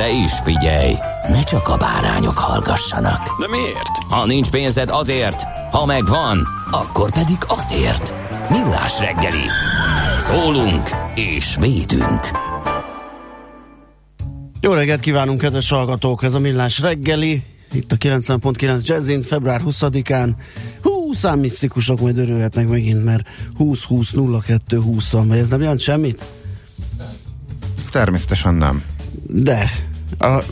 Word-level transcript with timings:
De 0.00 0.10
is 0.10 0.32
figyelj, 0.32 0.94
ne 1.28 1.42
csak 1.42 1.68
a 1.68 1.76
bárányok 1.76 2.38
hallgassanak. 2.38 3.40
De 3.40 3.48
miért? 3.48 3.96
Ha 4.08 4.26
nincs 4.26 4.50
pénzed 4.50 4.88
azért, 4.90 5.42
ha 5.70 5.86
megvan, 5.86 6.46
akkor 6.70 7.10
pedig 7.10 7.36
azért. 7.46 8.14
Millás 8.50 9.00
reggeli. 9.00 9.42
Szólunk 10.18 10.88
és 11.14 11.56
védünk. 11.60 12.20
Jó 14.60 14.72
reggelt 14.72 15.00
kívánunk, 15.00 15.40
kedves 15.40 15.70
hallgatók! 15.70 16.22
Ez 16.22 16.34
a 16.34 16.38
Millás 16.38 16.80
reggeli, 16.80 17.42
itt 17.72 17.92
a 17.92 17.96
90.9 17.96 18.84
Jazzin, 18.84 19.22
február 19.22 19.60
20-án. 19.64 20.30
Hú, 20.82 21.12
számmisztikusok 21.12 22.00
majd 22.00 22.18
örülhetnek 22.18 22.68
megint, 22.68 23.04
mert 23.04 23.26
20-20-02-20 23.58 25.04
van, 25.10 25.28
vagy 25.28 25.38
ez 25.38 25.48
nem 25.48 25.60
jelent 25.60 25.80
semmit? 25.80 26.24
Természetesen 27.90 28.54
nem. 28.54 28.84
De. 29.26 29.88
A, 30.18 30.42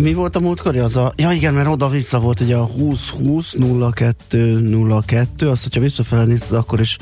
mi, 0.00 0.12
volt 0.12 0.36
a 0.36 0.40
múltkor? 0.40 0.76
Az 0.76 0.96
a, 0.96 1.12
ja 1.16 1.30
igen, 1.30 1.54
mert 1.54 1.68
oda-vissza 1.68 2.20
volt 2.20 2.40
ugye 2.40 2.56
a 2.56 2.70
20-20-02-02, 2.78 5.50
azt, 5.50 5.62
hogyha 5.62 5.80
visszafele 5.80 6.24
nézted, 6.24 6.56
akkor 6.56 6.80
is 6.80 6.98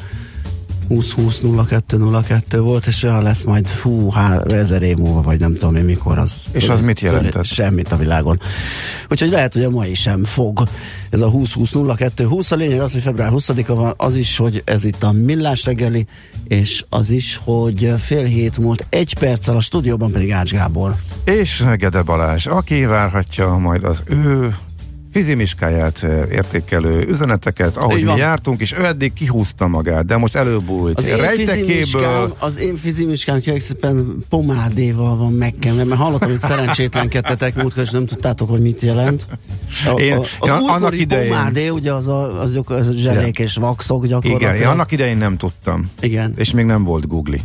20-20-02-02 0.93 2.59
volt, 2.59 2.87
és 2.87 3.03
olyan 3.03 3.23
lesz 3.23 3.45
majd 3.45 3.69
hú, 3.69 4.11
há, 4.11 4.41
ezer 4.48 4.83
év 4.83 4.97
múlva, 4.97 5.21
vagy 5.21 5.39
nem 5.39 5.55
tudom 5.55 5.77
én 5.77 5.84
mikor 5.84 6.19
az. 6.19 6.47
És 6.53 6.69
az 6.69 6.84
mit 6.84 7.01
jelentett? 7.01 7.45
Semmit 7.45 7.93
a 7.93 7.97
világon. 7.97 8.41
Úgyhogy 9.11 9.31
lehet, 9.31 9.53
hogy 9.53 9.65
a 9.65 9.71
mai 9.71 9.95
sem 9.95 10.25
fog. 10.25 10.62
Ez 11.11 11.21
a 11.21 11.31
20-20-02-20, 11.31 12.53
a 12.53 12.55
lényeg 12.55 12.81
az, 12.81 12.93
hogy 12.93 13.03
február 13.03 13.31
20-a 13.33 13.75
van, 13.75 13.93
az 13.97 14.15
is, 14.15 14.37
hogy 14.37 14.62
ez 14.65 14.84
itt 14.84 15.03
a 15.03 15.12
millás 15.12 15.65
reggeli, 15.65 16.07
és 16.45 16.84
az 16.89 17.11
is, 17.11 17.41
hogy 17.45 17.93
fél 17.99 18.25
hét 18.25 18.59
múlt 18.59 18.87
egy 18.89 19.19
perccel 19.19 19.56
a 19.56 19.61
stúdióban 19.61 20.11
pedig 20.11 20.33
Ács 20.33 20.53
Gábor. 20.53 20.97
És 21.25 21.65
Gede 21.77 22.03
Balázs, 22.03 22.47
aki 22.47 22.84
várhatja 22.84 23.56
majd 23.56 23.84
az 23.84 24.03
ő 24.06 24.55
fizimiskáját 25.13 26.03
értékelő 26.33 27.07
üzeneteket, 27.09 27.77
ahogy 27.77 28.05
mi 28.05 28.17
jártunk, 28.17 28.61
és 28.61 28.73
ő 28.78 28.84
eddig 28.84 29.12
kihúzta 29.12 29.67
magát, 29.67 30.05
de 30.06 30.17
most 30.17 30.37
előbújt. 30.37 30.99
Az 30.99 31.06
én 31.06 31.17
Rejtekéből, 31.17 32.34
az 32.39 32.59
én 32.59 32.77
fizimiskám 32.77 33.41
kérlek 33.41 33.62
szépen 33.62 34.25
pomádéval 34.28 35.17
van 35.17 35.33
megkenve, 35.33 35.84
mert 35.84 36.01
hallottam, 36.01 36.31
hogy 36.31 36.41
szerencsétlenkedtetek 36.41 37.55
múltkor, 37.55 37.83
és 37.83 37.91
nem 37.91 38.06
tudtátok, 38.06 38.49
hogy 38.49 38.61
mit 38.61 38.81
jelent. 38.81 39.27
A, 39.95 40.01
Én- 40.01 40.17
a, 40.17 40.21
az 40.21 40.28
ja, 40.43 40.55
annak 40.55 40.99
idején- 41.01 41.28
pomádé, 41.33 41.69
ugye 41.69 41.93
az 41.93 42.09
a, 42.09 42.41
az, 42.41 42.61
az 42.65 42.89
a 42.89 42.93
zselék 42.93 43.39
és 43.39 43.55
vaxok 43.55 44.06
gyakorlatilag. 44.06 44.55
igen, 44.55 44.65
én 44.65 44.71
annak 44.71 44.93
idején 44.93 45.17
nem 45.17 45.37
tudtam. 45.37 45.91
Igen. 46.01 46.33
És 46.37 46.53
még 46.53 46.65
nem 46.65 46.84
volt 46.84 47.06
Google. 47.06 47.37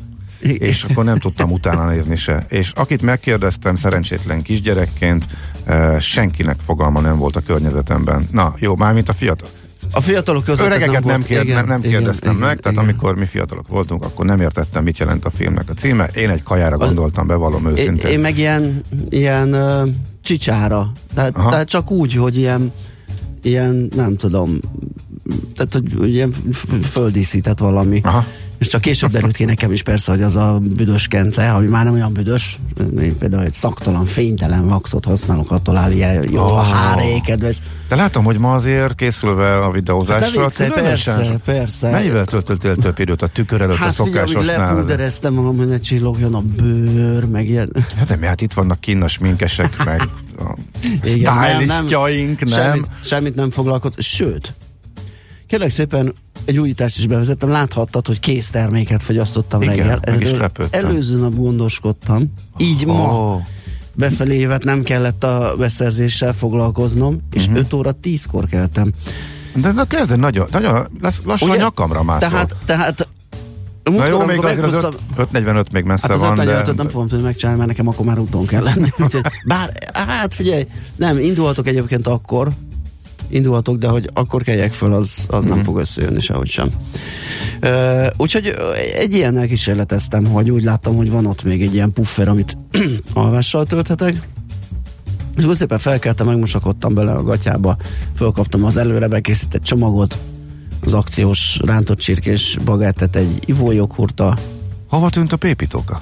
Igen. 0.42 0.70
És 0.70 0.84
akkor 0.84 1.04
nem 1.04 1.18
tudtam 1.18 1.52
utána 1.52 1.90
nézni 1.90 2.16
se. 2.16 2.46
És 2.50 2.72
akit 2.76 3.02
megkérdeztem 3.02 3.76
szerencsétlen 3.76 4.42
kisgyerekként, 4.42 5.28
eh, 5.66 6.00
senkinek 6.00 6.60
fogalma 6.66 7.02
nem 7.02 7.18
volt 7.18 7.36
a 7.36 7.40
környezetemben. 7.40 8.28
Na, 8.32 8.54
jó, 8.60 8.76
mármint 8.76 9.10
a 9.10 9.14
fiatal. 9.14 9.50
A 9.92 10.02
fiatalok 10.02 10.44
között 10.44 10.66
Öregeket 10.66 11.04
nem, 11.04 11.04
volt. 11.04 11.26
kér, 11.26 11.42
Igen, 11.44 11.56
nem, 11.56 11.68
nem 11.68 11.80
igen, 11.80 11.92
kérdeztem 11.92 12.36
igen, 12.36 12.48
meg, 12.48 12.60
tehát 12.60 12.78
igen. 12.78 12.84
amikor 12.84 13.16
mi 13.16 13.26
fiatalok 13.26 13.68
voltunk, 13.68 14.04
akkor 14.04 14.26
nem 14.26 14.40
értettem, 14.40 14.84
mit 14.84 14.98
jelent 14.98 15.26
a 15.26 15.30
filmnek 15.30 15.70
a 15.70 15.74
címe. 15.74 16.06
Én 16.06 16.30
egy 16.30 16.44
kajára 16.44 16.78
gondoltam, 16.78 17.28
bevallom 17.28 17.66
Én, 17.66 17.72
őszintén. 17.72 18.12
én 18.12 18.20
meg 18.20 18.38
ilyen, 18.38 18.84
ilyen 19.10 19.54
uh, 19.54 19.90
csicsára. 20.22 20.92
Tehát, 21.14 21.36
Aha. 21.36 21.50
tehát 21.50 21.68
csak 21.68 21.92
úgy, 21.92 22.14
hogy 22.14 22.38
ilyen 22.38 22.74
ilyen, 23.42 23.90
nem 23.96 24.16
tudom, 24.16 24.60
tehát, 25.56 25.74
hogy 25.98 26.14
ilyen 26.14 26.32
földíszített 26.82 27.60
valami. 27.60 28.00
Aha. 28.04 28.26
És 28.58 28.68
csak 28.68 28.82
később 28.82 29.12
derült 29.12 29.36
ki 29.36 29.46
nekem 29.46 29.72
is 29.72 29.84
persze, 29.84 30.12
hogy 30.12 30.22
az 30.22 30.36
a 30.36 30.60
büdös 30.62 31.08
kence, 31.08 31.52
ami 31.52 31.68
már 31.68 31.84
nem 31.84 31.94
olyan 31.94 32.14
büdös, 32.14 32.60
én 33.02 33.18
például 33.18 33.44
egy 33.44 33.54
szaktalan, 33.54 34.06
fénytelen 34.06 34.68
vaxot 34.68 35.06
használok, 35.06 35.52
attól 35.52 35.78
áll 35.78 35.92
ilyen 35.92 36.32
jó 36.32 36.42
a 36.44 36.46
Oh. 36.52 36.68
háré, 36.68 37.20
kedves. 37.26 37.58
De 37.90 37.96
látom, 37.96 38.24
hogy 38.24 38.38
ma 38.38 38.54
azért 38.54 38.96
készülve 38.96 39.56
a 39.58 39.64
Hát 39.64 39.74
videózásra, 39.74 40.40
de 40.40 40.44
vicce, 40.46 40.68
persze, 40.70 41.40
persze. 41.46 41.90
Mennyivel 41.92 42.26
töltöttél 42.26 42.76
több 42.76 43.00
időt 43.00 43.22
a 43.22 43.28
tükör 43.28 43.62
előtt 43.62 43.78
Hát 43.78 43.90
a 43.90 43.92
szokásosnál? 43.92 44.74
lepúdereztem 44.76 45.34
magam, 45.34 45.58
hogy 45.58 45.68
ne 45.68 45.80
csillogjon 45.80 46.36
a 46.36 46.42
bőr, 46.42 47.26
meg 47.26 47.50
ilyen. 47.50 47.72
Hát 47.98 48.08
de 48.08 48.16
mi, 48.16 48.26
hát 48.26 48.42
itt 48.42 48.54
vannak 48.54 48.80
kinn 48.80 49.02
a 49.02 49.08
sminkesek, 49.08 49.86
meg 49.86 50.02
a 50.40 50.58
Igen, 51.04 51.62
stylistjaink, 51.62 52.40
nem? 52.46 52.60
Semmit, 52.60 52.88
semmit 53.04 53.36
nem 53.36 53.50
foglalkozott. 53.52 54.02
Sőt, 54.02 54.54
kérlek 55.48 55.70
szépen 55.72 56.14
egy 56.48 56.58
újítást 56.60 56.98
is 56.98 57.08
bevezettem, 57.08 57.50
láthattad, 57.50 58.08
hogy 58.08 58.20
készterméket 58.20 59.04
fogyasztottam 59.04 59.62
Igen, 59.62 59.76
reggel. 59.76 60.00
meg 60.06 60.22
is 60.22 60.32
lepődtem. 60.32 60.86
Előző 60.86 61.18
nap 61.20 61.36
gondoskodtam, 61.36 62.34
így 62.58 62.86
ma 62.86 63.34
Ó. 63.34 63.42
befelé 63.94 64.36
évet 64.38 64.64
nem 64.64 64.84
kellett 64.84 65.24
a 65.24 65.56
beszerzéssel 65.58 66.34
foglalkoznom, 66.34 67.22
és 67.32 67.48
Mhm. 67.48 67.56
5 67.58 67.74
óra 67.74 67.92
10-kor 68.02 68.46
keltem. 68.46 68.92
De 69.56 69.72
na 69.72 69.86
kezd, 69.86 70.18
nagyon, 70.20 70.48
nagyon 70.52 70.88
lassan 71.24 71.50
a 71.50 71.52
Ugye? 71.52 71.62
nyakamra 71.62 72.04
mászol. 72.04 72.30
Tehát, 72.30 72.56
tehát 72.66 73.08
na 73.84 74.06
jó, 74.06 74.26
még 74.26 74.38
azért 74.44 74.64
az 74.64 74.64
meghúztam- 74.64 74.94
öt- 74.94 75.18
545 75.20 75.72
még 75.72 75.84
messze 75.84 76.08
Hát 76.08 76.16
az 76.16 76.22
van, 76.22 76.36
de... 76.36 76.42
55 76.44 76.76
nem 76.76 76.88
fogom 76.88 77.08
tudni 77.08 77.24
megcsinálni, 77.24 77.58
mert 77.60 77.70
nekem 77.72 77.88
akkor 77.88 78.06
már 78.06 78.20
úton 78.20 78.46
kell 78.46 78.64
lenni. 78.64 78.90
Úgyhogy 79.04 79.22
Bár, 79.48 79.74
hát 79.94 80.34
figyelj, 80.34 80.66
nem, 80.96 81.20
indulhatok 81.20 81.68
egyébként 81.68 82.08
akkor, 82.08 82.50
indulhatok, 83.30 83.78
de 83.78 83.88
hogy 83.88 84.10
akkor 84.14 84.44
keljek 84.44 84.74
föl, 84.74 84.94
az, 84.94 85.26
az 85.30 85.44
Mhm. 85.44 85.54
nem 85.54 85.64
fog 85.64 85.78
összejönni 85.78 86.20
sehogy 86.20 86.48
sem. 86.50 86.70
Ö, 87.60 88.08
úgyhogy 88.18 88.54
egy 88.98 89.14
ilyennel 89.14 89.48
kísérleteztem, 89.48 90.26
hogy 90.26 90.52
úgy 90.52 90.64
láttam, 90.64 90.96
hogy 90.96 91.12
van 91.12 91.26
ott 91.26 91.44
még 91.44 91.62
egy 91.62 91.74
ilyen 91.74 91.94
puffer, 91.94 92.28
amit 92.28 92.58
alvással 93.14 93.66
tölthetek, 93.66 94.22
és 95.38 95.44
akkor 95.44 95.56
szépen 95.56 95.80
felkeltem, 95.80 96.26
megmosakodtam 96.28 96.94
bele 96.94 97.12
a 97.12 97.24
gatyába, 97.24 97.78
fölkaptam 98.16 98.64
az 98.64 98.78
előre 98.78 99.08
bekészített 99.08 99.64
csomagot, 99.64 100.18
az 100.84 100.94
akciós 100.94 101.60
rántott 101.66 101.98
csirkés 101.98 102.58
bagettet, 102.66 103.16
egy 103.16 103.40
ivójoghurta, 103.46 104.38
Hova 104.90 105.10
tűnt 105.10 105.34
a 105.34 105.38
pépítóka? 105.38 106.02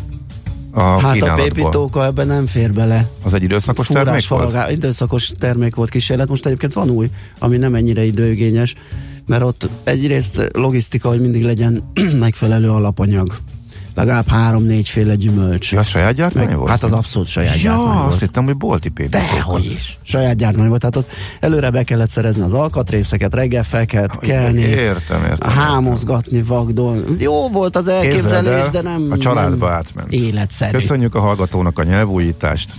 A 0.77 0.99
hát 0.99 1.21
a 1.21 1.33
pépítóka 1.33 2.05
ebben 2.05 2.27
nem 2.27 2.45
fér 2.45 2.73
bele. 2.73 3.09
Az 3.23 3.33
egy 3.33 3.43
időszakos 3.43 3.85
Fúrás, 3.85 4.03
termék 4.03 4.27
volt? 4.27 4.41
faragá, 4.41 4.71
időszakos 4.71 5.31
termék 5.39 5.75
volt 5.75 5.89
kísérlet. 5.89 6.27
Most 6.27 6.45
egyébként 6.45 6.73
van 6.73 6.89
új, 6.89 7.09
ami 7.39 7.57
nem 7.57 7.75
ennyire 7.75 8.03
időigényes, 8.03 8.75
mert 9.27 9.43
ott 9.43 9.69
egyrészt 9.83 10.49
logisztika, 10.53 11.09
hogy 11.09 11.21
mindig 11.21 11.43
legyen 11.43 11.91
megfelelő 12.19 12.69
alapanyag. 12.69 13.37
Legalább 13.95 14.27
három-négy 14.27 14.89
féle 14.89 15.15
gyümölcs. 15.15 15.71
Ja, 15.71 15.83
saját 15.83 16.13
gyártmány 16.13 16.55
volt? 16.55 16.69
hát 16.69 16.83
az 16.83 16.91
abszolút 16.93 17.27
saját 17.27 17.55
Ja, 17.55 17.61
gyártmány 17.61 17.97
azt 17.97 18.07
volt. 18.07 18.19
hittem, 18.19 18.43
hogy 18.45 18.57
bolti 18.57 18.89
pépítóka. 18.89 19.33
Dehogy 19.35 19.65
is. 19.65 19.97
Saját 20.01 20.35
gyártmány 20.35 20.67
volt. 20.67 20.79
Tehát 20.79 20.95
ott 20.95 21.09
előre 21.39 21.69
be 21.69 21.83
kellett 21.83 22.09
szerezni 22.09 22.41
az 22.41 22.53
alkatrészeket, 22.53 23.33
reggel 23.33 23.63
fel 23.63 23.85
kellett 23.85 24.19
kelni, 24.19 24.61
Értem, 24.61 25.23
értem. 25.23 25.49
hámozgatni, 25.51 26.41
vagdolni. 26.41 27.03
Jó 27.19 27.49
volt 27.49 27.75
az 27.75 27.87
elképzelés, 27.87 28.51
el, 28.53 28.69
de 28.69 28.81
nem 28.81 29.07
A 29.09 29.17
családba 29.17 29.65
nem 29.67 29.75
átment. 29.75 30.11
Életszerű. 30.11 30.71
Köszönjük 30.77 31.15
a 31.15 31.19
hallgatónak 31.19 31.79
a 31.79 31.83
nyelvújítást. 31.83 32.73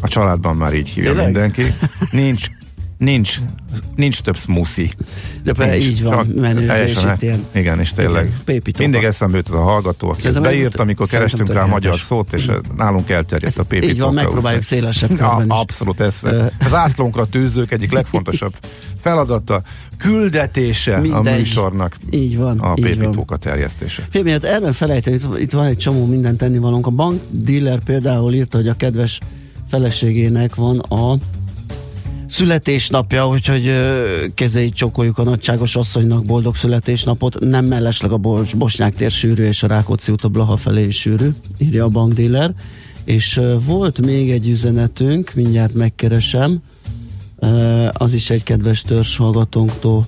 A 0.00 0.08
családban 0.08 0.56
már 0.56 0.74
így 0.74 0.88
hívja 0.88 1.08
Tényleg? 1.10 1.24
mindenki. 1.32 1.62
Nincs 2.10 2.46
nincs, 3.02 3.40
nincs 3.96 4.20
több 4.20 4.36
smoothie. 4.36 4.88
De 5.44 5.52
be, 5.52 5.66
Nincs. 5.66 5.84
így 5.84 6.02
van, 6.02 6.26
menőzés 6.26 7.02
itt 7.02 7.22
ilyen. 7.22 7.44
Igen, 7.52 7.80
és 7.80 7.92
tényleg. 7.92 8.32
Igen, 8.46 8.62
mindig 8.78 9.02
eszembe 9.02 9.36
jutott 9.36 9.56
a 9.56 9.62
hallgató, 9.62 10.08
aki 10.08 10.20
Szerintem 10.20 10.42
beírt, 10.42 10.76
amikor 10.80 11.06
kerestünk 11.08 11.52
rá 11.52 11.62
a 11.62 11.66
magyar 11.66 11.98
szót, 11.98 12.32
és 12.32 12.50
nálunk 12.76 13.10
elterjedt 13.10 13.58
a 13.58 13.62
pépitókra. 13.62 13.94
Így 13.94 14.00
van, 14.00 14.14
megpróbáljuk 14.14 14.62
szélesebb 14.62 15.10
Ja, 15.10 15.16
körben 15.16 15.46
is. 15.46 15.52
abszolút, 15.52 16.00
ez 16.00 16.20
az 16.64 16.74
ászlónkra 16.74 17.26
tűzők 17.26 17.72
egyik 17.72 17.92
legfontosabb 17.92 18.52
feladata, 18.98 19.62
küldetése 19.96 20.94
a 20.96 21.00
Mindegy. 21.00 21.36
műsornak 21.38 21.96
Így 22.10 22.36
van, 22.36 22.58
a 22.58 22.74
pépitóka 22.74 23.36
terjesztése. 23.36 24.06
Fél 24.10 24.22
miatt 24.22 24.44
el 24.44 24.58
nem 24.58 24.72
itt, 25.04 25.38
itt 25.38 25.52
van 25.52 25.66
egy 25.66 25.76
csomó 25.76 26.06
minden 26.06 26.36
tennivalónk. 26.36 26.86
A 26.86 26.90
bankdealer 26.90 27.78
például 27.84 28.34
írta, 28.34 28.56
hogy 28.56 28.68
a 28.68 28.74
kedves 28.74 29.20
feleségének 29.68 30.54
van 30.54 30.78
a 30.78 31.18
születésnapja, 32.32 33.28
úgyhogy 33.28 33.66
ö, 33.66 34.04
kezeit 34.34 34.74
csokoljuk 34.74 35.18
a 35.18 35.22
nagyságos 35.22 35.76
asszonynak 35.76 36.24
boldog 36.24 36.56
születésnapot. 36.56 37.40
Nem 37.40 37.64
mellesleg 37.64 38.12
a 38.12 38.16
Bos- 38.16 38.54
Bosnyák 38.54 38.94
tér 38.94 39.10
sűrű 39.10 39.44
és 39.44 39.62
a 39.62 39.66
Rákóczi 39.66 40.12
út 40.12 40.24
a 40.24 40.28
Blaha 40.28 40.56
felé 40.56 40.86
is 40.86 40.98
sűrű, 41.00 41.28
írja 41.58 41.84
a 41.84 41.88
bankdealer. 41.88 42.54
És 43.04 43.40
volt 43.64 44.00
még 44.00 44.30
egy 44.30 44.48
üzenetünk, 44.48 45.32
mindjárt 45.34 45.74
megkeresem, 45.74 46.62
az 47.92 48.12
is 48.12 48.30
egy 48.30 48.42
kedves 48.42 48.82
törzs 48.82 49.16
hallgatónktól 49.16 50.06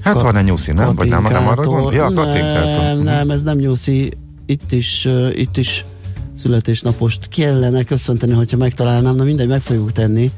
Hát 0.00 0.14
Ka- 0.14 0.22
van 0.22 0.36
egy 0.36 0.44
nyuszi, 0.44 0.72
nem? 0.72 0.94
Vagy 0.94 1.08
nem, 1.08 1.22
nem 1.22 1.48
arra 1.48 1.62
gondol? 1.62 1.94
Ja, 1.94 2.08
nem, 2.08 2.24
Katinkától. 2.24 3.02
nem, 3.02 3.30
ez 3.30 3.42
nem 3.42 3.58
nyuszi. 3.58 4.12
Itt 4.46 4.72
is, 4.72 5.08
itt 5.34 5.56
is 5.56 5.84
születésnapost 6.38 7.28
kellene 7.28 7.82
köszönteni, 7.82 8.32
hogyha 8.32 8.56
megtalálnám, 8.56 9.16
na 9.16 9.24
mindegy, 9.24 9.48
meg 9.48 9.60
fogjuk 9.60 9.92
tenni. 9.92 10.30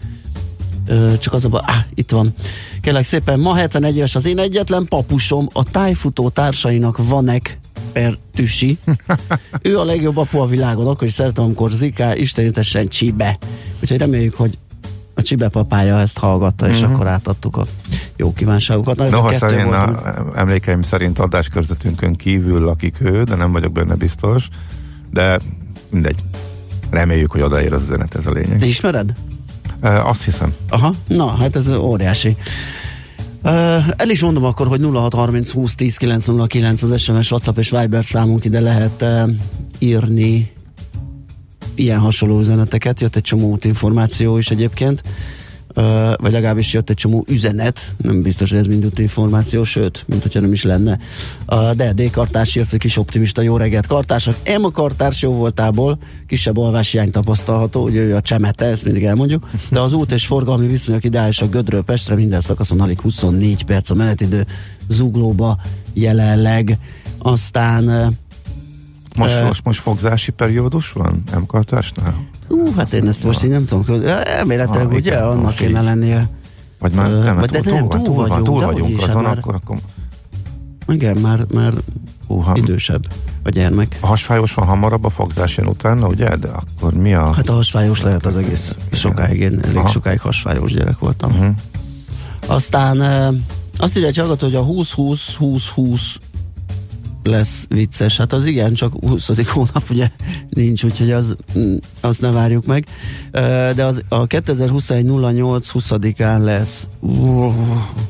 Csak 1.18 1.32
az 1.32 1.44
a 1.44 1.48
baj, 1.48 1.60
ah, 1.66 1.76
itt 1.94 2.10
van. 2.10 2.34
Kérlek 2.80 3.04
szépen, 3.04 3.40
ma 3.40 3.54
71 3.54 3.96
éves 3.96 4.14
az 4.14 4.26
én 4.26 4.38
egyetlen 4.38 4.86
papusom, 4.88 5.48
a 5.52 5.62
tájfutó 5.62 6.28
társainak 6.28 7.06
Vanek 7.08 7.58
per 7.92 8.18
Tüsi. 8.34 8.78
ő 9.62 9.78
a 9.78 9.84
legjobb 9.84 10.16
apu 10.16 10.38
a 10.38 10.46
világon, 10.46 10.86
akkor 10.86 11.06
is 11.06 11.12
szeretem, 11.12 11.44
amikor 11.44 11.70
Ziká 11.70 12.14
istenütessen 12.14 12.88
Csibe. 12.88 13.38
Úgyhogy 13.82 13.98
reméljük, 13.98 14.34
hogy 14.34 14.58
a 15.14 15.22
Csibe 15.22 15.48
papája 15.48 16.00
ezt 16.00 16.18
hallgatta, 16.18 16.68
és 16.68 16.82
akkor 16.82 17.06
átadtuk 17.06 17.56
a 17.56 17.66
jó 18.16 18.32
kívánságokat. 18.32 18.96
Na, 18.96 19.08
Noha 19.08 19.32
szerint 19.32 19.72
a, 19.72 20.32
emlékeim 20.34 20.82
szerint 20.82 21.18
adásközvetünkön 21.18 22.14
kívül 22.14 22.60
lakik 22.60 23.00
ő, 23.00 23.22
de 23.22 23.34
nem 23.34 23.52
vagyok 23.52 23.72
benne 23.72 23.94
biztos. 23.94 24.48
De 25.10 25.40
mindegy. 25.90 26.18
Reméljük, 26.90 27.32
hogy 27.32 27.40
odaér 27.40 27.72
az 27.72 27.82
üzenet, 27.82 28.14
ez 28.14 28.26
a 28.26 28.30
lényeg. 28.30 28.58
Te 28.58 28.66
ismered? 28.66 29.14
Azt 29.82 30.24
hiszem. 30.24 30.54
Aha, 30.68 30.94
na, 31.06 31.26
hát 31.26 31.56
ez 31.56 31.70
óriási. 31.70 32.36
El 33.96 34.10
is 34.10 34.22
mondom 34.22 34.44
akkor, 34.44 34.66
hogy 34.66 34.80
0630 34.80 35.50
20 35.50 35.74
10 35.74 35.96
909 35.96 36.82
az 36.82 37.00
SMS, 37.00 37.30
WhatsApp 37.30 37.58
és 37.58 37.70
Viber 37.70 38.04
számunk 38.04 38.44
ide 38.44 38.60
lehet 38.60 39.04
írni 39.78 40.52
ilyen 41.74 41.98
hasonló 41.98 42.38
üzeneteket. 42.40 43.00
Jött 43.00 43.16
egy 43.16 43.22
csomó 43.22 43.50
útinformáció 43.50 44.38
is 44.38 44.50
egyébként, 44.50 45.02
vagy 46.16 46.32
legalábbis 46.32 46.72
jött 46.72 46.90
egy 46.90 46.96
csomó 46.96 47.24
üzenet, 47.28 47.94
nem 47.96 48.22
biztos, 48.22 48.50
hogy 48.50 48.58
ez 48.58 48.66
mind 48.66 48.84
útinformáció, 48.84 49.64
sőt, 49.64 50.04
mint 50.06 50.22
hogyha 50.22 50.40
nem 50.40 50.52
is 50.52 50.62
lenne. 50.62 50.98
De 51.74 51.92
D. 51.92 52.10
Kartárs 52.10 52.54
írt, 52.54 52.70
hogy 52.70 52.78
kis 52.78 52.96
optimista, 52.96 53.42
jó 53.42 53.56
reggelt 53.56 53.86
kartársak. 53.86 54.36
Emma 54.42 54.70
Kartárs 54.70 55.22
jó 55.22 55.32
voltából 55.32 55.98
kisebb 56.26 56.56
alváshiány 56.56 57.10
tapasztalható, 57.10 57.82
ugye 57.84 58.00
ő 58.00 58.14
a 58.14 58.20
csemete, 58.20 58.64
ezt 58.64 58.84
mindig 58.84 59.04
elmondjuk, 59.04 59.50
de 59.70 59.80
az 59.80 59.92
út 59.92 60.12
és 60.12 60.26
forgalmi 60.26 60.66
viszonyok 60.66 61.04
ideálisak 61.04 61.50
Gödről 61.50 61.82
Pestre, 61.82 62.14
minden 62.14 62.40
szakaszon 62.40 62.80
alig 62.80 63.00
24 63.00 63.64
perc 63.64 63.90
a 63.90 63.94
menetidő 63.94 64.46
zuglóba 64.88 65.58
jelenleg. 65.92 66.78
Aztán 67.18 68.14
Most, 69.16 69.42
most, 69.42 69.64
most 69.64 69.80
fogzási 69.80 70.30
periódus 70.30 70.92
van? 70.92 71.22
Nem 71.30 71.46
kartásnál? 71.46 72.24
Ú, 72.48 72.72
hát 72.76 72.92
én 72.92 73.08
ezt 73.08 73.24
most 73.24 73.44
így 73.44 73.50
nem 73.50 73.64
tudom, 73.64 74.02
elméletileg 74.24 74.86
Ah, 74.86 74.92
ugye 74.92 75.16
annak 75.16 75.54
kéne 75.54 75.80
lennie. 75.80 76.28
Vagy 76.78 76.92
már 76.92 77.10
nem, 77.12 77.36
vagy 77.36 77.50
de 77.50 77.60
túl, 77.60 77.72
nem, 77.78 77.88
túl, 77.88 78.02
túl 78.02 78.14
vagyunk, 78.16 78.44
túl 78.44 78.64
vagyunk 78.64 79.02
azon, 79.02 79.22
már- 79.22 79.38
akkor, 79.38 79.54
akkor 79.54 79.76
Igen, 80.88 81.16
már, 81.16 81.46
már 81.52 81.72
Húha. 82.26 82.56
idősebb 82.56 83.06
a 83.42 83.48
gyermek. 83.48 83.98
a 84.00 84.06
hasfájós 84.06 84.54
van 84.54 84.66
hamarabb 84.66 85.04
a 85.04 85.08
fogzás 85.08 85.56
jön 85.56 85.66
utána, 85.66 86.06
ugye? 86.06 86.36
De 86.36 86.48
akkor 86.48 86.94
mi 86.94 87.14
a... 87.14 87.32
Hát 87.34 87.48
a 87.48 87.52
hasfájós 87.52 88.00
lehet 88.02 88.26
az 88.26 88.36
egész. 88.36 88.76
Sokáig, 88.92 89.40
én 89.40 89.60
elég 89.62 89.76
Aha. 89.76 89.86
sokáig 89.88 90.20
hasfájós 90.20 90.72
gyerek 90.72 90.98
voltam. 90.98 91.30
Mhm. 91.32 91.48
Aztán 92.46 93.00
azt 93.78 93.96
írja 93.96 94.08
egy 94.08 94.16
hallgató, 94.16 94.46
hogy 94.46 94.54
a 94.54 94.64
20-20-20-20 94.64 96.00
lesz 97.26 97.66
vicces. 97.68 98.16
Hát 98.16 98.32
az 98.32 98.44
igen, 98.44 98.74
csak 98.74 98.92
20. 99.00 99.48
hónap 99.48 99.90
ugye 99.90 100.10
nincs, 100.48 100.84
úgyhogy 100.84 101.10
az, 101.10 101.36
azt 102.00 102.20
ne 102.20 102.30
várjuk 102.30 102.66
meg. 102.66 102.86
De 103.74 103.84
az 103.84 104.02
a 104.08 104.26
2021 104.26 105.04
08 105.04 105.70
20-án 105.74 106.42
lesz. 106.42 106.88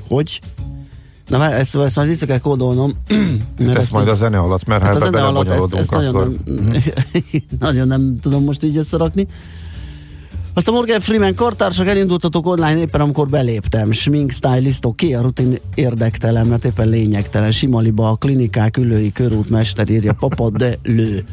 Hogy? 0.09 0.41
Na 1.29 1.39
várj, 1.39 1.55
ezt, 1.55 1.77
ezt 1.77 1.97
majd 1.97 2.09
vissza 2.09 2.27
kell 2.27 2.39
kódolnom. 2.39 2.93
mert 3.59 3.79
Ezt 3.79 3.93
majd 3.93 4.09
a 4.09 4.15
zene 4.15 4.39
alatt, 4.39 4.67
mert 4.67 4.83
ezt 4.83 4.97
a 4.97 4.99
zene 4.99 5.25
alatt 5.25 5.51
ezt, 5.51 5.75
ezt 5.75 5.91
nagyon, 5.91 6.15
nem, 6.15 6.83
nagyon 7.61 7.87
nem 7.87 8.17
tudom 8.21 8.45
most 8.45 8.63
így 8.63 8.77
összerakni. 8.77 9.27
Azt 10.57 10.69
a 10.69 10.73
Morgan 10.73 11.01
Freeman 11.01 11.35
kartársak 11.35 11.87
elindultatok 11.87 12.47
online 12.47 12.79
éppen 12.79 13.01
amikor 13.01 13.29
beléptem. 13.29 13.93
Smink, 13.93 14.31
stylist, 14.31 14.85
oké, 14.85 15.13
a 15.13 15.21
rutin 15.21 15.59
érdektelen, 15.75 16.47
mert 16.47 16.65
éppen 16.65 16.89
lényegtelen. 16.89 17.53
Simaliba, 17.53 18.09
a 18.09 18.15
klinikák, 18.15 18.77
ülői, 18.77 19.13
körút, 19.13 19.51
mester 19.51 19.89
írja, 19.89 20.13
papa 20.13 20.51
de 20.51 20.75
lő. 20.83 21.25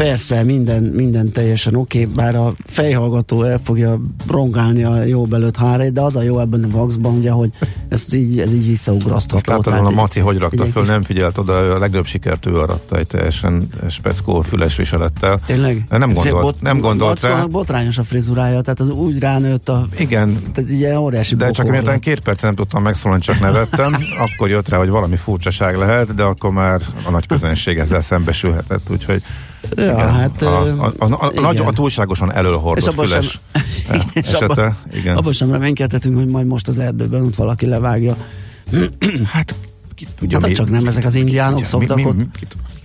Persze, 0.00 0.42
minden, 0.42 0.82
minden 0.82 1.32
teljesen 1.32 1.74
oké, 1.74 2.02
okay, 2.02 2.14
bár 2.14 2.36
a 2.36 2.52
fejhallgató 2.66 3.42
el 3.42 3.58
fogja 3.58 4.00
rongálni 4.28 4.84
a 4.84 5.02
jó 5.02 5.24
belőtt 5.24 5.56
hárét, 5.56 5.92
de 5.92 6.00
az 6.00 6.16
a 6.16 6.22
jó 6.22 6.40
ebben 6.40 6.64
a 6.64 6.68
vaxban, 6.68 7.14
ugye, 7.14 7.30
hogy 7.30 7.50
ez 7.88 8.14
így, 8.14 8.38
ez 8.38 8.52
így 8.52 8.66
visszaugrasztható. 8.66 9.36
Azt 9.36 9.46
láttad 9.46 9.74
volna, 9.74 9.90
így- 9.90 9.96
Maci 9.96 10.20
hogy 10.20 10.38
rakta 10.38 10.64
föl, 10.64 10.84
nem 10.84 11.02
figyelt 11.02 11.38
oda, 11.38 11.60
ő 11.60 11.72
a 11.72 11.78
legjobb 11.78 12.04
sikert 12.04 12.46
ő 12.46 12.58
aratta 12.58 12.96
egy 12.96 13.06
teljesen 13.06 13.68
speckó 13.88 14.40
füles 14.40 14.76
viselettel. 14.76 15.40
Tényleg? 15.46 15.84
Nem 15.88 16.12
gondolt, 16.12 16.40
Bot- 16.40 16.62
nem 16.62 16.78
gondolt 16.78 17.22
rá. 17.22 17.44
Botrányos 17.44 17.98
a 17.98 18.02
frizurája, 18.02 18.60
tehát 18.60 18.80
az 18.80 18.88
úgy 18.88 19.18
ránőtt 19.18 19.68
a... 19.68 19.88
Igen, 19.98 20.34
Tehát 20.52 20.70
ilyen 20.70 20.96
óriási 20.96 21.34
de 21.34 21.50
csak 21.50 21.68
miután 21.68 22.00
két 22.00 22.20
percen 22.20 22.46
nem 22.46 22.54
tudtam 22.54 22.82
megszólalni, 22.82 23.22
csak 23.22 23.40
nevettem, 23.40 23.92
akkor 24.26 24.48
jött 24.48 24.68
rá, 24.68 24.78
hogy 24.78 24.88
valami 24.88 25.16
furcsaság 25.16 25.76
lehet, 25.76 26.14
de 26.14 26.22
akkor 26.22 26.50
már 26.50 26.80
a 27.04 27.10
nagy 27.10 27.26
közönség 27.26 27.78
ezzel 27.78 28.00
szembesülhetett, 28.00 28.90
úgyhogy 28.90 29.22
Ja, 29.76 29.82
igen, 29.84 30.12
hát... 30.14 30.42
a, 30.42 30.62
a, 30.62 30.92
a, 30.98 31.06
a, 31.36 31.40
nagy, 31.40 31.56
a 31.58 31.72
túlságosan 31.72 32.32
elölhordott 32.32 32.76
És 32.76 32.86
abban 32.86 33.06
sem- 33.06 33.20
füles 33.20 33.40
és 34.12 34.26
esete. 34.26 34.44
abban- 34.44 34.76
Igen. 34.92 35.16
Abban 35.16 35.32
sem 35.32 35.50
reménykedhetünk, 35.52 36.16
hogy 36.16 36.26
majd 36.26 36.46
most 36.46 36.68
az 36.68 36.78
erdőben 36.78 37.22
ott 37.22 37.34
valaki 37.34 37.66
levágja. 37.66 38.16
Hát 39.32 39.54
ki 39.94 40.06
tudja, 40.18 40.38
Hát, 40.42 40.52
csak 40.52 40.70
nem 40.70 40.86
ezek 40.86 41.04
az 41.04 41.14
indiánok 41.14 41.64
szoktak 41.64 41.96
mi, 41.96 42.02
mi, 42.04 42.10
mi, 42.16 42.26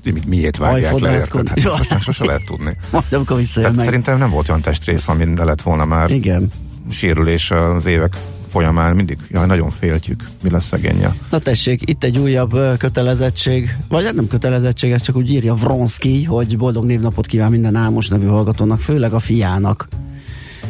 mi, 0.03 0.11
mi, 0.11 0.19
miért 0.27 0.57
vágják 0.57 0.99
le 0.99 1.13
érted? 1.13 1.47
Hát, 1.49 1.89
most 1.89 2.01
sose 2.01 2.25
lehet 2.25 2.45
tudni. 2.45 2.77
Majd 2.91 3.05
amikor 3.11 3.37
visszajön 3.37 3.61
Tehát 3.69 3.75
meg. 3.75 3.85
szerintem 3.85 4.17
nem 4.17 4.29
volt 4.29 4.49
olyan 4.49 4.61
testrész, 4.61 5.07
ami 5.07 5.23
ne 5.23 5.43
lett 5.43 5.61
volna 5.61 5.85
már 5.85 6.11
Igen. 6.11 6.51
sérülés 6.91 7.51
az 7.51 7.85
évek 7.85 8.17
folyamán. 8.55 8.95
Mindig, 8.95 9.17
jaj, 9.29 9.45
nagyon 9.45 9.69
féltjük, 9.69 10.29
mi 10.43 10.49
lesz 10.49 10.65
szegénye. 10.65 11.15
Na 11.31 11.39
tessék, 11.39 11.89
itt 11.89 12.03
egy 12.03 12.17
újabb 12.17 12.77
kötelezettség, 12.77 13.75
vagy 13.87 14.03
hát 14.05 14.13
nem 14.13 14.27
kötelezettség, 14.27 14.91
ez 14.91 15.01
csak 15.01 15.15
úgy 15.15 15.31
írja 15.31 15.53
Vronski, 15.53 16.23
hogy 16.23 16.57
boldog 16.57 16.85
névnapot 16.85 17.25
kíván 17.25 17.49
minden 17.51 17.75
álmos 17.75 18.07
nevű 18.07 18.25
hallgatónak, 18.25 18.79
főleg 18.79 19.13
a 19.13 19.19
fiának. 19.19 19.87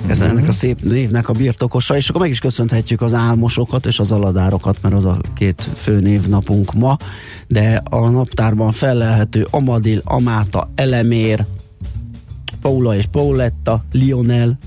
Ez 0.08 0.20
Mhm. 0.20 0.30
ennek 0.30 0.48
a 0.48 0.52
szép 0.52 0.82
névnek 0.84 1.30
a 1.30 1.34
birtokosa, 1.34 1.96
és 1.96 2.10
akkor 2.10 2.22
meg 2.22 2.30
is 2.30 2.40
köszönhetjük 2.40 3.02
az 3.02 3.14
álmosokat 3.14 3.86
és 3.86 4.00
az 4.00 4.12
aladárokat, 4.12 4.78
mert 4.82 4.96
az 4.96 5.06
a 5.06 5.18
két 5.34 5.70
fő 5.76 6.00
névnapunk 6.00 6.74
ma, 6.74 6.98
de 7.48 7.82
a 7.90 8.10
naptárban 8.10 8.72
felelhető 8.72 9.48
Amadil, 9.50 10.02
Amáta, 10.04 10.72
Elemér, 10.76 11.46
Paula 12.62 12.96
és 12.96 13.06
Pauletta, 13.12 13.84
Lionel, 13.92 14.58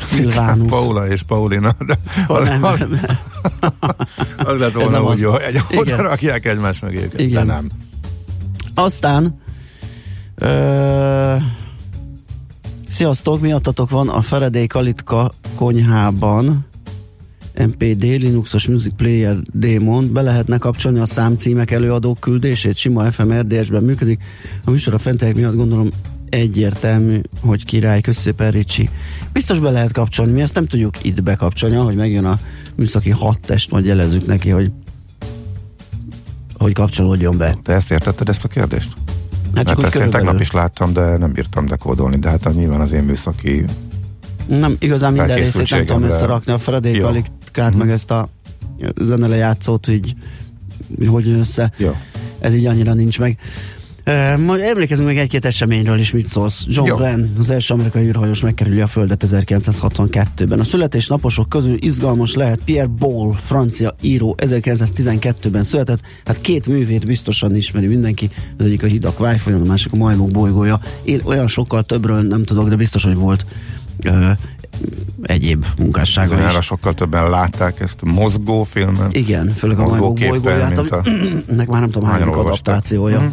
Szilvánus. 0.00 0.68
Paula 0.70 1.08
és 1.08 1.22
Paulina. 1.22 1.76
De 1.86 1.98
az, 2.26 2.48
nem, 2.48 2.64
az, 2.64 2.80
az 4.52 4.60
lett 4.60 4.72
volna 4.72 4.90
nem 4.90 5.04
úgy 5.04 5.12
az. 5.12 5.20
jó, 5.20 5.30
hogy 5.30 5.40
Igen. 5.50 5.78
oda 5.78 5.96
rakják 6.02 6.46
egymás 6.46 6.80
mögé 6.80 6.96
őket. 6.96 7.16
De 7.16 7.22
Igen. 7.22 7.46
nem. 7.46 7.70
Aztán 8.74 9.40
ö, 10.34 11.36
Sziasztok, 12.88 13.40
miattatok 13.40 13.90
van 13.90 14.08
a 14.08 14.20
Faraday 14.20 14.66
Kalitka 14.66 15.32
konyhában 15.54 16.66
MPD, 17.58 18.02
Linuxos 18.02 18.66
Music 18.68 18.92
Player 18.96 19.36
démon, 19.52 20.12
be 20.12 20.20
lehetne 20.22 20.58
kapcsolni 20.58 20.98
a 20.98 21.06
számcímek 21.06 21.70
előadók 21.70 22.20
küldését, 22.20 22.76
sima 22.76 23.10
FM 23.10 23.32
RDS-ben 23.32 23.82
működik. 23.82 24.20
A 24.64 24.70
műsor 24.70 24.94
a 24.94 24.98
fentiek 24.98 25.34
miatt 25.34 25.54
gondolom 25.54 25.88
egyértelmű, 26.32 27.20
hogy 27.40 27.64
király, 27.64 28.00
köszépen 28.00 28.50
Ricsi. 28.50 28.90
Biztos 29.32 29.58
be 29.58 29.70
lehet 29.70 29.92
kapcsolni, 29.92 30.32
mi 30.32 30.40
ezt 30.40 30.54
nem 30.54 30.66
tudjuk 30.66 31.04
itt 31.04 31.22
bekapcsolni, 31.22 31.76
hogy 31.76 31.94
megjön 31.94 32.24
a 32.24 32.38
műszaki 32.76 33.10
hat 33.10 33.40
test, 33.40 33.70
majd 33.70 33.84
jelezzük 33.84 34.26
neki, 34.26 34.50
hogy 34.50 34.70
hogy 36.56 36.72
kapcsolódjon 36.72 37.36
be. 37.36 37.58
Te 37.62 37.72
ezt 37.72 37.90
értetted, 37.90 38.28
ezt 38.28 38.44
a 38.44 38.48
kérdést? 38.48 38.92
Hát 39.54 39.66
csak 39.66 39.80
Mert 39.80 39.94
ezt 39.94 40.04
én 40.04 40.10
tegnap 40.10 40.40
is 40.40 40.50
láttam, 40.50 40.92
de 40.92 41.16
nem 41.16 41.32
bírtam 41.32 41.66
dekódolni, 41.66 42.16
de 42.16 42.28
hát 42.28 42.54
nyilván 42.54 42.80
az 42.80 42.92
én 42.92 43.02
műszaki 43.02 43.64
Nem, 44.46 44.76
igazán 44.78 45.12
minden 45.12 45.36
részét 45.36 45.70
nem 45.70 45.86
tudom 45.86 46.02
összerakni. 46.02 46.52
A 46.52 46.58
Fredék. 46.58 47.04
Alikát, 47.04 47.74
meg 47.74 47.90
ezt 47.90 48.10
a 48.10 48.28
zenelejátszót 49.00 49.88
így 49.88 50.14
hogy 51.06 51.26
jön 51.26 51.38
össze. 51.38 51.72
Jó. 51.76 51.96
Ez 52.38 52.54
így 52.54 52.66
annyira 52.66 52.94
nincs 52.94 53.18
meg. 53.18 53.38
Uh, 54.06 54.68
emlékezünk 54.68 55.06
meg 55.08 55.18
egy-két 55.18 55.44
eseményről 55.44 55.98
is, 55.98 56.10
mit 56.10 56.26
szólsz. 56.26 56.64
John 56.68 56.88
Jó. 56.88 56.96
Glenn, 56.96 57.26
az 57.38 57.50
első 57.50 57.74
amerikai 57.74 58.04
űrhajós 58.06 58.40
megkerüli 58.40 58.80
a 58.80 58.86
Földet 58.86 59.24
1962-ben. 59.26 60.60
A 60.60 60.64
születésnaposok 60.64 61.48
közül 61.48 61.76
izgalmas 61.80 62.34
lehet 62.34 62.60
Pierre 62.64 62.86
Ball, 62.98 63.34
francia 63.36 63.94
író, 64.00 64.34
1912-ben 64.38 65.64
született. 65.64 66.00
Hát 66.24 66.40
két 66.40 66.66
művét 66.66 67.06
biztosan 67.06 67.56
ismeri 67.56 67.86
mindenki. 67.86 68.30
Az 68.58 68.64
egyik 68.64 68.82
a 68.82 68.86
Hidak 68.86 69.18
Vájfolyon, 69.18 69.60
a 69.60 69.64
másik 69.64 69.92
a 69.92 69.96
Majmok 69.96 70.30
bolygója. 70.30 70.80
Én 71.02 71.20
olyan 71.24 71.46
sokkal 71.48 71.82
többről 71.82 72.20
nem 72.22 72.44
tudok, 72.44 72.68
de 72.68 72.76
biztos, 72.76 73.04
hogy 73.04 73.14
volt 73.14 73.46
uh, 74.06 74.30
egyéb 75.22 75.64
munkássága 75.78 76.28
Bizonyára 76.28 76.58
is. 76.58 76.64
sokkal 76.64 76.94
többen 76.94 77.30
látták 77.30 77.80
ezt 77.80 77.98
a 78.02 78.06
mozgó 78.10 78.62
filmen. 78.64 79.08
Igen, 79.10 79.48
főleg 79.48 79.78
a 79.78 79.84
Majmok 79.84 80.18
bolygóját, 80.18 80.78
a- 80.78 81.02
ennek 81.50 81.68
már 81.68 81.80
nem 81.80 81.90
tudom 81.90 82.08
hány 82.08 82.22
adaptációja. 82.22 83.18
Mhm. 83.20 83.28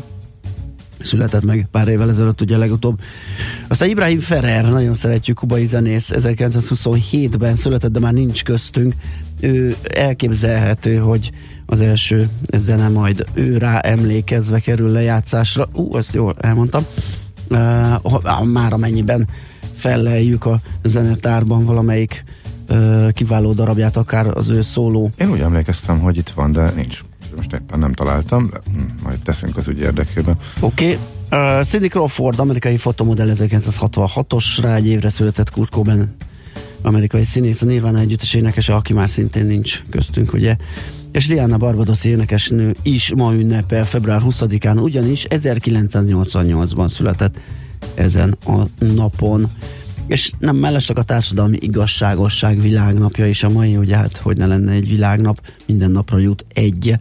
Született 1.00 1.44
meg 1.44 1.68
pár 1.72 1.88
évvel 1.88 2.10
ezelőtt 2.10 2.42
ugye 2.42 2.58
legutóbb. 2.58 3.00
Aztán 3.68 3.90
Ibrahim 3.90 4.20
Ferrer, 4.20 4.70
nagyon 4.70 4.96
szeretjük, 4.96 5.38
kubai 5.38 5.66
zenész, 5.66 6.12
1927-ben 6.16 7.56
született, 7.56 7.92
de 7.92 8.00
már 8.00 8.14
nincs 8.14 8.44
köztünk. 8.44 8.94
Ő 9.40 9.76
elképzelhető, 9.94 10.98
hogy 10.98 11.32
az 11.66 11.82
első 11.82 12.30
zene 12.58 12.88
majd 12.88 13.26
ő 13.34 13.58
rá 13.58 13.80
emlékezve 13.80 14.60
kerül 14.60 14.90
lejátszásra. 14.90 15.68
Ú, 15.74 15.98
ezt 15.98 16.14
jól 16.14 16.36
elmondtam. 16.40 16.86
Uh, 17.50 18.44
már 18.46 18.74
amennyiben 18.74 19.28
felleljük 19.76 20.46
a 20.46 20.60
zenetárban 20.84 21.66
valamelyik 21.66 22.24
uh, 22.70 23.12
kiváló 23.12 23.54
darabját, 23.54 23.98
akár 23.98 24.28
az 24.28 24.50
ő 24.50 24.62
szóló 24.62 25.12
Én 25.18 25.32
úgy 25.32 25.40
emlékeztem, 25.40 26.00
hogy 26.00 26.18
itt 26.18 26.30
van, 26.30 26.52
de 26.52 26.72
nincs. 26.76 27.02
Most 27.40 27.54
éppen 27.54 27.80
nem 27.80 27.94
találtam, 27.94 28.50
de 28.50 28.60
hm, 28.72 29.04
majd 29.04 29.20
teszünk 29.20 29.58
az 29.58 29.68
ügy 29.68 29.80
érdekében. 29.80 30.38
Oké. 30.60 30.98
Okay. 31.30 31.58
Uh, 31.58 31.64
Cindy 31.64 31.88
Crawford, 31.88 32.40
amerikai 32.40 32.78
fotomodell 32.78 33.32
1966-os, 33.34 34.58
rá 34.62 34.76
egy 34.76 34.88
évre 34.88 35.10
született 35.10 35.50
Kurt 35.50 35.70
Cobain, 35.70 36.16
amerikai 36.82 37.24
színész, 37.24 37.62
a 37.62 37.66
Nirvana 37.66 38.00
együttes 38.00 38.34
énekese, 38.34 38.76
aki 38.76 38.94
már 38.94 39.10
szintén 39.10 39.46
nincs 39.46 39.84
köztünk, 39.90 40.34
ugye. 40.34 40.56
És 41.12 41.28
Rihanna 41.28 41.58
Barbadoszi 41.58 42.10
énekesnő 42.10 42.76
is 42.82 43.14
ma 43.16 43.34
ünnepel 43.34 43.86
február 43.86 44.22
20-án, 44.26 44.82
ugyanis 44.82 45.26
1988-ban 45.30 46.90
született 46.90 47.40
ezen 47.96 48.38
a 48.46 48.64
napon. 48.78 49.50
És 50.10 50.32
nem 50.40 50.56
mellesleg 50.56 50.98
a 50.98 51.04
társadalmi 51.04 51.58
igazságosság 51.62 52.60
világnapja 52.62 53.28
is 53.28 53.44
a 53.44 53.50
mai, 53.50 53.78
ugye 53.78 53.96
hát 53.96 54.18
hogy 54.18 54.38
ne 54.38 54.46
lenne 54.46 54.72
egy 54.72 54.90
világnap, 54.90 55.42
minden 55.66 55.92
napra 55.92 56.18
jut 56.18 56.46
egy. 56.54 56.94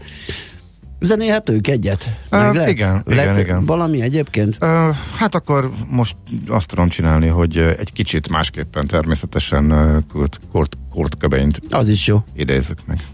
Zenéhetők 1.00 1.66
egyet? 1.68 2.16
Meg 2.30 2.40
Ö, 2.40 2.52
lehet? 2.52 2.68
igen, 2.68 3.02
igen, 3.06 3.16
lehet 3.16 3.38
igen. 3.38 3.64
Valami 3.64 4.00
egyébként? 4.02 4.56
Ö, 4.60 4.88
hát 5.16 5.34
akkor 5.34 5.70
most 5.90 6.16
azt 6.48 6.68
tudom 6.68 6.88
csinálni, 6.88 7.26
hogy 7.26 7.56
egy 7.56 7.92
kicsit 7.92 8.28
másképpen 8.28 8.86
természetesen 8.86 9.70
ö, 9.70 9.98
Kurt, 10.12 10.40
Kurt, 10.52 10.76
Kurt 10.90 11.16
Cobaint 11.18 11.60
Az 11.70 11.88
is 11.88 12.06
jó. 12.06 12.24
idézzük 12.34 12.78
meg. 12.86 13.04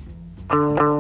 Come 0.46 0.93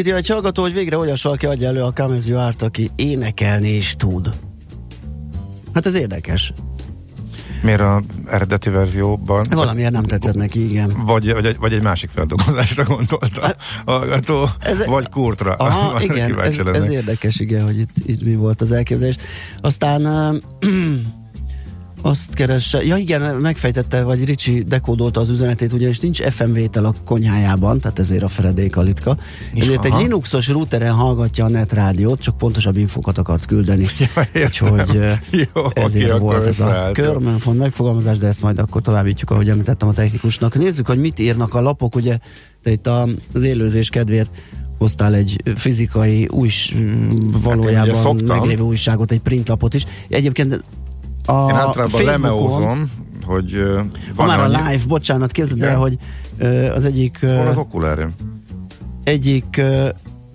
írja 0.00 0.16
egy 0.16 0.28
hallgató, 0.28 0.62
hogy 0.62 0.72
végre 0.72 0.98
olyas 0.98 1.22
valaki 1.22 1.46
adja 1.46 1.68
elő 1.68 1.82
a 1.82 1.92
You 2.26 2.38
Art, 2.38 2.62
aki 2.62 2.90
énekelni 2.96 3.68
is 3.68 3.94
tud. 3.96 4.28
Hát 5.74 5.86
ez 5.86 5.94
érdekes. 5.94 6.52
Miért 7.62 7.80
a 7.80 8.02
eredeti 8.26 8.70
verzióban? 8.70 9.46
Valamiért 9.50 9.92
nem 9.92 10.04
tetszett 10.04 10.34
neki, 10.34 10.70
igen. 10.70 10.92
Vagy, 11.04 11.32
vagy, 11.32 11.46
egy, 11.46 11.56
vagy 11.58 11.72
egy 11.72 11.82
másik 11.82 12.10
feldolgozásra 12.10 12.84
gondolta 12.84 13.40
a 13.42 13.90
hallgató, 13.90 14.48
Ez- 14.60 14.86
vagy 14.86 15.08
kurtra. 15.08 15.54
Aha, 15.54 16.00
igen, 16.02 16.40
ez, 16.40 16.58
ez 16.58 16.88
érdekes, 16.88 17.40
igen, 17.40 17.64
hogy 17.64 17.78
itt, 17.78 17.92
itt 18.06 18.24
mi 18.24 18.34
volt 18.34 18.60
az 18.60 18.72
elképzelés. 18.72 19.16
Aztán 19.60 20.02
azt 22.02 22.34
keresse, 22.34 22.84
ja 22.84 22.96
igen, 22.96 23.36
megfejtette, 23.36 24.02
vagy 24.02 24.24
Ricsi 24.24 24.62
dekódolta 24.62 25.20
az 25.20 25.30
üzenetét, 25.30 25.72
ugyanis 25.72 25.98
nincs 25.98 26.22
FM 26.22 26.52
vétel 26.52 26.84
a 26.84 26.94
konyhájában, 27.04 27.80
tehát 27.80 27.98
ezért 27.98 28.22
a 28.22 28.28
feledék 28.28 28.76
a 28.76 28.80
litka. 28.80 29.16
Ezért 29.54 29.84
egy. 29.84 29.92
Linuxos 29.92 30.48
routeren 30.48 30.92
hallgatja 30.92 31.44
a 31.44 31.48
net 31.48 31.72
rádiót, 31.72 32.20
csak 32.20 32.38
pontosabb 32.38 32.76
infokat 32.76 33.18
akart 33.18 33.46
küldeni. 33.46 33.86
Ja, 34.14 34.28
értem. 34.32 34.72
Úgyhogy 34.72 35.18
Jó, 35.30 35.62
ezért 35.74 36.18
volt 36.18 36.46
ez 36.46 36.60
a 36.60 36.90
körmenfont 36.92 37.58
megfogalmazás, 37.58 38.18
de 38.18 38.26
ezt 38.26 38.42
majd 38.42 38.58
akkor 38.58 38.82
továbbítjuk, 38.82 39.30
ahogy 39.30 39.48
említettem 39.48 39.88
a 39.88 39.92
technikusnak. 39.92 40.54
Nézzük, 40.54 40.86
hogy 40.86 40.98
mit 40.98 41.18
írnak 41.18 41.54
a 41.54 41.60
lapok, 41.60 41.94
ugye 41.94 42.18
te 42.62 42.70
itt 42.70 42.86
az 42.86 43.42
élőzés 43.42 43.88
kedvéért 43.88 44.30
hoztál 44.78 45.14
egy 45.14 45.42
fizikai 45.54 46.28
új, 46.30 46.50
valójában 47.42 47.88
ugye 47.88 47.98
szoktam. 47.98 48.38
meglévő 48.38 48.62
újságot, 48.62 49.10
egy 49.10 49.20
printlapot 49.20 49.74
is. 49.74 49.86
Egyébként 50.08 50.62
a 51.26 51.48
Én 51.48 51.54
általában 51.54 52.02
lemeózom, 52.04 52.90
hogy 53.24 53.62
van 54.14 54.26
már 54.26 54.38
a 54.38 54.42
annyi- 54.42 54.56
live, 54.56 54.82
bocsánat, 54.88 55.32
képzeld 55.32 55.62
el, 55.62 55.76
hogy 55.76 55.98
az 56.74 56.84
egyik 56.84 57.18
ö, 57.22 57.36
Hol 57.36 57.46
az 57.46 57.56
okulárém? 57.56 58.08
egyik 59.04 59.62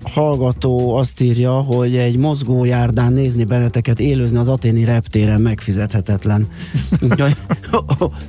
hallgató 0.04 0.96
azt 0.96 1.22
írja, 1.22 1.52
hogy 1.52 1.96
egy 1.98 2.18
mozgójárdán 2.18 3.14
nézni 3.14 3.44
benneteket 3.44 4.00
élőzni 4.00 4.38
az 4.38 4.48
aténi 4.48 4.84
reptéren 4.84 5.42
megfizethetetlen. 5.42 6.48
Úgyhogy 7.10 7.36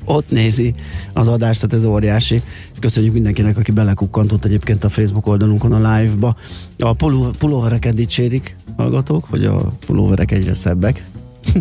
ott 0.04 0.30
nézi 0.30 0.74
az 1.12 1.28
adást, 1.28 1.60
tehát 1.60 1.84
ez 1.84 1.90
óriási. 1.90 2.42
Köszönjük 2.80 3.12
mindenkinek, 3.12 3.56
aki 3.58 3.70
belekukkantott 3.72 4.44
egyébként 4.44 4.84
a 4.84 4.88
Facebook 4.88 5.26
oldalunkon 5.26 5.72
a 5.72 5.96
live-ba. 5.96 6.36
A 6.78 6.92
puló- 6.92 7.30
pulóvereket 7.38 7.94
dicsérik 7.94 8.56
hallgatók, 8.76 9.24
hogy 9.30 9.44
a 9.44 9.56
pulóverek 9.86 10.30
egyre 10.32 10.54
szebbek. 10.54 11.04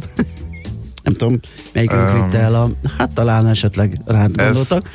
Nem 1.06 1.14
tudom, 1.14 1.40
melyikünk 1.74 2.14
Um, 2.14 2.24
vitte 2.24 2.38
el 2.40 2.56
a... 2.56 2.70
Hát 2.98 3.14
talán 3.14 3.48
esetleg 3.48 4.02
rád 4.06 4.36
gondoltak. 4.36 4.90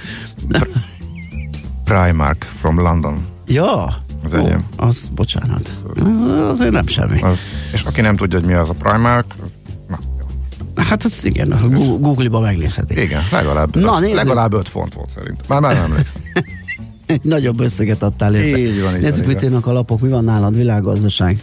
Primark 1.84 2.42
from 2.50 2.80
London. 2.80 3.24
Ja, 3.46 3.84
Az 4.24 4.32
Ó, 4.34 4.36
enyém. 4.36 4.64
az, 4.76 5.08
bocsánat. 5.14 5.70
Az, 6.04 6.22
azért 6.48 6.70
nem 6.72 6.86
semmi. 6.86 7.20
Az, 7.20 7.38
és 7.72 7.82
aki 7.82 8.00
nem 8.00 8.16
tudja, 8.16 8.38
hogy 8.38 8.48
mi 8.48 8.54
az 8.54 8.68
a 8.68 8.72
Primark, 8.72 9.34
na. 9.88 9.98
Hát 10.82 11.04
az 11.04 11.24
igen, 11.24 11.54
Google-ba 12.00 12.40
megnézhetik. 12.40 12.98
igen, 12.98 13.22
legalább, 13.32 13.76
Na, 13.76 13.98
nézzük. 14.00 14.16
legalább 14.16 14.52
5 14.52 14.68
font 14.68 14.94
volt 14.94 15.10
szerint. 15.10 15.48
Már 15.48 15.60
már 15.60 15.74
nem 15.74 15.82
emlékszem. 15.84 16.22
Nagyobb 17.22 17.60
összeget 17.60 18.02
adtál 18.02 18.34
érte. 18.34 18.58
Így 18.58 18.82
van, 18.82 18.94
így 18.96 19.00
Nézzük, 19.02 19.26
mit 19.26 19.42
írnak 19.42 19.66
a 19.66 19.72
lapok, 19.72 20.00
mi 20.00 20.08
van 20.08 20.24
nálad, 20.24 20.54
világgazdaság. 20.54 21.42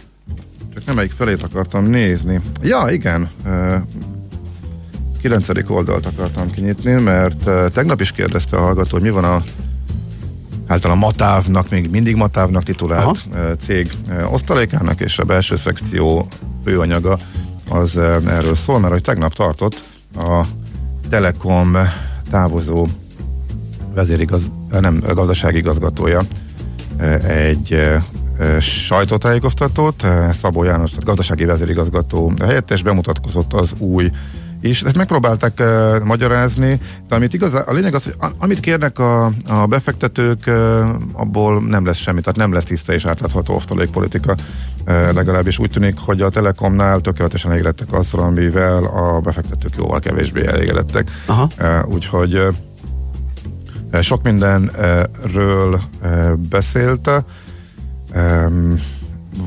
Csak 0.74 0.84
nem 0.86 0.94
melyik 0.94 1.10
felét 1.10 1.42
akartam 1.42 1.84
nézni. 1.84 2.40
Ja, 2.62 2.84
igen. 2.90 3.28
Ö, 5.28 5.34
Kilencedik 5.34 5.70
oldalt 5.70 6.06
akartam 6.06 6.50
kinyitni, 6.50 6.92
mert 7.02 7.46
ö, 7.46 7.66
tegnap 7.72 8.00
is 8.00 8.12
kérdezte 8.12 8.56
a 8.56 8.60
hallgató, 8.60 8.90
hogy 8.90 9.02
mi 9.02 9.10
van 9.10 9.24
a 9.24 9.42
általán 10.66 10.98
Matávnak, 10.98 11.70
még 11.70 11.90
mindig 11.90 12.16
Matávnak 12.16 12.62
titulált 12.62 13.24
ö, 13.34 13.52
cég 13.60 13.92
ö, 14.08 14.24
osztalékának, 14.24 15.00
és 15.00 15.18
a 15.18 15.24
belső 15.24 15.56
szekció 15.56 16.26
főanyaga 16.64 17.18
az 17.68 17.96
erről 18.26 18.54
szól, 18.54 18.78
mert 18.78 18.92
hogy 18.92 19.02
tegnap 19.02 19.34
tartott 19.34 19.82
a 20.16 20.44
Telekom 21.08 21.76
távozó 22.30 22.86
vezérigaz, 23.94 24.50
nem, 24.70 25.02
gazdasági 25.14 25.56
igazgatója 25.58 26.20
egy 27.26 27.80
sajtótájékoztatót, 28.60 30.06
Szabó 30.40 30.62
János, 30.62 30.90
gazdasági 30.96 31.44
vezérigazgató 31.44 32.32
helyettes 32.40 32.82
bemutatkozott 32.82 33.52
az 33.52 33.72
új 33.78 34.10
és 34.60 34.82
ezt 34.82 34.96
megpróbálták 34.96 35.60
uh, 35.60 36.00
magyarázni, 36.04 36.80
de 37.08 37.14
amit 37.14 37.34
igaz, 37.34 37.54
a 37.54 37.72
lényeg 37.72 37.94
az, 37.94 38.04
hogy 38.04 38.14
amit 38.38 38.60
kérnek 38.60 38.98
a, 38.98 39.24
a 39.46 39.66
befektetők, 39.66 40.42
uh, 40.46 40.88
abból 41.12 41.62
nem 41.62 41.86
lesz 41.86 41.96
semmi, 41.96 42.20
tehát 42.20 42.36
nem 42.36 42.52
lesz 42.52 42.64
tiszta 42.64 42.92
és 42.92 43.04
átlátható 43.04 43.54
osztalékpolitika. 43.54 44.34
Uh, 44.86 45.12
legalábbis 45.12 45.58
úgy 45.58 45.70
tűnik, 45.70 45.98
hogy 45.98 46.20
a 46.20 46.28
Telekomnál 46.28 47.00
tökéletesen 47.00 47.50
elégedettek 47.50 47.92
azzal, 47.92 48.20
amivel 48.20 48.84
a 48.84 49.20
befektetők 49.20 49.74
jóval 49.76 50.00
kevésbé 50.00 50.46
elégedettek. 50.46 51.10
Aha. 51.26 51.48
Uh, 51.60 51.94
úgyhogy 51.94 52.34
uh, 53.92 54.00
sok 54.00 54.22
mindenről 54.22 55.80
uh, 56.02 56.32
beszélt. 56.32 57.10
Um, 58.14 58.80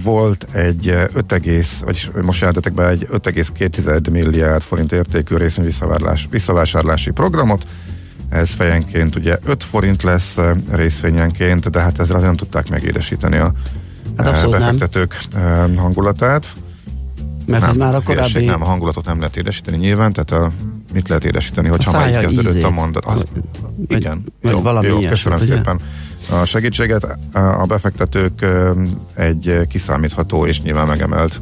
volt 0.03 0.47
egy 0.51 0.89
uh, 0.89 1.03
5, 1.13 1.31
egész, 1.31 1.79
vagyis 1.83 2.09
most 2.21 2.39
jelentetek 2.39 2.73
be 2.73 2.87
egy 2.87 3.07
5,2 3.11 4.11
milliárd 4.11 4.61
forint 4.61 4.91
értékű 4.91 5.35
részvény 5.35 5.73
visszavásárlási 6.29 7.11
programot. 7.11 7.65
Ez 8.29 8.49
fejenként 8.49 9.15
ugye 9.15 9.37
5 9.45 9.63
forint 9.63 10.03
lesz 10.03 10.37
részvényenként, 10.71 11.69
de 11.69 11.79
hát 11.79 11.99
ezzel 11.99 12.19
nem 12.19 12.35
tudták 12.35 12.69
megéresíteni 12.69 13.37
a 13.37 13.53
Hát 14.17 14.41
nem. 14.41 14.49
befektetők 14.49 15.23
uh, 15.35 15.75
hangulatát. 15.75 16.45
Mert 17.45 17.65
hogy 17.65 17.77
már 17.77 17.95
a 17.95 18.01
korábbi... 18.01 18.45
Nem, 18.45 18.61
a 18.61 18.65
hangulatot 18.65 19.05
nem 19.05 19.19
lehet 19.19 19.37
édesíteni 19.37 19.77
nyilván, 19.77 20.13
tehát 20.13 20.31
a, 20.31 20.51
mit 20.93 21.07
lehet 21.07 21.25
édesíteni, 21.25 21.67
hogyha 21.67 21.91
már 21.91 22.09
így 22.09 22.17
kezdődött 22.17 22.51
ízét. 22.51 22.63
a 22.63 22.69
mondat. 22.69 23.05
Az, 23.05 23.23
Vagy- 23.33 23.43
igen, 23.99 24.23
vagy 24.41 24.51
jó, 24.51 24.61
valami 24.61 24.87
jó 24.87 24.99
köszönöm 24.99 25.39
ugye? 25.41 25.55
szépen 25.55 25.79
a 26.31 26.45
segítséget. 26.45 27.17
A 27.33 27.65
befektetők 27.67 28.45
egy 29.13 29.61
kiszámítható 29.69 30.45
és 30.45 30.61
nyilván 30.61 30.87
megemelt 30.87 31.41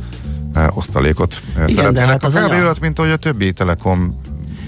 osztalékot 0.73 1.41
de 1.55 1.67
szeretnének. 1.67 2.09
hát 2.09 2.25
az 2.25 2.35
a 2.35 2.45
kb. 2.45 2.51
anya- 2.51 2.79
mint 2.79 2.99
ahogy 2.99 3.11
a 3.11 3.17
többi 3.17 3.53
Telekom 3.53 4.19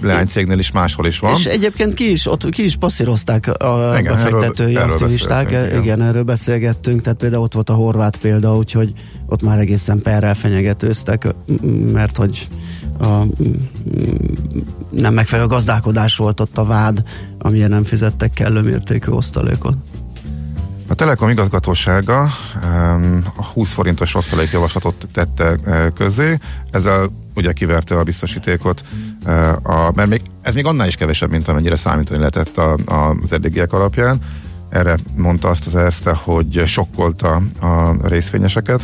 leánycégnél 0.02 0.60
is 0.60 0.72
máshol 0.72 1.06
is 1.06 1.20
van. 1.20 1.36
És 1.36 1.46
egyébként 1.46 1.94
ki 1.94 2.12
is, 2.12 2.28
ott 2.28 2.50
ki 2.50 2.64
is 2.64 2.76
passzírozták 2.76 3.48
a 3.62 3.96
Igen, 4.00 4.14
befektetői 4.14 4.66
erről- 4.66 4.82
erről 4.82 4.94
aktivisták. 4.94 5.44
beszéltünk, 5.46 5.72
igen. 5.72 5.84
igen. 5.84 6.02
erről 6.02 6.24
beszélgettünk, 6.24 7.02
tehát 7.02 7.20
például 7.20 7.44
ott 7.44 7.54
volt 7.54 7.70
a 7.70 7.74
horvát 7.74 8.18
példa, 8.18 8.56
úgyhogy 8.56 8.94
ott 9.26 9.42
már 9.42 9.60
egészen 9.60 10.02
perrel 10.02 10.34
fenyegetőztek, 10.34 11.28
mert 11.92 12.18
hogy 12.18 12.48
a, 13.00 13.24
nem 14.90 15.14
megfelelő 15.14 15.48
gazdálkodás 15.48 16.18
volt 16.18 16.40
ott 16.40 16.58
a 16.58 16.66
vád, 16.66 17.04
amilyen 17.40 17.70
nem 17.70 17.84
fizettek 17.84 18.34
kellő 18.34 18.62
mértékű 18.62 19.12
osztalékot. 19.12 19.76
A 20.88 20.94
Telekom 20.96 21.30
igazgatósága 21.30 22.22
a 23.36 23.44
20 23.54 23.72
forintos 23.72 24.16
osztalékjavaslatot 24.16 25.08
tette 25.14 25.56
uh, 25.66 25.88
közé, 25.94 26.38
ezzel 26.72 27.12
ugye 27.36 27.54
kiverte 27.54 27.98
a 27.98 28.04
biztosítékot, 28.04 28.84
uh, 29.26 29.50
a, 29.64 29.92
mert 29.96 30.10
még, 30.10 30.22
ez 30.42 30.54
még 30.54 30.66
annál 30.66 30.88
is 30.88 30.96
kevesebb, 30.96 31.30
mint 31.30 31.48
amennyire 31.48 31.76
számítani 31.76 32.20
lehetett 32.20 32.58
a, 32.58 32.76
a, 32.86 33.16
az 33.24 33.34
eddigiek 33.34 33.74
alapján. 33.74 34.20
Erre 34.70 34.98
mondta 35.16 35.50
azt 35.50 35.68
az 35.68 35.76
ESZTE, 35.76 36.14
hogy 36.14 36.64
sokkolta 36.66 37.42
a 37.62 38.08
részvényeseket. 38.08 38.82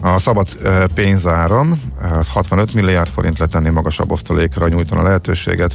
A 0.00 0.18
szabad 0.18 0.48
uh, 0.62 0.84
pénzáram 0.94 1.80
az 2.18 2.28
65 2.28 2.74
milliárd 2.74 3.08
forint 3.08 3.38
letenni 3.38 3.68
magasabb 3.68 4.10
osztalékra 4.10 4.68
nyújtana 4.68 5.02
lehetőséget, 5.02 5.74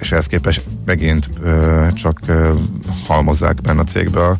és 0.00 0.12
ehhez 0.12 0.26
képest 0.26 0.64
megint 0.84 1.30
csak 1.94 2.20
halmozzák 3.06 3.60
benne 3.60 3.80
a 3.80 3.84
cégbe 3.84 4.36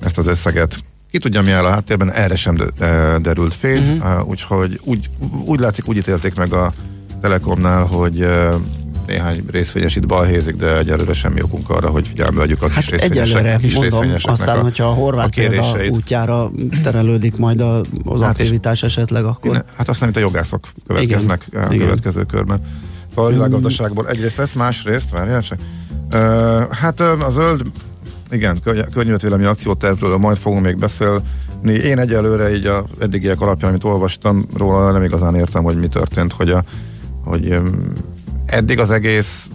ezt 0.00 0.18
az 0.18 0.26
összeget. 0.26 0.78
Ki 1.12 1.18
tudja, 1.18 1.42
mi 1.42 1.50
áll 1.50 1.64
a 1.64 1.70
háttérben, 1.70 2.12
erre 2.12 2.36
sem 2.36 2.56
de- 2.56 3.18
derült 3.18 3.54
fény, 3.54 3.96
uh-huh. 3.96 4.28
úgyhogy 4.28 4.80
úgy, 4.84 5.10
úgy 5.44 5.60
látszik, 5.60 5.88
úgy 5.88 5.96
ítélték 5.96 6.34
meg 6.34 6.52
a 6.52 6.72
Telekomnál, 7.20 7.84
hogy 7.84 8.26
néhány 9.06 9.44
részvényes 9.50 9.96
itt 9.96 10.06
balhézik, 10.06 10.56
de 10.56 10.76
egyelőre 10.78 11.12
semmi 11.12 11.42
okunk 11.42 11.70
arra, 11.70 11.88
hogy 11.88 12.08
figyelme 12.08 12.38
vegyük 12.38 12.62
a 12.62 12.66
kis 12.66 12.74
Hát 12.74 12.84
részvényesek, 12.90 13.56
kis 13.56 13.74
mondom, 13.74 14.10
aztán, 14.22 14.58
a, 14.58 14.62
hogyha 14.62 14.84
a 14.84 14.92
horvát 14.92 15.26
a 15.26 15.28
kéréseit. 15.28 15.90
útjára 15.90 16.50
terelődik 16.82 17.36
majd 17.36 17.60
a, 17.60 17.78
az 18.04 18.20
Hát 18.20 18.38
és- 18.38 18.40
aktivitás 18.40 18.82
esetleg, 18.82 19.24
akkor... 19.24 19.50
Igen, 19.50 19.64
hát 19.76 19.88
azt 19.88 20.00
nem, 20.00 20.08
mint 20.08 20.24
a 20.24 20.26
jogászok 20.28 20.68
következnek 20.86 21.44
Igen, 21.48 21.62
a 21.62 21.72
igen. 21.72 21.86
következő 21.86 22.24
körben. 22.24 22.60
Szóval 23.14 23.30
a 23.30 23.34
világgazdaságból 23.34 24.08
egyrészt 24.08 24.38
ezt, 24.38 24.54
másrészt, 24.54 25.10
várjál 25.10 25.42
csak. 25.42 25.58
Uh, 26.12 26.70
hát 26.70 27.00
a 27.00 27.30
zöld, 27.30 27.62
igen, 28.32 28.60
körny- 28.64 28.92
környezetvédelmi 28.92 29.44
akciótervről 29.44 30.16
majd 30.16 30.36
fogunk 30.36 30.64
még 30.64 30.76
beszélni. 30.78 31.22
Én 31.62 31.98
egyelőre 31.98 32.54
így 32.54 32.66
a 32.66 32.86
eddigiek 32.98 33.40
alapján, 33.40 33.70
amit 33.70 33.84
olvastam 33.84 34.46
róla, 34.56 34.92
nem 34.92 35.02
igazán 35.02 35.34
értem, 35.34 35.62
hogy 35.62 35.76
mi 35.76 35.88
történt, 35.88 36.32
hogy, 36.32 36.50
a, 36.50 36.64
hogy 37.24 37.60
eddig 38.46 38.78
az 38.78 38.90
egész 38.90 39.48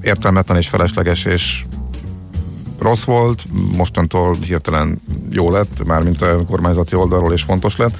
értelmetlen 0.00 0.56
és 0.56 0.68
felesleges 0.68 1.24
és 1.24 1.64
rossz 2.78 3.04
volt, 3.04 3.44
mostantól 3.76 4.34
hirtelen 4.34 5.00
jó 5.30 5.50
lett, 5.50 5.84
mármint 5.84 6.22
a 6.22 6.44
kormányzati 6.44 6.96
oldalról 6.96 7.32
és 7.32 7.42
fontos 7.42 7.76
lett. 7.76 7.96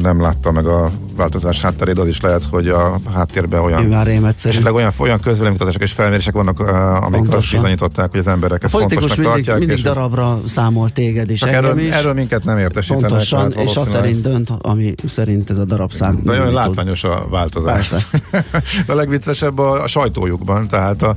Nem 0.00 0.20
látta 0.20 0.52
meg 0.52 0.66
a 0.66 0.90
változás 1.16 1.60
hátterét, 1.60 1.98
az 1.98 2.08
is 2.08 2.20
lehet, 2.20 2.44
hogy 2.50 2.68
a 2.68 3.00
háttérben 3.14 3.60
olyan 3.60 3.80
Nyilván 3.80 4.04
rémegyszerű. 4.04 4.52
esetleg 4.52 4.74
olyan, 4.74 4.92
olyan 4.98 5.20
közvéleménykutatások 5.20 5.82
és 5.82 5.92
felmérések 5.92 6.34
vannak, 6.34 6.60
amik 6.60 6.70
azt 7.02 7.10
Pontosan. 7.10 7.60
bizonyították, 7.60 8.10
hogy 8.10 8.20
az 8.20 8.26
emberek 8.28 8.62
ezt 8.64 8.72
fontosnak 8.72 9.08
mindig, 9.08 9.24
tartják. 9.24 9.58
mindig 9.58 9.76
és 9.76 9.82
darabra 9.82 10.40
számol 10.46 10.90
téged 10.90 11.30
is, 11.30 11.42
erről, 11.42 11.78
is. 11.78 11.90
erről 11.92 12.12
minket 12.12 12.44
nem 12.44 12.58
értesítenek. 12.58 13.08
Pontosan, 13.08 13.52
és 13.52 13.56
azt 13.56 13.74
valószínűleg- 13.74 14.02
szerint 14.04 14.22
dönt, 14.22 14.50
ami 14.62 14.94
szerint 15.06 15.50
ez 15.50 15.58
a 15.58 15.64
darabszám. 15.64 16.20
De 16.24 16.32
indítod. 16.32 16.54
látványos 16.54 17.04
a 17.04 17.26
változás. 17.30 17.92
A 18.86 18.94
legviccesebb 18.94 19.58
a, 19.58 19.82
a 19.82 19.86
sajtójukban, 19.86 20.68
tehát 20.68 21.02
a, 21.02 21.14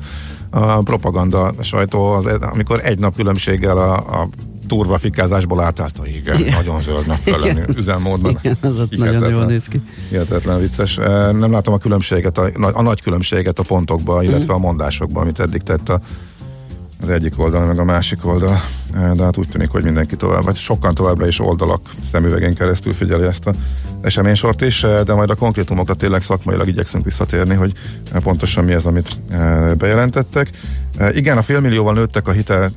a 0.49 0.81
propaganda 0.81 1.53
sajtó, 1.61 2.11
az, 2.11 2.25
amikor 2.39 2.79
egy 2.83 2.99
nap 2.99 3.15
különbséggel 3.15 3.77
a, 3.77 3.93
a 3.93 4.29
turva 4.67 4.97
fikázásból 4.97 5.61
átállt, 5.61 5.97
hogy 5.97 6.15
igen, 6.15 6.39
Igen. 6.39 6.53
nagyon 6.53 6.81
zöldnek 6.81 7.23
kell 7.23 7.39
lenni 7.39 7.61
üzemmódban. 7.77 8.37
Igen, 8.41 8.57
az 8.61 8.79
ott 8.79 8.97
nagyon 8.97 9.29
jól 9.29 9.45
néz 9.45 9.67
ki. 9.67 9.81
Hihetetlen 10.09 10.59
vicces. 10.59 10.95
Nem 11.31 11.51
látom 11.51 11.73
a 11.73 11.77
különbséget, 11.77 12.37
a, 12.37 12.49
a 12.73 12.81
nagy 12.81 13.01
különbséget 13.01 13.59
a 13.59 13.63
pontokban, 13.63 14.23
illetve 14.23 14.53
a 14.53 14.57
mondásokban, 14.57 15.23
amit 15.23 15.39
eddig 15.39 15.61
tett 15.61 15.89
a, 15.89 16.01
az 17.05 17.11
egyik 17.11 17.39
oldal, 17.39 17.65
meg 17.65 17.79
a 17.79 17.83
másik 17.83 18.25
oldal. 18.25 18.61
De 19.13 19.23
hát 19.23 19.37
úgy 19.37 19.47
tűnik, 19.47 19.69
hogy 19.69 19.83
mindenki 19.83 20.15
tovább, 20.15 20.43
vagy 20.43 20.55
sokan 20.55 20.93
továbbra 20.93 21.27
is 21.27 21.39
oldalak 21.39 21.81
szemüvegén 22.11 22.55
keresztül 22.55 22.93
figyeli 22.93 23.25
ezt 23.25 23.47
a 23.47 23.51
eseménysort 24.01 24.61
is, 24.61 24.85
de 25.05 25.13
majd 25.13 25.29
a 25.29 25.35
konkrétumokra 25.35 25.93
tényleg 25.93 26.21
szakmailag 26.21 26.67
igyekszünk 26.67 27.03
visszatérni, 27.03 27.55
hogy 27.55 27.71
pontosan 28.23 28.63
mi 28.63 28.73
az, 28.73 28.85
amit 28.85 29.17
bejelentettek. 29.77 30.49
Igen, 31.11 31.37
a 31.37 31.41
félmillióval 31.41 31.93
nőttek 31.93 32.27
a 32.27 32.31
hitel 32.31 32.71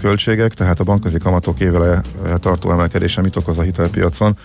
költségek, 0.00 0.54
tehát 0.54 0.80
a 0.80 0.84
bankközi 0.84 1.18
kamatok 1.18 1.60
évele 1.60 2.00
tartó 2.36 2.70
emelkedése 2.70 3.20
mit 3.20 3.36
okoz 3.36 3.58
a 3.58 3.62
hitelpiacon. 3.62 4.36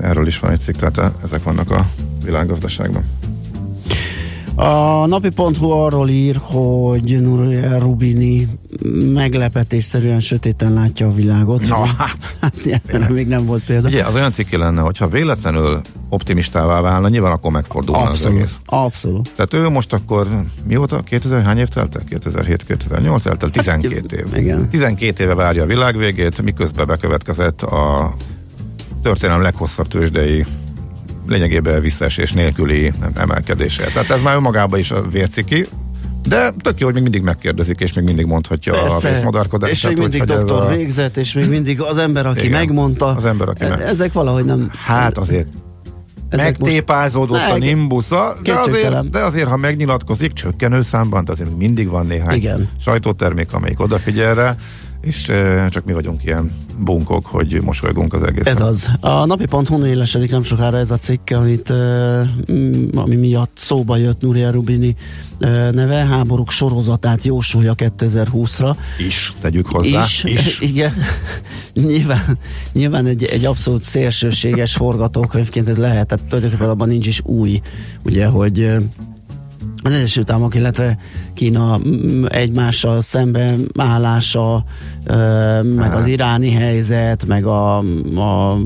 Erről 0.00 0.26
is 0.26 0.38
van 0.38 0.50
egy 0.50 0.60
cikk, 0.60 0.76
tehát 0.76 0.98
eh, 0.98 1.10
ezek 1.24 1.42
vannak 1.42 1.70
a 1.70 1.86
világgazdaságban. 2.24 3.02
A 4.62 5.06
napi.hu 5.06 5.70
arról 5.70 6.08
ír, 6.08 6.40
hogy 6.42 7.20
Rubini 7.78 8.48
meglepetésszerűen 9.12 10.20
sötéten 10.20 10.72
látja 10.72 11.06
a 11.06 11.12
világot. 11.12 11.68
Na, 11.68 11.84
hát 12.40 12.54
ilyenre 12.64 13.08
még 13.08 13.26
nem 13.28 13.46
volt 13.46 13.64
példa. 13.64 13.88
Ugye, 13.88 14.04
az 14.04 14.14
olyan 14.14 14.32
cikké 14.32 14.56
lenne, 14.56 14.80
hogyha 14.80 15.08
véletlenül 15.08 15.80
optimistává 16.08 16.80
válna, 16.80 17.08
nyilván 17.08 17.32
akkor 17.32 17.50
megfordulna 17.50 18.02
az 18.02 18.08
Abszolút, 18.08 18.38
egész. 18.38 18.60
abszolút. 18.66 19.30
Tehát 19.36 19.54
ő 19.54 19.68
most 19.68 19.92
akkor, 19.92 20.26
mióta? 20.66 21.00
2000, 21.02 21.42
hány 21.42 21.58
év 21.58 21.68
telt 21.68 21.96
el? 21.96 22.02
2007-2008 22.20 23.22
telt 23.22 23.42
el? 23.42 23.48
12 23.50 24.16
év. 24.16 24.36
igen. 24.36 24.68
12 24.70 25.24
éve 25.24 25.34
várja 25.34 25.62
a 25.62 25.66
világ 25.66 25.96
végét, 25.96 26.42
miközben 26.42 26.86
bekövetkezett 26.86 27.62
a 27.62 28.12
történelem 29.02 29.42
leghosszabb 29.42 29.88
tőzsdei 29.88 30.44
lényegében 31.28 31.80
visszaesés 31.80 32.32
nélküli 32.32 32.92
emelkedése. 33.14 33.84
Tehát 33.84 34.10
ez 34.10 34.22
már 34.22 34.36
önmagában 34.36 34.78
is 34.78 34.90
a 34.90 35.02
vérciki, 35.10 35.66
de 36.28 36.52
tök 36.62 36.78
jó, 36.78 36.84
hogy 36.84 36.94
még 36.94 37.02
mindig 37.02 37.22
megkérdezik, 37.22 37.80
és 37.80 37.92
még 37.92 38.04
mindig 38.04 38.26
mondhatja 38.26 38.82
a 38.82 38.98
vészmadárkodását. 39.00 39.74
és 39.74 39.82
még 39.82 39.96
mindig 39.98 40.22
doktor 40.22 40.62
a- 40.62 40.68
végzett, 40.76 41.16
és 41.16 41.32
még 41.32 41.48
mindig 41.48 41.80
az 41.80 41.98
ember, 41.98 42.26
aki 42.26 42.38
Igen, 42.38 42.50
megmondta. 42.50 43.06
az 43.06 43.24
ember, 43.24 43.48
aki 43.48 43.64
E- 43.64 43.68
meg- 43.68 43.80
Ezek 43.80 44.12
valahogy 44.12 44.44
nem... 44.44 44.70
Hát 44.84 45.18
azért 45.18 45.46
ezek 46.28 46.58
megtépázódott 46.58 47.40
a 47.48 47.50
Meg- 47.52 47.60
nimbusza, 47.60 48.34
de 48.42 48.54
azért, 48.54 49.10
de 49.10 49.18
azért, 49.18 49.48
ha 49.48 49.56
megnyilatkozik 49.56 50.32
csökkenő 50.32 50.82
számban, 50.82 51.24
de 51.24 51.32
azért 51.32 51.56
mindig 51.56 51.88
van 51.88 52.06
néhány 52.06 52.36
Igen. 52.36 52.68
sajtótermék, 52.80 53.52
amelyik 53.52 53.80
odafigyel 53.80 54.34
rá, 54.34 54.54
és 55.02 55.28
e, 55.28 55.68
csak 55.68 55.84
mi 55.84 55.92
vagyunk 55.92 56.24
ilyen 56.24 56.52
bunkok, 56.78 57.26
hogy 57.26 57.60
mosolygunk 57.62 58.14
az 58.14 58.22
egész. 58.22 58.46
Ez 58.46 58.60
az. 58.60 58.90
A 59.00 59.26
napi.hu 59.26 59.86
élesedik 59.86 60.30
nem 60.30 60.42
sokára 60.42 60.78
ez 60.78 60.90
a 60.90 60.96
cikk, 60.96 61.30
amit, 61.30 61.70
uh, 61.70 62.26
ami 62.94 63.14
miatt 63.14 63.52
szóba 63.54 63.96
jött 63.96 64.20
Nuria 64.20 64.50
Rubini 64.50 64.96
uh, 65.40 65.70
neve, 65.70 65.94
háborúk 65.94 66.50
sorozatát 66.50 67.24
jósolja 67.24 67.74
2020-ra. 67.76 68.76
Is, 68.98 69.32
tegyük 69.40 69.66
hozzá. 69.66 70.02
is, 70.02 70.24
is. 70.24 70.60
igen. 70.70 70.92
nyilván, 71.74 72.38
nyilván 72.72 73.06
egy, 73.06 73.24
egy 73.24 73.44
abszolút 73.44 73.82
szélsőséges 73.82 74.74
forgatókönyvként 74.74 75.68
ez 75.68 75.78
lehet, 75.78 76.06
tehát 76.06 76.24
tulajdonképpen 76.24 76.68
abban 76.68 76.88
nincs 76.88 77.06
is 77.06 77.20
új, 77.24 77.60
ugye, 78.02 78.26
hogy 78.26 78.74
az 79.82 79.92
Egyesült 79.92 80.30
Államok, 80.30 80.54
illetve 80.54 80.98
Kína 81.34 81.78
egymással 82.26 83.00
szemben 83.00 83.70
állása, 83.78 84.64
meg 85.76 85.94
az 85.94 86.06
iráni 86.06 86.50
helyzet, 86.50 87.26
meg 87.26 87.44
a, 87.44 87.78
a 88.16 88.56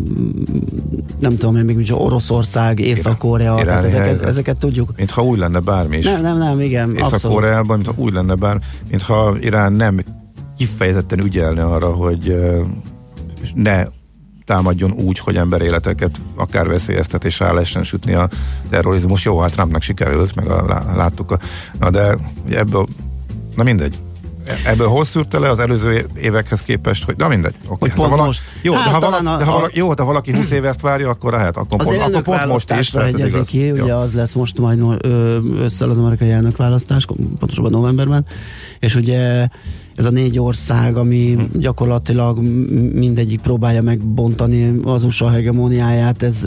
nem 1.20 1.36
tudom 1.36 1.56
én 1.56 1.64
még 1.64 1.76
micsoda, 1.76 2.02
Oroszország, 2.02 2.80
Észak-Korea, 2.80 3.54
tehát 3.54 3.84
ezeket, 3.84 4.06
helyzet. 4.06 4.26
ezeket 4.26 4.56
tudjuk. 4.56 4.92
Mintha 4.96 5.24
új 5.24 5.38
lenne 5.38 5.60
bármi 5.60 5.96
is. 5.96 6.04
Nem, 6.04 6.22
nem, 6.22 6.38
nem, 6.38 6.60
igen. 6.60 6.94
Észak-Koreában, 6.96 7.76
mintha 7.76 8.02
új 8.02 8.10
lenne 8.10 8.34
bár, 8.34 8.58
mintha 8.90 9.36
Irán 9.40 9.72
nem 9.72 9.98
kifejezetten 10.56 11.24
ügyelne 11.24 11.64
arra, 11.64 11.90
hogy 11.94 12.36
ne 13.54 13.84
támadjon 14.46 14.90
úgy, 14.92 15.18
hogy 15.18 15.36
emberéleteket 15.36 16.20
akár 16.36 16.66
veszélyeztetés 16.68 17.38
rá 17.38 17.52
lehessen 17.52 17.84
sütni 17.84 18.14
a 18.14 18.28
terrorizmus. 18.70 19.24
Jó, 19.24 19.38
hát 19.38 19.52
Trumpnak 19.52 19.82
sikerült, 19.82 20.34
meg 20.34 20.46
a, 20.46 20.64
lá- 20.66 20.96
láttuk. 20.96 21.30
A, 21.30 21.38
na 21.78 21.90
de 21.90 22.16
ugye 22.46 22.58
ebből, 22.58 22.86
na 23.56 23.62
mindegy. 23.62 23.98
Ebből 24.66 24.86
hol 24.88 25.04
szűrte 25.04 25.38
le 25.38 25.50
az 25.50 25.58
előző 25.58 26.06
évekhez 26.14 26.62
képest, 26.62 27.04
hogy 27.04 27.14
na 27.16 27.28
mindegy. 27.28 27.54
Okay, 27.68 27.88
Hogy 27.90 28.00
hát 28.10 28.18
ha 28.18 28.24
most. 28.26 28.40
Jó, 28.62 28.74
Hát 28.74 28.84
de 28.84 28.90
ha, 28.90 28.98
talán 28.98 29.24
vala, 29.24 29.36
a- 29.36 29.38
de 29.38 29.44
ha 29.44 29.52
valaki, 29.52 29.78
jó, 29.78 29.94
de 29.94 30.02
ha 30.02 30.08
valaki 30.08 30.32
20 30.32 30.50
éve 30.50 30.68
ezt 30.68 30.80
várja, 30.80 31.08
akkor 31.10 31.32
lehet, 31.32 31.56
akkor 31.56 31.80
Az 31.80 31.86
pont, 31.86 32.00
akkor 32.00 32.22
pont 32.22 32.46
most 32.46 32.72
is. 32.78 32.92
hegyezik 32.94 33.34
igaz. 33.34 33.46
ki, 33.46 33.64
Jó. 33.66 33.82
ugye 33.82 33.94
az 33.94 34.12
lesz 34.12 34.34
most 34.34 34.58
majd 34.58 34.80
összel 35.58 35.88
az 35.88 35.98
amerikai 35.98 36.30
elnökválasztás, 36.30 37.06
pontosabban 37.38 37.70
novemberben, 37.70 38.26
és 38.80 38.94
ugye 38.94 39.48
ez 39.96 40.04
a 40.04 40.10
négy 40.10 40.38
ország, 40.38 40.96
ami 40.96 41.32
Hm. 41.32 41.58
gyakorlatilag 41.58 42.38
mindegyik 42.92 43.40
próbálja 43.40 43.82
megbontani 43.82 44.80
az 44.84 45.04
USA 45.04 45.30
hegemóniáját, 45.30 46.22
ez 46.22 46.46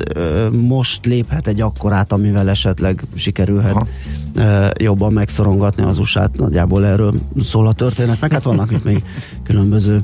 most 0.52 1.06
léphet 1.06 1.48
egy 1.48 1.62
akkorát, 1.62 2.12
amivel 2.12 2.50
esetleg 2.50 3.04
sikerülhet 3.14 3.76
Aha. 3.76 4.70
jobban 4.78 5.14
megszorongatni 5.14 5.84
az 5.84 6.00
USA-t. 6.00 6.38
Nagyjából 6.38 6.86
erről 6.86 7.14
szól 7.42 7.68
a 7.68 7.74
történet, 7.74 8.22
meg 8.22 8.32
hát 8.32 8.44
vannak 8.44 8.72
itt 8.72 8.84
még 8.84 9.04
különböző 9.44 10.04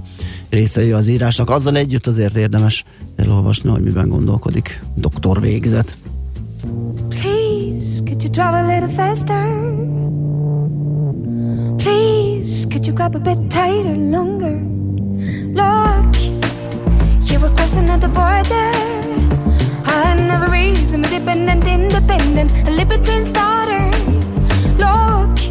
részei 0.49 0.91
az 0.91 1.08
írásnak. 1.08 1.49
Azzal 1.49 1.75
együtt 1.75 2.08
azért 2.08 2.36
érdemes 2.36 2.84
elolvasni, 3.15 3.69
hogy 3.69 3.81
miben 3.81 4.10
gondolkodik 4.10 4.84
doktor 4.95 5.41
végzet. 5.41 5.95
Please, 7.10 8.01
could 8.05 8.21
you 8.21 8.29
drive 8.29 8.58
a 8.60 8.65
little 8.67 9.05
faster? 9.05 9.94
Could 12.45 12.86
you 12.86 12.93
grab 12.93 13.15
a 13.15 13.19
bit 13.19 13.49
tighter, 13.49 13.95
longer? 13.95 14.62
Look, 15.60 16.15
you 17.27 17.39
were 17.39 17.49
crossing 17.55 17.89
at 17.89 18.01
the 18.01 18.08
border. 18.08 18.69
I 19.84 20.13
never 20.13 20.51
reason, 20.51 21.03
independent, 21.03 21.65
independent, 21.65 22.67
a 22.67 22.71
libertine's 22.71 23.31
daughter. 23.31 23.89
Look, 24.77 25.41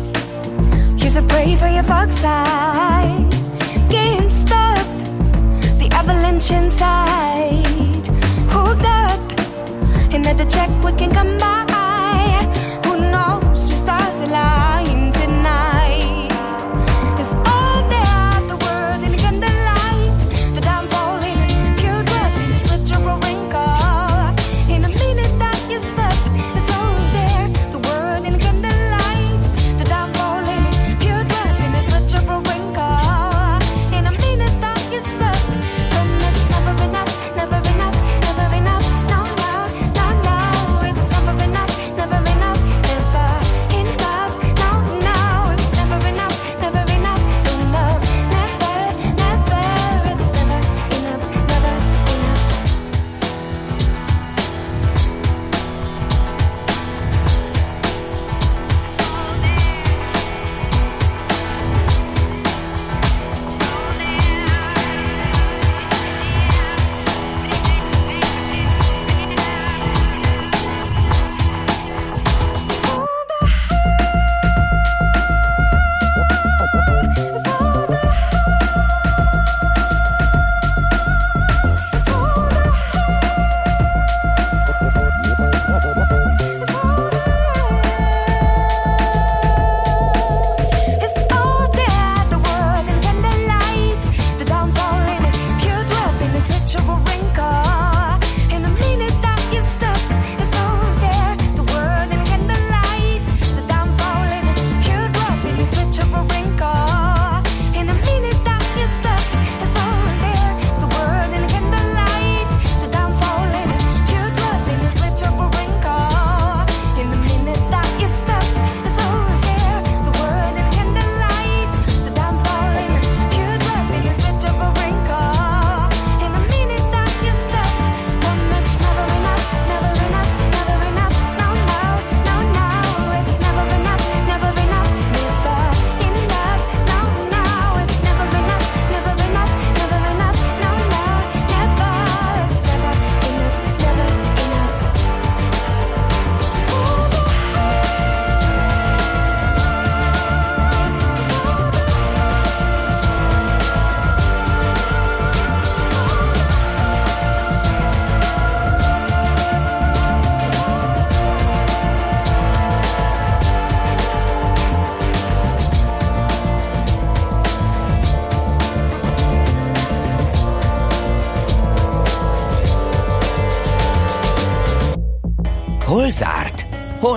you're 1.02 1.18
a 1.18 1.26
prey 1.26 1.57
for 1.57 1.66
your 1.66 1.83
fox 1.83 2.22
eye. 2.22 3.28
Can't 3.90 4.30
stop 4.30 4.87
the 5.80 5.88
avalanche 5.90 6.52
inside. 6.52 8.07
Hooked 8.54 8.85
up. 8.85 9.20
Another 10.14 10.44
check 10.44 10.70
we 10.85 10.92
can 10.92 11.12
come 11.12 11.40
by. 11.40 11.73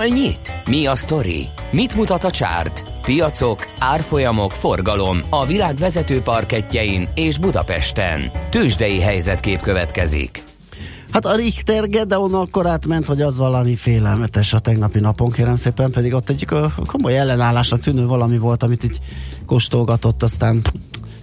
Nyit? 0.08 0.52
Mi 0.66 0.86
a 0.86 0.94
sztori? 0.94 1.46
Mit 1.70 1.94
mutat 1.94 2.24
a 2.24 2.30
csárt? 2.30 2.82
Piacok, 3.02 3.66
árfolyamok, 3.78 4.50
forgalom 4.50 5.20
a 5.28 5.46
világ 5.46 5.76
vezető 5.76 6.20
parketjein 6.20 7.08
és 7.14 7.38
Budapesten. 7.38 8.30
Tősdei 8.50 9.00
helyzetkép 9.00 9.60
következik. 9.60 10.42
Hát 11.10 11.26
a 11.26 11.34
Richter 11.34 11.88
Gedeon 11.88 12.34
akkor 12.34 12.66
átment, 12.66 13.06
hogy 13.06 13.22
az 13.22 13.38
valami 13.38 13.76
félelmetes 13.76 14.52
a 14.52 14.58
tegnapi 14.58 15.00
napon, 15.00 15.30
kérem 15.30 15.56
szépen, 15.56 15.90
pedig 15.90 16.14
ott 16.14 16.28
egy 16.28 16.46
komoly 16.86 17.18
ellenállásnak 17.18 17.80
tűnő 17.80 18.06
valami 18.06 18.38
volt, 18.38 18.62
amit 18.62 18.84
így 18.84 18.98
kóstolgatott, 19.46 20.22
aztán 20.22 20.62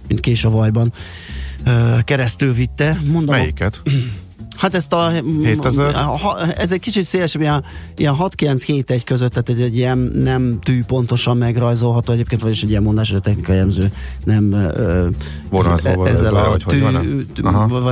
mint 0.08 0.20
kés 0.20 0.44
a 0.44 0.50
vajban 0.50 0.92
keresztül 2.04 2.52
vitte. 2.52 3.00
Mondom, 3.10 3.34
Melyiket? 3.36 3.82
Hát 4.56 4.74
ezt 4.74 4.92
a... 4.92 5.10
7000? 5.42 5.94
Ha, 5.94 6.40
ez 6.56 6.72
egy 6.72 6.80
kicsit 6.80 7.04
szélesebb, 7.04 7.40
ilyen, 7.42 7.64
ilyen 7.96 8.14
6-9-7-1 8.18 9.00
között, 9.04 9.30
tehát 9.30 9.48
egy, 9.48 9.60
egy 9.60 9.76
ilyen 9.76 9.98
nem 9.98 10.58
tű 10.62 10.84
pontosan 10.84 11.36
megrajzolható 11.36 12.12
egyébként, 12.12 12.40
vagyis 12.40 12.62
egy 12.62 12.70
ilyen 12.70 12.82
mondás, 12.82 13.08
hogy 13.08 13.18
a 13.18 13.20
technikai 13.20 13.56
jelző 13.56 13.92
nem 14.24 14.52
ö, 14.52 15.08
Vonalzóval 15.50 16.08
ezzel 16.08 16.32
le, 16.32 16.40
a 16.40 16.48
vagy 16.50 16.64
tű, 16.66 17.24
tű 17.34 17.42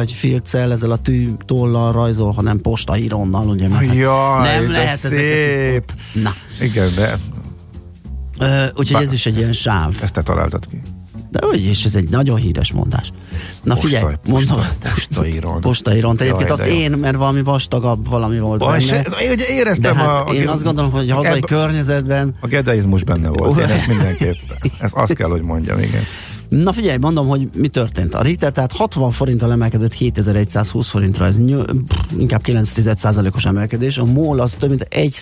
filccel, 0.07 0.73
ezzel 0.73 0.91
a 0.91 0.97
tű 0.97 1.31
tollal 1.45 1.93
rajzol, 1.93 2.33
hanem 2.33 2.61
postahíronnal, 2.61 3.47
ugye? 3.49 3.69
mert 3.69 3.87
hát 3.87 3.95
Jaj, 3.95 4.43
nem 4.61 4.71
lehet 4.71 5.05
ezeket 5.05 5.19
szép. 5.19 5.93
így- 6.15 6.23
Na, 6.23 6.33
Igen, 6.61 6.89
de 6.97 7.19
ö, 8.39 8.65
úgyhogy 8.69 8.93
Bár- 8.93 9.03
ez 9.03 9.13
is 9.13 9.27
egy 9.27 9.37
ilyen 9.37 9.53
sáv. 9.53 9.95
ezt 10.03 10.13
te 10.13 10.23
találtad 10.23 10.67
ki. 10.69 10.81
De 11.41 11.47
úgy 11.47 11.65
is, 11.67 11.85
ez 11.85 11.95
egy 11.95 12.09
nagyon 12.09 12.37
híres 12.37 12.73
mondás. 12.73 13.13
Na 13.63 13.75
Posta- 13.75 13.89
figyelj, 13.89 14.15
posta- 14.31 14.55
mondom. 14.55 14.69
postairon. 14.95 15.61
Postairon. 15.61 16.17
Egyébként 16.19 16.49
Jaj, 16.49 16.61
azt 16.61 16.71
én, 16.71 16.91
mert 16.91 17.17
valami 17.17 17.43
vastagabb 17.43 18.09
valami 18.09 18.39
volt 18.39 18.59
Baj, 18.59 18.79
benne. 18.79 19.03
se, 19.03 19.23
én 19.31 19.39
éreztem 19.57 19.93
De 19.95 19.99
hát 19.99 20.09
a, 20.09 20.29
a, 20.29 20.35
én 20.35 20.49
azt 20.49 20.65
gondolom, 20.65 20.91
hogy 20.91 21.11
a 21.11 21.15
hazai 21.15 21.31
Ebbe- 21.37 21.47
környezetben 21.47 22.35
A 22.41 22.47
gedeizmus 22.47 23.05
benne 23.05 23.29
volt, 23.29 23.59
én 23.59 23.65
ezt 23.65 23.87
mindenképpen. 23.87 24.57
Ez 24.81 24.91
azt 24.95 25.13
kell, 25.15 25.29
hogy 25.29 25.43
mondjam, 25.43 25.79
igen. 25.79 26.03
Na 26.49 26.73
figyelj, 26.73 26.97
mondom, 26.97 27.27
hogy 27.27 27.49
mi 27.57 27.69
történt. 27.69 28.15
A 28.15 28.23
Richter 28.23 28.53
tehát 28.53 28.73
60 28.73 29.11
forinttal 29.11 29.53
emelkedett 29.53 29.93
7120 29.95 30.89
forintra, 30.89 31.27
ez 31.27 31.39
nyö, 31.39 31.63
pff, 31.65 31.97
inkább 32.19 32.41
9% 32.47 33.35
os 33.35 33.45
emelkedés. 33.45 33.99
A 33.99 34.05
MOL 34.05 34.41
az 34.41 34.55
több 34.55 34.69
mint 34.69 34.87
1 34.91 35.17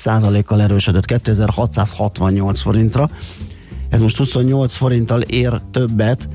kal 0.44 0.61
erősödött 0.62 1.05
2668 1.05 2.61
forintra. 2.61 3.11
Ez 3.92 4.00
most 4.00 4.16
28 4.16 4.76
forinttal 4.76 5.20
ér 5.20 5.61
többet 5.70 6.28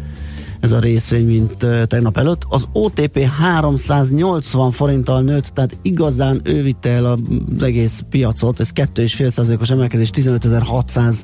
ez 0.60 0.72
a 0.72 0.80
részvény, 0.80 1.26
mint 1.26 1.65
tegnap 1.88 2.17
előtt. 2.17 2.46
Az 2.50 2.67
OTP 2.72 3.20
380 3.20 4.72
forinttal 4.72 5.22
nőtt, 5.22 5.48
tehát 5.54 5.78
igazán 5.82 6.41
ő 6.43 6.62
vitte 6.62 6.89
el 6.89 7.06
az 7.06 7.62
egész 7.62 8.04
piacot, 8.10 8.60
ez 8.60 8.72
2,5%-os 8.76 9.70
emelkedés, 9.70 10.10
15.600 10.13 11.22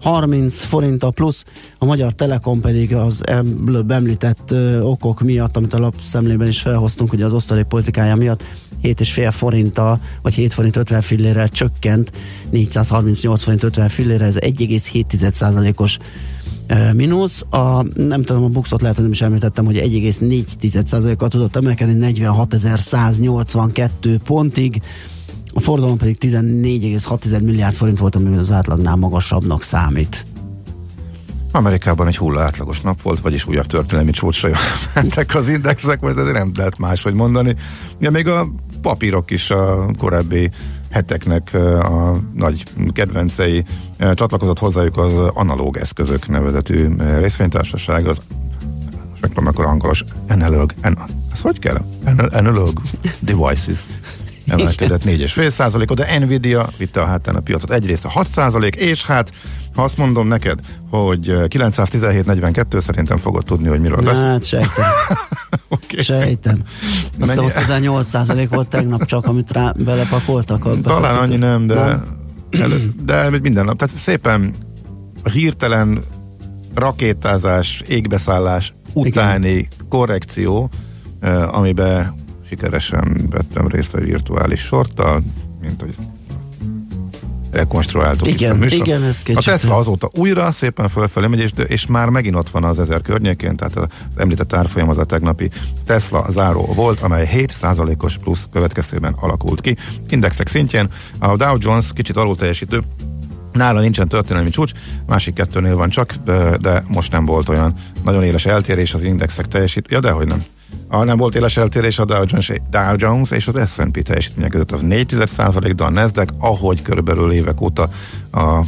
30 0.00 0.62
forinttal 0.62 1.12
plusz, 1.12 1.44
a 1.78 1.84
Magyar 1.84 2.12
Telekom 2.12 2.60
pedig 2.60 2.94
az 2.94 3.26
előbb 3.26 3.90
említett 3.90 4.50
ö, 4.50 4.80
okok 4.80 5.20
miatt, 5.20 5.56
amit 5.56 5.74
a 5.74 5.78
lapszemlében 5.78 6.48
is 6.48 6.60
felhoztunk, 6.60 7.12
ugye 7.12 7.24
az 7.24 7.32
osztalék 7.32 7.64
politikája 7.64 8.14
miatt 8.14 8.42
7,5 8.82 9.28
forinttal, 9.32 10.00
vagy 10.22 10.34
7 10.34 10.54
forint 10.54 10.76
50 10.76 11.00
fillérrel 11.00 11.48
csökkent, 11.48 12.12
438 12.50 13.42
forint 13.42 13.62
50 13.62 13.88
fillére, 13.88 14.24
ez 14.24 14.36
1,7%-os 14.40 15.98
ö, 16.66 16.92
mínusz. 16.92 17.44
A, 17.50 17.82
nem 17.96 18.22
tudom, 18.22 18.44
a 18.44 18.48
buxot 18.48 18.80
lehet, 18.80 18.96
hogy 18.96 19.04
nem 19.04 19.14
is 19.14 19.22
említettem, 19.22 19.64
hogy 19.64 19.76
1,4%-kal 19.76 21.28
tudott 21.28 21.56
emelkedni 21.56 22.12
46.182 22.12 24.18
pontig, 24.24 24.82
a 25.58 25.60
forgalom 25.60 25.96
pedig 25.96 26.16
14,6 26.20 27.42
milliárd 27.42 27.74
forint 27.74 27.98
volt, 27.98 28.14
ami 28.14 28.36
az 28.36 28.50
átlagnál 28.50 28.96
magasabbnak 28.96 29.62
számít. 29.62 30.26
Amerikában 31.52 32.06
egy 32.06 32.16
hulla 32.16 32.42
átlagos 32.42 32.80
nap 32.80 33.02
volt, 33.02 33.20
vagyis 33.20 33.46
újabb 33.46 33.66
történelmi 33.66 34.10
csúcsra 34.10 34.50
mentek 34.94 35.34
az 35.34 35.48
indexek, 35.48 36.00
most 36.00 36.16
ezért 36.16 36.36
nem 36.36 36.52
lehet 36.56 36.78
máshogy 36.78 37.14
mondani. 37.14 37.54
Ja, 37.98 38.10
még 38.10 38.28
a 38.28 38.48
papírok 38.82 39.30
is 39.30 39.50
a 39.50 39.90
korábbi 39.98 40.50
heteknek 40.90 41.54
a 41.82 42.16
nagy 42.34 42.62
kedvencei 42.92 43.64
csatlakozott 43.98 44.58
hozzájuk 44.58 44.96
az 44.96 45.18
analóg 45.34 45.76
eszközök 45.76 46.28
nevezetű 46.28 46.88
részvénytársaság, 47.18 48.06
az 48.06 48.18
most 49.10 49.20
megtudom, 49.20 49.46
akkor 49.46 49.64
angolos 49.64 50.04
analog, 50.28 50.72
an, 50.82 50.98
ez 51.32 51.40
hogy 51.40 51.58
kell? 51.58 51.78
Anal- 52.04 52.34
Analog 52.34 52.80
devices 53.20 53.86
emelkedett 54.48 55.04
4,5 55.04 55.48
százalékot, 55.48 55.96
de 55.96 56.18
Nvidia 56.18 56.68
vitte 56.76 57.00
a 57.00 57.06
hátán 57.06 57.34
a 57.34 57.40
piacot 57.40 57.72
egyrészt 57.72 58.04
a 58.04 58.08
6 58.08 58.28
százalék, 58.28 58.74
és 58.74 59.04
hát 59.04 59.30
ha 59.74 59.82
azt 59.82 59.96
mondom 59.96 60.28
neked, 60.28 60.58
hogy 60.90 61.28
eh, 61.28 61.42
917.42 61.48 62.80
szerintem 62.80 63.16
fogod 63.16 63.44
tudni, 63.44 63.68
hogy 63.68 63.80
miről 63.80 64.02
beszél. 64.02 64.22
Hát 64.24 64.44
sejtem, 64.44 64.84
Okay. 65.68 66.02
sejtem. 66.02 66.62
Azt 67.20 67.36
Mennyi- 67.36 67.52
hogy 67.52 67.62
közel 67.62 67.78
8 67.78 68.48
volt 68.48 68.68
tegnap 68.68 69.04
csak, 69.04 69.26
amit 69.26 69.52
rá 69.52 69.72
belepakoltak. 69.84 70.64
A 70.64 70.80
Talán 70.80 71.18
annyi 71.18 71.36
nem, 71.36 71.66
de, 71.66 71.74
Nem? 71.74 72.02
elő, 72.50 72.90
de 73.04 73.30
minden 73.30 73.64
nap. 73.64 73.78
Tehát 73.78 73.96
szépen 73.96 74.54
hirtelen 75.32 76.02
rakétázás, 76.74 77.82
égbeszállás 77.88 78.72
utáni 78.92 79.68
korrekció, 79.88 80.70
eh, 81.20 81.54
amiben 81.54 82.14
sikeresen 82.48 83.26
vettem 83.30 83.66
részt 83.66 83.94
a 83.94 84.00
virtuális 84.00 84.60
sorttal, 84.60 85.22
mint 85.60 85.80
hogy 85.80 85.94
rekonstruáltuk 87.52 88.28
Igen, 88.28 88.50
itt 88.54 88.56
a 88.56 88.62
műsor. 88.62 88.86
igen, 88.86 89.02
ez 89.02 89.18
A 89.20 89.24
kicsit- 89.24 89.44
Tesla 89.44 89.76
azóta 89.76 90.10
újra 90.14 90.52
szépen 90.52 90.88
fölfelé 90.88 91.26
megy, 91.26 91.40
és, 91.40 91.50
és 91.66 91.86
már 91.86 92.08
megint 92.08 92.34
ott 92.36 92.50
van 92.50 92.64
az 92.64 92.78
ezer 92.78 93.02
környékén, 93.02 93.56
tehát 93.56 93.76
az 93.76 93.86
említett 94.16 94.52
árfolyam 94.52 94.88
az 94.88 94.98
a 94.98 95.04
tegnapi 95.04 95.50
Tesla 95.86 96.26
záró 96.30 96.72
volt, 96.74 97.00
amely 97.00 97.28
7%-os 97.34 98.18
plusz 98.18 98.46
következtében 98.52 99.12
alakult 99.20 99.60
ki. 99.60 99.76
Indexek 100.08 100.46
szintjén 100.48 100.88
a 101.18 101.36
Dow 101.36 101.56
Jones 101.58 101.86
kicsit 101.92 102.16
alul 102.16 102.36
teljesítő, 102.36 102.82
Nála 103.52 103.80
nincsen 103.80 104.08
történelmi 104.08 104.50
csúcs, 104.50 104.72
másik 105.06 105.34
kettőnél 105.34 105.76
van 105.76 105.88
csak, 105.88 106.14
de, 106.24 106.56
de 106.56 106.84
most 106.88 107.12
nem 107.12 107.24
volt 107.24 107.48
olyan 107.48 107.74
nagyon 108.04 108.24
éles 108.24 108.46
eltérés 108.46 108.94
az 108.94 109.02
indexek 109.02 109.46
teljesít. 109.48 109.86
Ja, 109.90 110.00
dehogy 110.00 110.26
nem. 110.26 110.42
A 110.88 111.04
nem 111.04 111.16
volt 111.16 111.34
éles 111.34 111.56
eltérés 111.56 111.98
a 111.98 112.04
Dow 112.04 112.94
Jones, 112.96 113.30
és 113.30 113.46
az 113.46 113.70
S&P 113.72 114.02
teljesítmények 114.02 114.50
között. 114.50 114.72
Az 114.72 114.80
4 114.80 115.06
de 115.74 115.84
a 115.84 115.90
Nasdaq, 115.90 116.34
ahogy 116.38 116.82
körülbelül 116.82 117.32
évek 117.32 117.60
óta 117.60 117.88
a 118.32 118.60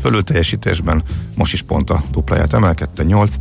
fölül 0.00 0.22
teljesítésben 0.22 1.02
most 1.34 1.52
is 1.52 1.62
pont 1.62 1.90
a 1.90 2.02
dupláját 2.10 2.52
emelkedte, 2.52 3.02
8 3.02 3.34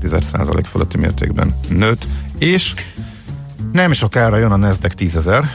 fölötti 0.66 0.98
mértékben 0.98 1.56
nőtt, 1.70 2.08
és 2.38 2.74
nem 3.72 3.94
sokára 3.94 4.38
jön 4.38 4.52
a 4.52 4.56
Nasdaq 4.56 4.94
10.000, 4.98 5.46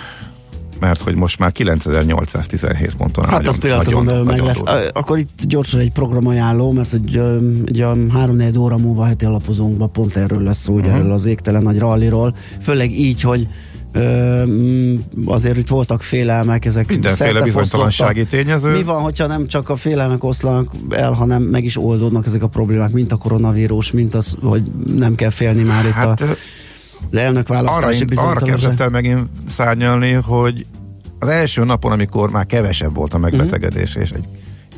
mert 0.80 1.00
hogy 1.00 1.14
most 1.14 1.38
már 1.38 1.52
9817 1.52 2.94
ponton 2.96 3.24
Hát 3.24 3.32
nagyon, 3.42 3.78
az 3.78 3.84
nagyon, 3.84 4.04
belül 4.04 4.22
meg 4.24 4.30
nagyon 4.30 4.46
lesz. 4.46 4.62
Ö, 4.66 4.86
Akkor 4.92 5.18
itt 5.18 5.40
gyorsan 5.46 5.80
egy 5.80 5.92
programajánló, 5.92 6.72
mert 6.72 6.90
hogy 6.90 7.16
ö, 7.16 7.36
ugye 7.68 7.86
3-4 7.86 8.58
óra 8.58 8.76
múlva 8.76 9.04
heti 9.04 9.24
alapozónkban 9.24 9.92
pont 9.92 10.16
erről 10.16 10.42
lesz 10.42 10.58
szó, 10.58 10.74
ugye 10.74 10.88
Mhm. 10.88 10.96
erről 10.96 11.12
az 11.12 11.24
égtelen 11.24 11.62
nagy 11.62 11.78
ralliról. 11.78 12.36
Főleg 12.60 12.98
így, 12.98 13.20
hogy 13.20 13.48
azért 15.26 15.56
itt 15.56 15.68
voltak 15.68 16.02
félelmek, 16.02 16.64
ezek 16.64 16.88
Mindenféle 16.88 17.42
bizonytalansági 17.42 18.24
tényező. 18.24 18.70
Mi 18.76 18.82
van, 18.82 19.00
hogyha 19.02 19.26
nem 19.26 19.46
csak 19.46 19.68
a 19.68 19.76
félelmek 19.76 20.24
oszlanak 20.24 20.70
el, 20.90 21.12
hanem 21.12 21.42
meg 21.42 21.64
is 21.64 21.76
oldódnak 21.78 22.26
ezek 22.26 22.42
a 22.42 22.46
problémák, 22.46 22.90
mint 22.92 23.12
a 23.12 23.16
koronavírus, 23.16 23.92
mint 23.92 24.14
az, 24.14 24.36
hogy 24.42 24.62
nem 24.96 25.14
kell 25.14 25.30
félni 25.30 25.62
már 25.62 25.84
itt 25.84 25.90
Hát 25.90 26.20
a, 26.20 26.24
ö, 26.24 26.30
az 27.10 27.16
elnök 27.16 27.50
arra, 27.50 27.62
választási 27.62 27.96
arra 27.96 28.06
bizonytalanság. 28.06 28.48
kezdett 28.48 28.80
el 28.80 28.88
megint 28.88 29.28
szárnyalni, 29.46 30.12
hogy 30.12 30.66
az 31.18 31.28
első 31.28 31.64
napon, 31.64 31.92
amikor 31.92 32.30
már 32.30 32.46
kevesebb 32.46 32.94
volt 32.94 33.14
a 33.14 33.18
megbetegedés, 33.18 33.94
és 33.94 34.10
egy 34.10 34.24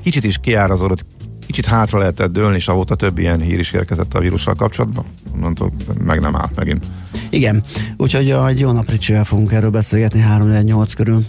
kicsit 0.03 0.25
is 0.25 0.39
kiárazódott, 0.39 1.07
kicsit 1.47 1.67
hátra 1.67 1.99
lehetett 1.99 2.33
dőlni, 2.33 2.57
és 2.57 2.69
avóta 2.69 2.95
több 2.95 3.19
ilyen 3.19 3.41
hír 3.41 3.59
is 3.59 3.73
érkezett 3.73 4.15
a 4.15 4.21
vírussal 4.21 4.55
kapcsolatban. 4.55 5.05
Onnantól 5.35 5.73
meg 6.05 6.21
nem 6.21 6.37
állt 6.37 6.57
megint. 6.57 6.87
Igen, 7.31 7.63
úgyhogy 7.97 8.31
egy 8.31 8.59
jó 8.59 8.73
nap 8.73 8.91
Ricsivel 8.91 9.25
fogunk 9.25 9.53
erről 9.53 9.71
beszélgetni 9.71 10.25
3-8 10.29 10.93
körül. 10.97 11.25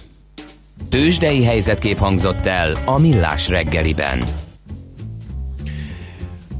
Tősdei 0.89 1.43
helyzetkép 1.43 1.97
hangzott 1.97 2.45
el 2.45 2.77
a 2.85 2.97
Millás 2.97 3.49
reggeliben. 3.49 4.23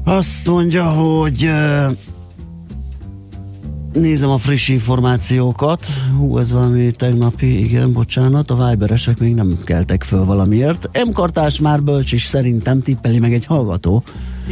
Azt 0.04 0.46
mondja, 0.46 0.84
hogy 0.84 1.50
nézem 3.92 4.30
a 4.30 4.38
friss 4.38 4.68
információkat. 4.68 5.86
Hú, 6.16 6.38
ez 6.38 6.52
valami 6.52 6.92
tegnapi, 6.92 7.64
igen, 7.64 7.92
bocsánat, 7.92 8.50
a 8.50 8.68
Viberesek 8.68 9.18
még 9.18 9.34
nem 9.34 9.58
keltek 9.64 10.02
föl 10.02 10.24
valamiért. 10.24 11.04
M. 11.06 11.10
Kartás 11.12 11.60
már 11.60 11.82
bölcs 11.82 12.12
is 12.12 12.24
szerintem 12.24 12.82
tippeli 12.82 13.18
meg 13.18 13.32
egy 13.32 13.46
hallgató, 13.46 14.02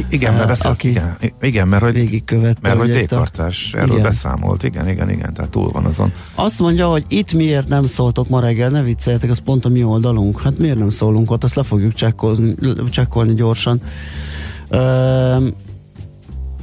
Igen, 0.09 0.31
mert, 0.31 0.43
eh, 0.43 0.49
beszélt, 0.49 0.73
aki 0.73 0.89
igen, 0.89 1.17
igen, 1.41 1.67
mert 1.67 1.83
hogy, 1.83 1.93
végigkövette. 1.93 2.59
mert 2.61 2.77
hogy 2.77 2.91
D-kartás 2.91 3.73
erről 3.73 3.89
Igen. 3.89 4.01
beszámolt. 4.01 4.63
Igen, 4.63 4.89
igen, 4.89 5.09
igen, 5.09 5.33
tehát 5.33 5.51
túl 5.51 5.71
van 5.71 5.85
azon. 5.85 6.11
Azt 6.35 6.59
mondja, 6.59 6.87
hogy 6.87 7.05
itt 7.07 7.33
miért 7.33 7.67
nem 7.67 7.83
szóltok 7.83 8.29
ma 8.29 8.39
reggel, 8.39 8.69
ne 8.69 8.81
vicceljetek, 8.81 9.29
az 9.29 9.37
pont 9.39 9.65
a 9.65 9.69
mi 9.69 9.83
oldalunk. 9.83 10.41
Hát 10.41 10.57
miért 10.57 10.77
nem 10.77 10.89
szólunk 10.89 11.31
ott, 11.31 11.43
azt 11.43 11.55
le 11.55 11.63
fogjuk 11.63 11.93
csekkolni, 11.93 12.55
csekkolni 12.89 13.33
gyorsan. 13.33 13.81
Üm, 14.71 15.53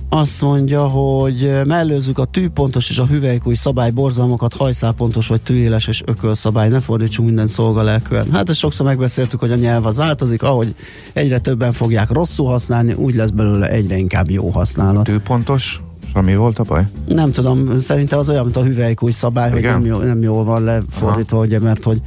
azt 0.08 0.42
mondja, 0.42 0.86
hogy 0.86 1.60
mellőzzük 1.64 2.18
a 2.18 2.24
tűpontos 2.24 2.90
és 2.90 2.98
a 2.98 3.06
hüvelykúj 3.06 3.54
szabály 3.54 3.90
borzalmakat, 3.90 4.54
hajszálpontos 4.54 5.26
vagy 5.26 5.42
tűéles 5.42 5.86
és 5.86 6.02
ökölszabály, 6.06 6.68
ne 6.68 6.80
fordítsunk 6.80 7.28
minden 7.28 7.46
szolgalelkűen. 7.46 8.26
Hát 8.32 8.48
ezt 8.48 8.58
sokszor 8.58 8.86
megbeszéltük, 8.86 9.40
hogy 9.40 9.52
a 9.52 9.56
nyelv 9.56 9.86
az 9.86 9.96
változik, 9.96 10.42
ahogy 10.42 10.74
egyre 11.12 11.38
többen 11.38 11.72
fogják 11.72 12.10
rosszul 12.10 12.46
használni, 12.46 12.92
úgy 12.92 13.14
lesz 13.14 13.30
belőle 13.30 13.68
egyre 13.68 13.96
inkább 13.96 14.30
jó 14.30 14.48
használat. 14.48 15.04
Tűpontos, 15.04 15.80
ami 16.12 16.36
volt 16.36 16.58
a 16.58 16.62
baj? 16.62 16.86
Nem 17.08 17.32
tudom, 17.32 17.78
szerintem 17.78 18.18
az 18.18 18.28
olyan, 18.28 18.44
mint 18.44 18.56
a 18.56 18.62
hüvelykúj 18.62 19.10
szabály, 19.10 19.50
hogy 19.50 19.58
Igen? 19.58 19.72
nem, 19.72 19.84
jó, 19.84 19.98
nem 19.98 20.22
jól 20.22 20.44
van 20.44 20.64
lefordítva, 20.64 21.38
ugye, 21.38 21.60
mert 21.60 21.84
hogy 21.84 22.00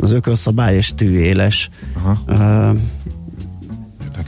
az 0.00 0.12
ökölszabály 0.12 0.76
és 0.76 0.92
tűéles. 0.96 1.70
Aha. 1.96 2.18
Uh, 2.28 2.78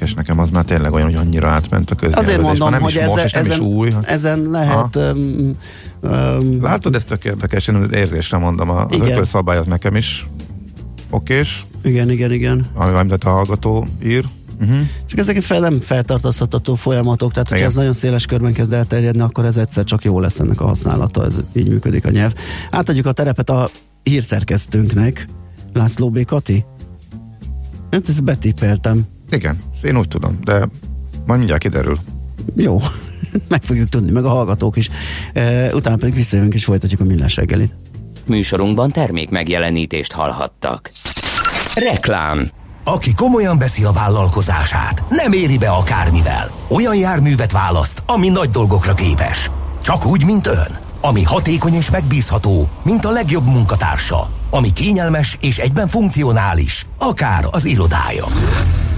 Érdekes 0.00 0.26
nekem 0.26 0.38
az 0.38 0.50
már 0.50 0.64
tényleg 0.64 0.92
olyan, 0.92 1.06
hogy 1.06 1.16
annyira 1.16 1.48
átment 1.48 1.90
a 1.90 1.94
köznyelvedés. 1.94 2.28
azért 2.28 2.42
mondom, 2.42 2.70
már 2.70 2.80
nem 2.80 2.80
hogy 2.80 2.90
is 2.90 3.06
most, 3.06 3.12
ezen, 3.12 3.26
és 3.26 3.32
nem 3.32 3.42
ezen, 3.42 3.60
is 3.60 3.66
új. 3.66 3.90
ezen 4.02 4.50
lehet 4.50 4.96
um, 4.96 5.56
um, 6.00 6.62
Látod, 6.62 6.94
ez 6.94 7.04
tök 7.04 7.24
érdekes, 7.24 7.68
én 7.68 7.88
érzésre 7.92 8.38
mondom, 8.38 8.70
az 8.70 8.86
Igen. 8.90 9.10
ökölszabály 9.10 9.56
az 9.56 9.66
nekem 9.66 9.96
is 9.96 10.28
okés, 11.10 11.66
igen, 11.82 12.10
igen, 12.10 12.32
igen. 12.32 12.66
ami 12.74 12.94
amit 12.94 13.24
a 13.24 13.30
hallgató 13.30 13.86
ír. 14.04 14.24
Uh-huh. 14.60 14.78
Csak 15.06 15.18
ezek 15.18 15.42
fel, 15.42 15.60
nem 15.60 15.80
feltartoztatható 15.80 16.74
folyamatok, 16.74 17.32
tehát 17.32 17.48
hogyha 17.48 17.64
ez 17.64 17.74
nagyon 17.74 17.92
széles 17.92 18.26
körben 18.26 18.52
kezd 18.52 18.72
elterjedni, 18.72 19.20
akkor 19.20 19.44
ez 19.44 19.56
egyszer 19.56 19.84
csak 19.84 20.04
jó 20.04 20.20
lesz 20.20 20.38
ennek 20.38 20.60
a 20.60 20.66
használata, 20.66 21.24
ez 21.24 21.36
így 21.52 21.68
működik 21.68 22.06
a 22.06 22.10
nyelv. 22.10 22.32
Átadjuk 22.70 23.06
a 23.06 23.12
terepet 23.12 23.50
a 23.50 23.68
hírszerkesztőnknek, 24.02 25.26
László 25.72 26.10
B. 26.10 26.24
Kati. 26.24 26.64
Hát 27.90 28.08
ezt 28.08 28.24
betippeltem. 28.24 29.06
Igen, 29.30 29.58
én 29.82 29.96
úgy 29.96 30.08
tudom, 30.08 30.38
de 30.44 30.68
majd 31.26 31.38
mindjárt 31.38 31.62
kiderül. 31.62 31.98
Jó, 32.56 32.80
meg 33.48 33.62
fogjuk 33.62 33.88
tudni, 33.88 34.10
meg 34.10 34.24
a 34.24 34.28
hallgatók 34.28 34.76
is. 34.76 34.90
E, 35.32 35.74
utána 35.74 35.96
pedig 35.96 36.14
visszajövünk 36.14 36.54
és 36.54 36.64
folytatjuk 36.64 37.00
a 37.00 37.04
millás 37.04 37.36
reggelit. 37.36 37.74
Műsorunkban 38.26 38.90
termék 38.90 39.30
megjelenítést 39.30 40.12
hallhattak. 40.12 40.90
Reklám 41.74 42.50
Aki 42.84 43.14
komolyan 43.14 43.58
veszi 43.58 43.84
a 43.84 43.92
vállalkozását, 43.92 45.04
nem 45.08 45.32
éri 45.32 45.58
be 45.58 45.68
akármivel. 45.68 46.50
Olyan 46.68 46.96
járművet 46.96 47.52
választ, 47.52 48.02
ami 48.06 48.28
nagy 48.28 48.50
dolgokra 48.50 48.94
képes. 48.94 49.50
Csak 49.82 50.06
úgy, 50.06 50.24
mint 50.24 50.46
ön. 50.46 50.76
Ami 51.00 51.22
hatékony 51.22 51.72
és 51.72 51.90
megbízható, 51.90 52.68
mint 52.82 53.04
a 53.04 53.10
legjobb 53.10 53.44
munkatársa. 53.44 54.39
Ami 54.50 54.72
kényelmes 54.72 55.36
és 55.40 55.58
egyben 55.58 55.88
funkcionális, 55.88 56.86
akár 56.98 57.44
az 57.50 57.64
irodája. 57.64 58.24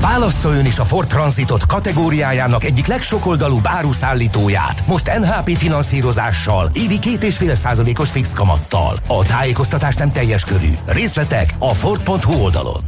Válassza 0.01 0.49
ön 0.49 0.65
is 0.65 0.79
a 0.79 0.85
Ford 0.85 1.09
Transitot 1.09 1.67
kategóriájának 1.67 2.65
egyik 2.65 2.87
legsokoldalúbb 2.87 3.63
áruszállítóját, 3.65 4.87
most 4.87 5.19
NHP 5.19 5.57
finanszírozással, 5.57 6.71
évi 6.75 6.99
2,5 6.99 7.55
százalékos 7.55 8.11
fix 8.11 8.33
kamattal. 8.33 8.97
A 9.07 9.25
tájékoztatás 9.25 9.95
nem 9.95 10.13
teljes 10.13 10.45
körű. 10.45 10.71
Részletek 10.87 11.55
a 11.59 11.75
Ford.hu 11.75 12.33
oldalon. 12.33 12.83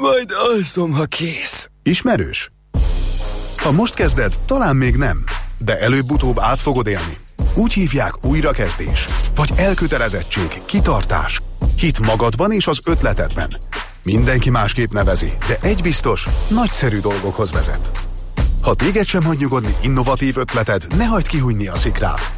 Majd 0.00 0.30
alszom, 0.52 0.92
ha 0.92 1.04
kész. 1.04 1.68
Ismerős? 1.82 2.52
Ha 3.56 3.72
most 3.72 3.94
kezded, 3.94 4.38
talán 4.46 4.76
még 4.76 4.96
nem, 4.96 5.24
de 5.64 5.78
előbb-utóbb 5.78 6.38
át 6.38 6.60
fogod 6.60 6.86
élni. 6.86 7.16
Úgy 7.54 7.72
hívják 7.72 8.24
újrakezdés, 8.24 9.08
vagy 9.34 9.50
elkötelezettség, 9.56 10.62
kitartás, 10.66 11.40
hit 11.76 12.06
magadban 12.06 12.52
és 12.52 12.66
az 12.66 12.80
ötletedben. 12.84 13.56
Mindenki 14.04 14.50
másképp 14.50 14.90
nevezi, 14.90 15.32
de 15.48 15.58
egy 15.60 15.82
biztos, 15.82 16.28
nagyszerű 16.48 16.98
dolgokhoz 16.98 17.52
vezet. 17.52 17.90
Ha 18.62 18.74
téged 18.74 19.06
sem 19.06 19.22
hagy 19.22 19.38
nyugodni 19.38 19.76
innovatív 19.82 20.36
ötleted, 20.36 20.86
ne 20.96 21.04
hagyd 21.04 21.26
kihújni 21.26 21.66
a 21.66 21.76
szikrát. 21.76 22.34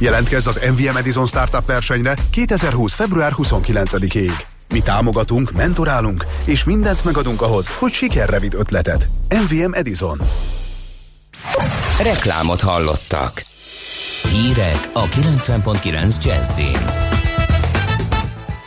Jelentkezz 0.00 0.46
az 0.46 0.60
MVM 0.70 0.96
Edison 0.96 1.26
Startup 1.26 1.66
versenyre 1.66 2.14
2020. 2.30 2.92
február 2.92 3.32
29-ig. 3.36 4.32
Mi 4.72 4.80
támogatunk, 4.80 5.52
mentorálunk, 5.52 6.24
és 6.44 6.64
mindent 6.64 7.04
megadunk 7.04 7.42
ahhoz, 7.42 7.68
hogy 7.78 7.92
sikerre 7.92 8.38
vidd 8.38 8.56
ötletet. 8.56 9.08
MVM 9.28 9.72
Edison. 9.72 10.18
Reklámot 12.02 12.60
hallottak. 12.60 13.44
Hírek 14.32 14.90
a 14.92 15.04
90.9 15.04 16.24
Jazzin. 16.24 17.16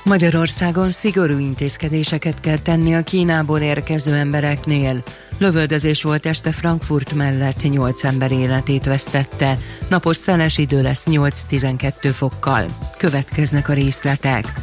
Magyarországon 0.03 0.89
szigorú 0.89 1.37
intézkedéseket 1.37 2.39
kell 2.39 2.57
tenni 2.57 2.95
a 2.95 3.03
Kínából 3.03 3.59
érkező 3.59 4.13
embereknél. 4.13 5.03
Lövöldözés 5.37 6.03
volt 6.03 6.25
este 6.25 6.51
Frankfurt 6.51 7.13
mellett, 7.13 7.61
8 7.61 8.03
ember 8.03 8.31
életét 8.31 8.85
vesztette. 8.85 9.57
Napos 9.87 10.15
szeles 10.15 10.57
idő 10.57 10.81
lesz 10.81 11.03
8-12 11.09 11.91
fokkal. 12.13 12.65
Következnek 12.97 13.69
a 13.69 13.73
részletek. 13.73 14.53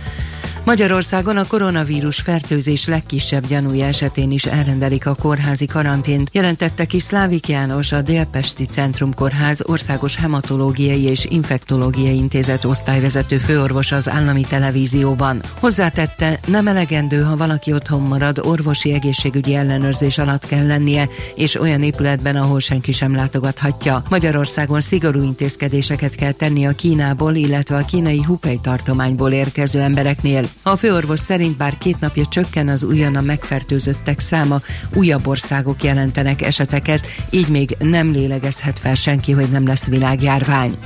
Magyarországon 0.69 1.37
a 1.37 1.47
koronavírus 1.47 2.21
fertőzés 2.21 2.87
legkisebb 2.87 3.47
gyanúja 3.47 3.87
esetén 3.87 4.31
is 4.31 4.45
elrendelik 4.45 5.07
a 5.07 5.15
kórházi 5.15 5.67
karantént, 5.67 6.29
jelentette 6.33 6.85
ki 6.85 7.01
Szlávik 7.01 7.49
János, 7.49 7.93
a 7.93 8.03
Délpesti 8.03 8.65
Centrum 8.65 9.15
Kórház 9.15 9.63
Országos 9.67 10.17
Hematológiai 10.17 11.03
és 11.03 11.25
Infektológiai 11.25 12.17
Intézet 12.17 12.65
osztályvezető 12.65 13.39
főorvos 13.39 13.93
az 13.93 14.09
állami 14.09 14.41
televízióban. 14.41 15.43
Hozzátette, 15.61 16.41
nem 16.47 16.67
elegendő, 16.67 17.23
ha 17.23 17.37
valaki 17.37 17.73
otthon 17.73 18.03
marad, 18.03 18.39
orvosi 18.39 18.93
egészségügyi 18.93 19.55
ellenőrzés 19.55 20.19
alatt 20.19 20.47
kell 20.47 20.67
lennie, 20.67 21.09
és 21.35 21.61
olyan 21.61 21.83
épületben, 21.83 22.37
ahol 22.37 22.61
senki 22.61 22.93
sem 22.93 23.15
látogathatja. 23.15 24.03
Magyarországon 24.09 24.81
szigorú 24.81 25.23
intézkedéseket 25.23 26.15
kell 26.15 26.33
tenni 26.33 26.67
a 26.67 26.73
Kínából, 26.73 27.35
illetve 27.35 27.77
a 27.77 27.85
kínai 27.85 28.23
Hubei 28.23 28.59
tartományból 28.63 29.33
érkező 29.33 29.81
embereknél. 29.81 30.45
A 30.63 30.77
főorvos 30.77 31.21
szerint 31.21 31.57
bár 31.57 31.79
két 31.79 32.01
napja 32.01 32.27
csökken 32.27 32.69
az 32.69 32.83
újonnan 32.85 33.25
megfertőzöttek 33.25 34.21
száma, 34.21 34.61
újabb 34.95 35.27
országok 35.27 35.83
jelentenek 35.83 36.43
eseteket, 36.43 37.07
így 37.31 37.49
még 37.49 37.77
nem 37.79 38.13
lélegezhet 38.13 38.79
fel 38.79 38.95
senki, 38.95 39.33
hogy 39.33 39.51
nem 39.51 39.67
lesz 39.67 39.87
világjárvány. 39.87 40.79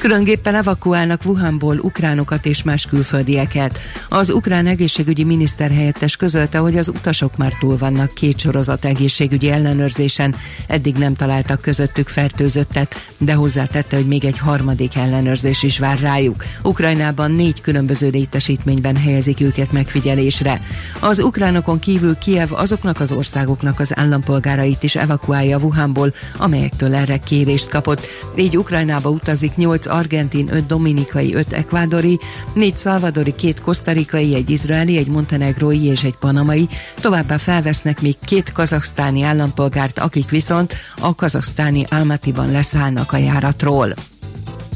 Különgéppen 0.00 0.54
evakuálnak 0.54 1.20
Wuhanból 1.24 1.78
ukránokat 1.78 2.46
és 2.46 2.62
más 2.62 2.86
külföldieket. 2.86 3.78
Az 4.08 4.30
ukrán 4.30 4.66
egészségügyi 4.66 5.24
miniszter 5.24 5.70
helyettes 5.70 6.16
közölte, 6.16 6.58
hogy 6.58 6.78
az 6.78 6.88
utasok 6.88 7.36
már 7.36 7.52
túl 7.58 7.76
vannak 7.78 8.14
két 8.14 8.38
sorozat 8.38 8.84
egészségügyi 8.84 9.50
ellenőrzésen, 9.50 10.34
eddig 10.66 10.94
nem 10.96 11.14
találtak 11.14 11.60
közöttük 11.60 12.08
fertőzöttet, 12.08 12.94
de 13.18 13.34
hozzátette, 13.34 13.96
hogy 13.96 14.06
még 14.06 14.24
egy 14.24 14.38
harmadik 14.38 14.96
ellenőrzés 14.96 15.62
is 15.62 15.78
vár 15.78 15.98
rájuk. 15.98 16.44
Ukrajnában 16.62 17.30
négy 17.30 17.60
különböző 17.60 18.08
létesítményben 18.08 18.96
helyezik 18.96 19.40
őket 19.40 19.72
megfigyelésre. 19.72 20.60
Az 21.00 21.18
ukránokon 21.18 21.78
kívül 21.78 22.18
Kiev 22.18 22.52
azoknak 22.52 23.00
az 23.00 23.12
országoknak 23.12 23.80
az 23.80 23.98
állampolgárait 23.98 24.82
is 24.82 24.96
evakuálja 24.96 25.58
Wuhanból, 25.58 26.14
amelyektől 26.36 26.94
erre 26.94 27.16
kérést 27.16 27.68
kapott. 27.68 28.06
Így 28.36 28.56
Ukrajnába 28.56 29.08
utazik 29.10 29.56
8 29.56 29.88
argentin, 29.90 30.48
5 30.52 30.66
dominikai, 30.66 31.34
5 31.34 31.52
ekvádori, 31.52 32.18
4 32.54 32.76
szalvadori, 32.76 33.34
2 33.34 33.52
kosztarikai, 33.62 34.34
egy 34.34 34.50
izraeli, 34.50 34.96
egy 34.96 35.08
montenegrói 35.08 35.84
és 35.84 36.04
egy 36.04 36.16
panamai, 36.16 36.68
továbbá 37.00 37.36
felvesznek 37.36 38.00
még 38.00 38.16
két 38.24 38.52
kazaksztáni 38.52 39.22
állampolgárt, 39.22 39.98
akik 39.98 40.30
viszont 40.30 40.74
a 41.00 41.14
kazaksztáni 41.14 41.86
Almatiban 41.88 42.50
leszállnak 42.50 43.12
a 43.12 43.16
járatról. 43.16 44.09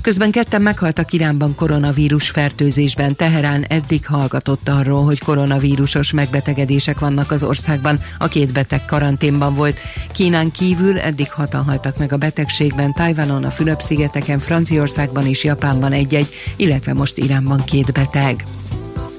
Közben 0.05 0.31
ketten 0.31 0.63
meghaltak 0.63 1.13
Iránban 1.13 1.55
koronavírus 1.55 2.31
fertőzésben. 2.31 3.17
Teherán 3.17 3.65
eddig 3.69 4.07
hallgatott 4.07 4.69
arról, 4.69 5.05
hogy 5.05 5.19
koronavírusos 5.19 6.13
megbetegedések 6.13 6.99
vannak 6.99 7.31
az 7.31 7.43
országban. 7.43 8.01
A 8.19 8.29
két 8.29 8.53
beteg 8.53 8.85
karanténban 8.85 9.55
volt. 9.55 9.81
Kínán 10.13 10.51
kívül 10.51 10.99
eddig 10.99 11.33
hatan 11.33 11.65
haltak 11.65 11.99
meg 11.99 12.13
a 12.13 12.17
betegségben, 12.17 12.93
Tajvanon, 12.93 13.45
a 13.45 13.51
Fülöp-szigeteken, 13.51 14.39
Franciaországban 14.39 15.27
és 15.27 15.45
Japánban 15.45 15.93
egy-egy, 15.93 16.35
illetve 16.57 16.93
most 16.93 17.19
Iránban 17.19 17.65
két 17.65 17.93
beteg. 17.93 18.45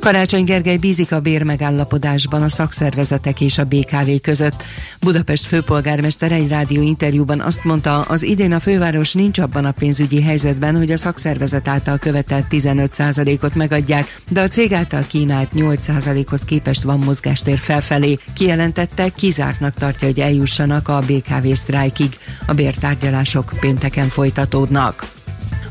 Karácsony 0.06 0.44
Gergely 0.44 0.78
bízik 0.78 1.12
a 1.12 1.20
bérmegállapodásban 1.20 2.42
a 2.42 2.50
szakszervezetek 2.50 3.42
és 3.42 3.58
a 3.58 3.64
BKV 3.64 4.10
között. 4.22 4.64
Budapest 5.00 5.46
főpolgármester 5.46 6.32
egy 6.32 6.48
rádió 6.48 6.82
interjúban 6.82 7.40
azt 7.40 7.64
mondta, 7.64 8.02
az 8.02 8.24
idén 8.24 8.52
a 8.52 8.60
főváros 8.60 9.14
nincs 9.14 9.40
abban 9.40 9.66
a 9.66 9.72
pénzügyi 9.72 10.22
helyzetben, 10.22 10.78
hogy 10.78 10.92
a 10.92 10.98
szakszervezet 10.98 11.68
által 11.68 11.98
követelt 11.98 12.46
15%-ot 12.50 13.56
megadják, 13.56 14.22
de 14.30 14.42
a 14.42 14.48
cég 14.48 14.74
által 14.74 15.06
kínált 15.08 15.50
8%-hoz 15.56 16.42
képest 16.42 16.84
van 16.84 17.00
mozgástér 17.00 17.58
felfelé. 17.58 18.20
Kijelentette, 18.34 19.10
kizártnak 19.10 19.74
tartja, 19.74 20.08
hogy 20.08 20.20
eljussanak 20.20 20.88
a 20.88 21.00
BKV 21.00 21.52
sztrájkig. 21.52 22.18
A 22.46 22.54
bértárgyalások 22.54 23.54
pénteken 23.60 24.08
folytatódnak. 24.08 25.15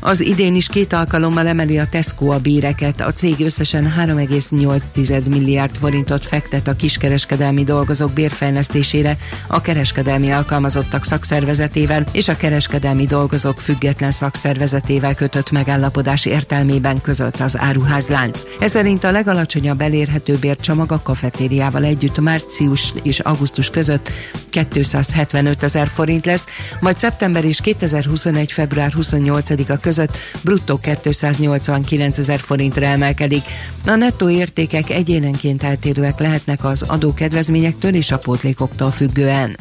Az 0.07 0.21
idén 0.21 0.55
is 0.55 0.67
két 0.67 0.93
alkalommal 0.93 1.47
emeli 1.47 1.79
a 1.79 1.87
Tesco 1.87 2.29
a 2.29 2.39
béreket. 2.39 3.01
A 3.01 3.13
cég 3.13 3.39
összesen 3.39 3.93
3,8 3.97 5.29
milliárd 5.29 5.75
forintot 5.75 6.25
fektet 6.25 6.67
a 6.67 6.75
kiskereskedelmi 6.75 7.63
dolgozók 7.63 8.11
bérfejlesztésére 8.11 9.17
a 9.47 9.61
kereskedelmi 9.61 10.31
alkalmazottak 10.31 11.03
szakszervezetével 11.03 12.05
és 12.11 12.27
a 12.27 12.35
kereskedelmi 12.35 13.05
dolgozók 13.05 13.59
független 13.59 14.11
szakszervezetével 14.11 15.15
kötött 15.15 15.51
megállapodás 15.51 16.25
értelmében 16.25 17.01
közölte 17.01 17.43
az 17.43 17.57
áruházlánc. 17.57 18.43
Ez 18.59 18.71
szerint 18.71 19.03
a 19.03 19.11
legalacsonyabb 19.11 19.81
elérhető 19.81 20.35
bércsomag 20.35 20.91
a 20.91 21.01
kafetériával 21.01 21.83
együtt 21.83 22.19
március 22.19 22.93
és 23.03 23.19
augusztus 23.19 23.69
között 23.69 24.11
275 24.49 25.63
ezer 25.63 25.87
forint 25.87 26.25
lesz, 26.25 26.45
majd 26.79 26.97
szeptember 26.97 27.45
és 27.45 27.61
2021. 27.61 28.51
február 28.51 28.93
28-a 28.97 29.77
között 29.77 29.93
bruttó 30.41 30.79
289 31.01 32.17
ezer 32.17 32.39
forintra 32.39 32.85
emelkedik. 32.85 33.43
A 33.85 33.95
nettó 33.95 34.29
értékek 34.29 34.89
egyénenként 34.89 35.63
eltérőek 35.63 36.19
lehetnek 36.19 36.63
az 36.63 36.83
adókedvezményektől 36.87 37.93
és 37.93 38.11
a 38.11 38.17
pótlékoktól 38.17 38.91
függően. 38.91 39.55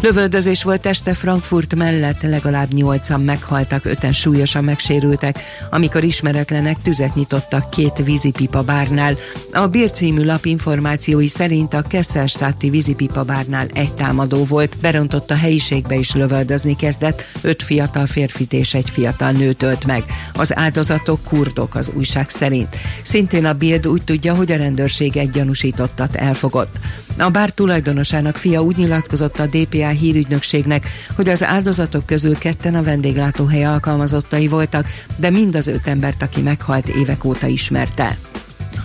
Lövöldözés 0.00 0.62
volt 0.62 0.86
este 0.86 1.14
Frankfurt 1.14 1.74
mellett, 1.74 2.22
legalább 2.22 2.72
nyolcan 2.72 3.20
meghaltak, 3.20 3.84
öten 3.84 4.12
súlyosan 4.12 4.64
megsérültek, 4.64 5.40
amikor 5.70 6.04
ismeretlenek 6.04 6.82
tüzet 6.82 7.14
nyitottak 7.14 7.70
két 7.70 7.96
vízipipa 8.04 8.62
bárnál. 8.62 9.16
A 9.52 9.66
Bild 9.66 9.94
című 9.94 10.24
lap 10.24 10.44
információi 10.44 11.26
szerint 11.26 11.74
a 11.74 11.82
Kesselstadti 11.82 12.70
vízipipa 12.70 13.22
bárnál 13.22 13.66
egy 13.72 13.92
támadó 13.92 14.44
volt, 14.44 14.76
berontott 14.80 15.30
a 15.30 15.36
helyiségbe 15.36 15.98
és 15.98 16.14
lövöldözni 16.14 16.76
kezdett, 16.76 17.24
öt 17.42 17.62
fiatal 17.62 18.06
férfit 18.06 18.52
és 18.52 18.74
egy 18.74 18.90
fiatal 18.90 19.30
nőt 19.30 19.62
ölt 19.62 19.86
meg. 19.86 20.04
Az 20.34 20.56
áldozatok 20.56 21.24
kurdok 21.24 21.74
az 21.74 21.90
újság 21.94 22.28
szerint. 22.28 22.76
Szintén 23.02 23.44
a 23.44 23.52
Bild 23.52 23.86
úgy 23.86 24.02
tudja, 24.02 24.34
hogy 24.34 24.52
a 24.52 24.56
rendőrség 24.56 25.16
egy 25.16 25.30
gyanúsítottat 25.30 26.14
elfogott. 26.16 26.76
A 27.18 27.30
bár 27.30 27.50
tulajdonosának 27.50 28.36
fia 28.36 28.62
úgy 28.62 28.76
nyilatkozott 28.76 29.38
a 29.38 29.46
DPA 29.46 29.85
hírügynökségnek, 29.88 30.88
hogy 31.14 31.28
az 31.28 31.44
áldozatok 31.44 32.06
közül 32.06 32.38
ketten 32.38 32.74
a 32.74 32.82
vendéglátóhely 32.82 33.64
alkalmazottai 33.64 34.48
voltak, 34.48 34.86
de 35.16 35.30
mind 35.30 35.54
az 35.54 35.66
öt 35.66 35.86
embert, 35.86 36.22
aki 36.22 36.40
meghalt 36.40 36.88
évek 36.88 37.24
óta 37.24 37.46
ismerte. 37.46 38.16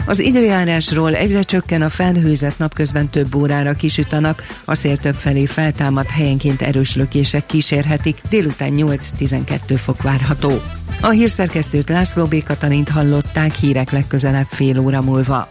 Az 0.06 0.20
időjárásról 0.20 1.16
egyre 1.16 1.41
csökken 1.41 1.82
a 1.82 1.89
felhőzet 1.89 2.58
napközben 2.58 3.10
több 3.10 3.36
órára 3.36 3.74
kisüt 3.74 4.14
a 4.14 4.20
nap, 4.20 4.41
a 4.66 4.76
szél 4.76 4.97
több 4.97 5.16
felé 5.16 5.45
feltámad, 5.45 6.10
helyenként 6.10 6.62
erős 6.62 6.95
lökések 6.95 7.45
kísérhetik, 7.45 8.22
délután 8.30 8.72
8-12 8.76 9.60
fok 9.76 10.02
várható. 10.02 10.62
A 11.02 11.10
hírszerkesztőt 11.10 11.89
László 11.89 12.26
B. 12.26 12.43
Katalint 12.43 12.89
hallották 12.89 13.56
hírek 13.56 13.91
legközelebb 13.91 14.47
fél 14.49 14.80
óra 14.80 15.02
múlva. 15.02 15.47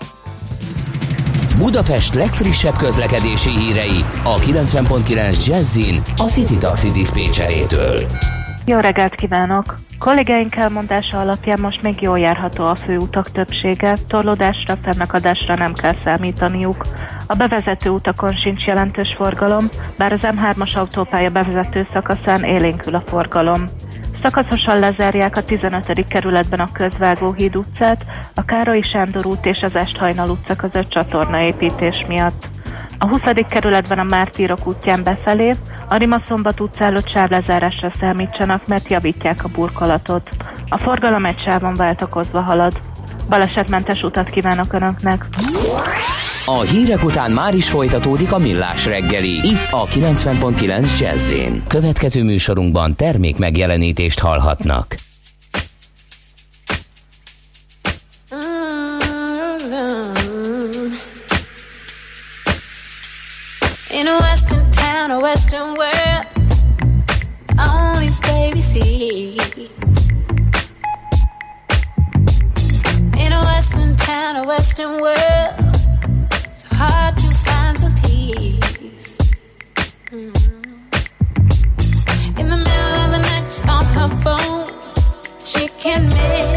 Budapest 1.60 2.14
legfrissebb 2.14 2.76
közlekedési 2.76 3.50
hírei 3.50 4.04
a 4.24 4.38
90.9 4.38 5.46
Jazzin 5.46 6.02
a 6.16 6.22
City 6.22 6.56
Taxi 6.56 6.90
Dispécsejétől. 6.90 8.06
Jó 8.64 8.78
reggelt 8.78 9.14
kívánok! 9.14 9.78
Kollégáink 9.98 10.56
elmondása 10.56 11.20
alapján 11.20 11.60
most 11.60 11.82
még 11.82 12.00
jól 12.00 12.18
járható 12.18 12.66
a 12.66 12.76
főutak 12.76 13.32
többsége, 13.32 13.96
torlódásra, 14.08 14.78
fennakadásra 14.82 15.54
nem 15.54 15.74
kell 15.74 15.94
számítaniuk. 16.04 16.86
A 17.26 17.34
bevezető 17.34 17.90
utakon 17.90 18.32
sincs 18.32 18.64
jelentős 18.64 19.14
forgalom, 19.16 19.68
bár 19.96 20.12
az 20.12 20.20
M3-as 20.22 20.76
autópálya 20.76 21.30
bevezető 21.30 21.86
szakaszán 21.92 22.44
élénkül 22.44 22.94
a 22.94 23.02
forgalom. 23.06 23.70
Szakaszosan 24.22 24.78
lezárják 24.78 25.36
a 25.36 25.44
15. 25.44 26.06
kerületben 26.08 26.60
a 26.60 26.72
Közvágóhíd 26.72 27.56
utcát, 27.56 28.04
a 28.34 28.44
Károly 28.44 28.80
Sándor 28.80 29.26
út 29.26 29.46
és 29.46 29.62
az 29.62 29.74
Esthajnal 29.74 30.28
utca 30.28 30.56
között 30.56 30.88
csatornaépítés 30.88 32.04
miatt. 32.08 32.48
A 32.98 33.08
20. 33.08 33.20
kerületben 33.48 33.98
a 33.98 34.02
Mártírok 34.02 34.66
útján 34.66 35.02
befelé, 35.02 35.54
a 35.88 35.96
Rimaszombat 35.96 36.60
utca 36.60 36.84
előtt 36.84 37.08
sávlezárásra 37.08 37.92
számítsanak, 38.00 38.66
mert 38.66 38.90
javítják 38.90 39.44
a 39.44 39.48
burkolatot. 39.48 40.30
A 40.68 40.78
forgalom 40.78 41.24
egy 41.24 41.42
sávon 41.42 41.74
váltakozva 41.74 42.40
halad. 42.40 42.80
Balesetmentes 43.28 44.02
utat 44.02 44.30
kívánok 44.30 44.72
Önöknek! 44.72 45.24
A 46.44 46.60
hírek 46.60 47.04
után 47.04 47.30
már 47.30 47.54
is 47.54 47.70
folytatódik 47.70 48.32
a 48.32 48.38
millás 48.38 48.86
reggeli, 48.86 49.48
itt 49.48 49.70
a 49.70 49.86
90.9 49.86 50.98
jazz 50.98 51.32
Következő 51.66 52.22
műsorunkban 52.22 52.96
termék 52.96 53.36
megjelenítést 53.36 54.18
hallhatnak. 54.18 54.94
In 63.90 64.06
a 64.06 64.16
western 64.20 64.70
town, 64.70 65.10
a 65.10 65.18
western 65.18 65.76
world, 65.76 66.26
only 67.58 68.08
baby 68.20 68.60
see. 68.60 69.36
In 73.24 73.32
a 73.32 73.40
western 73.44 73.96
town, 73.96 74.36
a 74.36 74.44
western 74.44 75.00
world, 75.00 75.69
phone. 84.22 84.66
She 85.44 85.68
can 85.78 86.08
make 86.08 86.49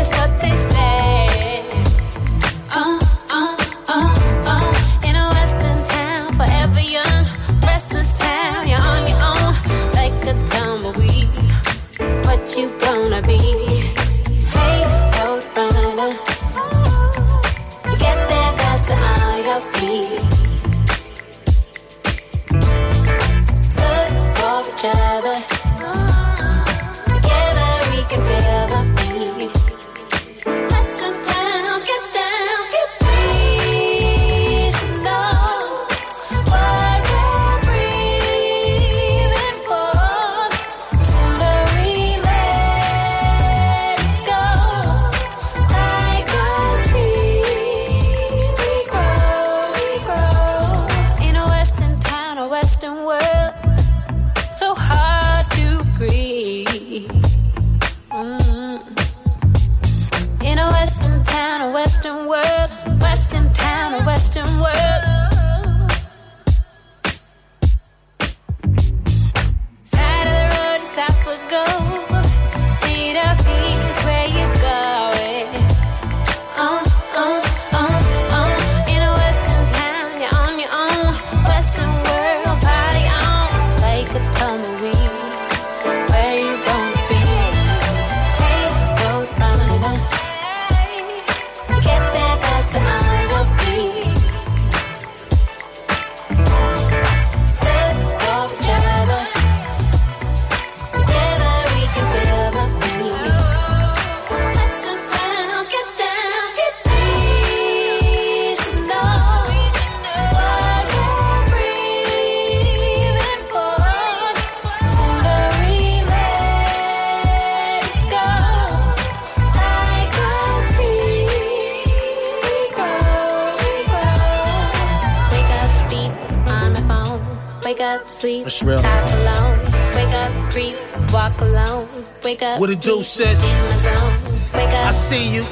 Wake 132.74 132.80
up, 132.80 132.86
What 132.86 132.96
it 132.96 132.98
do, 132.98 133.04
sis? 133.04 133.42
the 133.42 133.48
zone. 133.48 134.60
Wake 134.60 134.74
up, 134.74 134.88
I 134.88 134.92
see 134.92 135.36
you. 135.36 135.44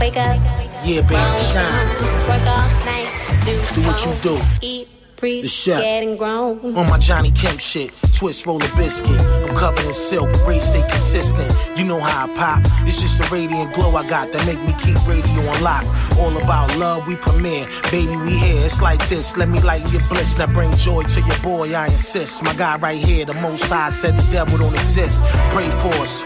Wake 0.00 0.16
up, 0.16 0.40
Yeah, 0.84 1.00
baby, 1.02 1.14
shine. 1.52 1.88
Work 2.28 2.46
all 2.46 2.68
night, 2.86 3.08
do, 3.44 3.52
Do 3.74 3.88
what 3.88 4.06
you 4.06 4.12
do. 4.22 4.38
Eat, 4.62 4.88
breathe, 5.16 5.42
The 5.44 5.48
chef. 5.48 5.82
On 5.82 6.86
my 6.86 6.98
Johnny 6.98 7.30
Kemp 7.32 7.60
shit, 7.60 7.92
twist, 8.14 8.46
roll 8.46 8.62
a 8.62 8.76
biscuit. 8.76 9.20
I'm 9.20 9.56
covered 9.56 9.84
in 9.84 9.92
silk, 9.92 10.30
race 10.46 10.68
stay 10.68 10.82
consistent. 10.90 11.52
You 11.76 11.84
know 11.84 12.00
how 12.00 12.26
I 12.26 12.34
pop. 12.34 12.62
It's 12.86 13.00
just 13.00 13.20
a 13.20 13.34
radiant 13.34 13.74
glow 13.74 13.94
I 13.96 14.06
got 14.08 14.32
that 14.32 14.46
make 14.46 14.60
me 14.60 14.74
keep 14.80 14.96
radio 15.06 15.50
on 15.50 15.62
lock. 15.62 15.84
All 16.18 16.36
about 16.36 16.76
love, 16.76 17.06
we 17.06 17.16
premiere. 17.16 17.66
Baby, 17.90 18.16
we 18.16 18.30
here. 18.36 18.64
It's 18.64 18.80
like 18.80 19.06
this. 19.08 19.36
Let 19.36 19.48
me 19.48 19.60
lighten 19.60 19.90
your 19.92 20.02
bliss. 20.08 20.38
Now 20.38 20.46
bring 20.46 20.72
joy 20.76 21.02
to 21.02 21.20
your 21.20 21.38
boy, 21.38 21.74
I 21.74 21.86
insist. 21.86 22.42
My 22.44 22.54
guy 22.54 22.76
right 22.78 22.98
here, 22.98 23.24
the 23.24 23.34
most 23.34 23.64
high 23.64 23.90
said 23.90 24.18
the 24.18 24.32
devil 24.32 24.58
don't 24.58 24.74
exist. 24.74 25.24
Pray 25.50 25.68
for 25.80 25.94
us. 26.02 26.22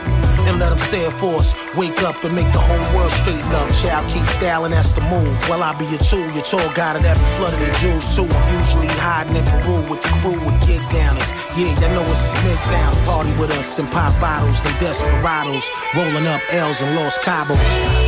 And 0.49 0.59
let 0.59 0.73
him 0.73 0.79
say 0.79 1.05
it 1.05 1.13
for 1.13 1.35
us. 1.37 1.53
Wake 1.77 2.03
up 2.03 2.25
and 2.25 2.35
make 2.35 2.51
the 2.53 2.59
whole 2.59 2.97
world 2.97 3.13
straighten 3.13 3.53
up. 3.53 3.69
Child, 3.85 4.09
keep 4.09 4.25
styling, 4.27 4.71
that's 4.71 4.93
the 4.93 5.03
move. 5.03 5.37
Well, 5.49 5.63
I 5.63 5.77
be 5.77 5.85
a 5.95 5.99
tool, 5.99 6.25
your 6.33 6.43
tour 6.43 6.65
guide 6.73 6.97
that 6.97 7.05
every 7.05 7.29
flood 7.37 7.53
of 7.53 7.61
the 7.61 7.73
Jews 7.85 8.05
too. 8.17 8.25
I'm 8.25 8.47
usually 8.57 8.89
hiding 8.97 9.37
in 9.37 9.45
Peru 9.45 9.85
with 9.93 10.01
the 10.01 10.09
crew 10.25 10.41
with 10.41 10.57
get 10.65 10.81
downers. 10.89 11.29
Yeah, 11.53 11.77
y'all 11.85 12.01
know 12.01 12.09
it's 12.09 12.33
midtown. 12.41 12.97
Party 13.05 13.33
with 13.39 13.53
us 13.53 13.79
and 13.79 13.91
pop 13.93 14.19
bottles, 14.21 14.61
they 14.63 14.73
desperados. 14.81 15.69
Rolling 15.95 16.27
up 16.27 16.41
L's 16.51 16.81
and 16.81 16.97
Los 16.97 17.19
Cabos. 17.19 18.08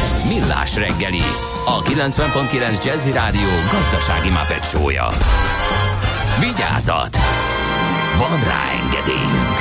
Millás 0.27 0.75
reggeli, 0.75 1.21
a 1.65 1.81
90.9 1.81 2.83
Jazzy 2.83 3.11
Rádió 3.11 3.49
gazdasági 3.71 4.29
mapetsója. 4.29 5.09
Vigyázat! 6.39 7.17
Van 8.17 8.39
rá 8.43 8.61
engedélyünk! 8.83 9.57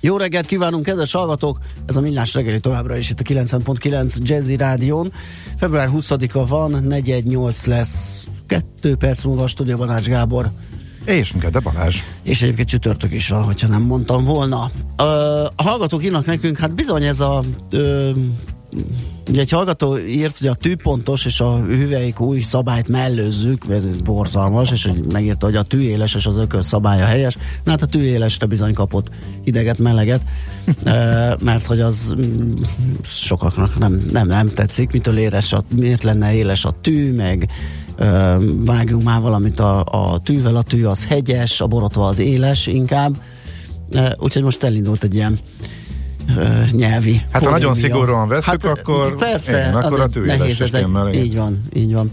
Jó 0.00 0.16
reggelt 0.16 0.46
kívánunk, 0.46 0.84
kedves 0.84 1.12
hallgatók! 1.12 1.58
Ez 1.86 1.96
a 1.96 2.00
Millás 2.00 2.34
reggeli 2.34 2.60
továbbra 2.60 2.96
is 2.96 3.10
itt 3.10 3.20
a 3.20 3.22
90.9 3.22 4.16
Jazzy 4.22 4.56
Rádión. 4.56 5.12
Február 5.56 5.88
20-a 5.92 6.46
van, 6.46 6.70
418 6.70 7.66
lesz, 7.66 8.24
2 8.80 8.96
perc 8.96 9.24
múlva 9.24 9.42
a 9.42 9.46
stúdióban 9.46 9.90
Ács 9.90 10.06
Gábor. 10.06 10.50
És 11.06 11.32
Gede 11.40 11.60
Balázs. 11.60 11.96
És 12.22 12.42
egyébként 12.42 12.68
csütörtök 12.68 13.12
is 13.12 13.28
van, 13.28 13.42
hogyha 13.42 13.68
nem 13.68 13.82
mondtam 13.82 14.24
volna. 14.24 14.70
Ö, 14.96 15.02
a 15.56 15.62
hallgatók 15.62 16.04
írnak 16.04 16.26
nekünk, 16.26 16.58
hát 16.58 16.74
bizony 16.74 17.04
ez 17.04 17.20
a... 17.20 17.42
Ö, 17.70 18.10
Ugye 19.30 19.40
egy 19.40 19.50
hallgató 19.50 19.98
írt, 19.98 20.38
hogy 20.38 20.48
a 20.48 20.54
tűpontos 20.54 21.24
és 21.24 21.40
a 21.40 21.56
hüvelyk 21.58 22.20
új 22.20 22.40
szabályt 22.40 22.88
mellőzzük, 22.88 23.64
ez 23.70 24.00
borzalmas, 24.00 24.70
és 24.70 24.86
hogy 24.86 25.12
megírta, 25.12 25.46
hogy 25.46 25.56
a 25.56 25.62
tűéles 25.62 26.14
és 26.14 26.26
az 26.26 26.38
ököl 26.38 26.62
szabálya 26.62 27.04
helyes. 27.04 27.36
Na 27.64 27.70
hát 27.70 27.82
a 27.82 27.86
tűélesre 27.86 28.46
bizony 28.46 28.74
kapott 28.74 29.10
hideget, 29.44 29.78
meleget, 29.78 30.22
mert 31.40 31.66
hogy 31.66 31.80
az 31.80 32.14
mm, 32.18 32.54
sokaknak 33.02 33.78
nem, 33.78 34.04
nem, 34.12 34.26
nem 34.26 34.48
tetszik, 34.48 34.90
mitől 34.90 35.18
éles 35.18 35.52
a, 35.52 35.64
miért 35.76 36.02
lenne 36.02 36.34
éles 36.34 36.64
a 36.64 36.70
tű, 36.80 37.14
meg 37.14 37.48
vágjunk 38.64 39.02
már 39.02 39.20
valamit 39.20 39.60
a, 39.60 39.84
a 39.84 40.20
tűvel, 40.24 40.56
a 40.56 40.62
tű 40.62 40.84
az 40.84 41.04
hegyes, 41.06 41.60
a 41.60 41.66
borotva 41.66 42.06
az 42.06 42.18
éles 42.18 42.66
inkább. 42.66 43.16
Úgyhogy 44.18 44.42
most 44.42 44.62
elindult 44.62 45.02
egy 45.04 45.14
ilyen 45.14 45.38
nyelvi 46.70 47.22
Hát 47.30 47.44
ha 47.44 47.50
nagyon 47.50 47.72
polémia. 47.72 47.90
szigorúan 47.90 48.28
vesszük, 48.28 48.64
akkor 48.64 49.14
persze, 49.14 49.58
igen, 49.58 49.74
akkor 49.74 50.00
a 50.00 50.08
tűéles 50.08 50.38
nehéz 50.38 50.60
ezek, 50.60 50.86
így 51.14 51.36
van, 51.36 51.62
így 51.74 51.92
van. 51.92 52.10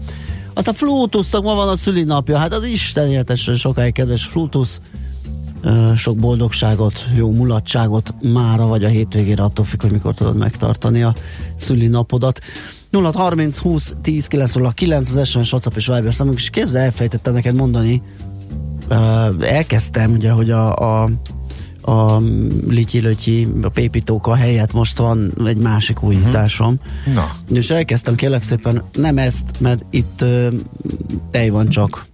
Aztán 0.54 0.74
Flutusnak 0.74 1.42
ma 1.42 1.54
van 1.54 1.68
a 1.68 1.76
szülinapja, 1.76 2.38
hát 2.38 2.52
az 2.52 2.64
Isten 2.64 3.10
éltessen 3.10 3.56
sokáig, 3.56 3.92
kedves 3.92 4.24
Flutus. 4.24 4.68
Sok 5.96 6.16
boldogságot, 6.16 7.04
jó 7.14 7.30
mulatságot 7.30 8.14
mára 8.22 8.66
vagy 8.66 8.84
a 8.84 8.88
hétvégére, 8.88 9.42
attól 9.42 9.64
függ, 9.64 9.80
hogy 9.82 9.90
mikor 9.90 10.14
tudod 10.14 10.36
megtartani 10.36 11.02
a 11.02 11.14
szülinapodat. 11.56 12.40
0 12.94 13.10
30 13.12 13.58
20 13.58 13.94
10 14.02 14.26
909 14.26 15.14
az 15.14 15.28
SMS, 15.28 15.52
WhatsApp 15.52 15.76
és 15.76 15.86
Viber 15.86 16.14
számunk, 16.14 16.38
és 16.38 16.50
képzeld, 16.50 16.84
elfejtettem 16.84 17.32
neked 17.32 17.56
mondani, 17.56 18.02
Ö, 18.88 19.28
elkezdtem 19.40 20.12
ugye, 20.12 20.30
hogy 20.30 20.50
a, 20.50 20.76
a 21.02 21.10
a 21.86 22.18
Lityi 22.68 23.48
a 23.62 23.68
Pépítóka 23.68 24.34
helyett 24.34 24.72
most 24.72 24.98
van 24.98 25.32
egy 25.46 25.56
másik 25.56 26.02
újításom. 26.02 26.76
Na. 27.14 27.30
És 27.52 27.70
elkezdtem 27.70 28.14
kérlek 28.14 28.42
szépen, 28.42 28.82
nem 28.92 29.18
ezt, 29.18 29.44
mert 29.60 29.84
itt 29.90 30.20
ö, 30.20 30.48
tej 31.30 31.48
van 31.48 31.68
csak, 31.68 32.06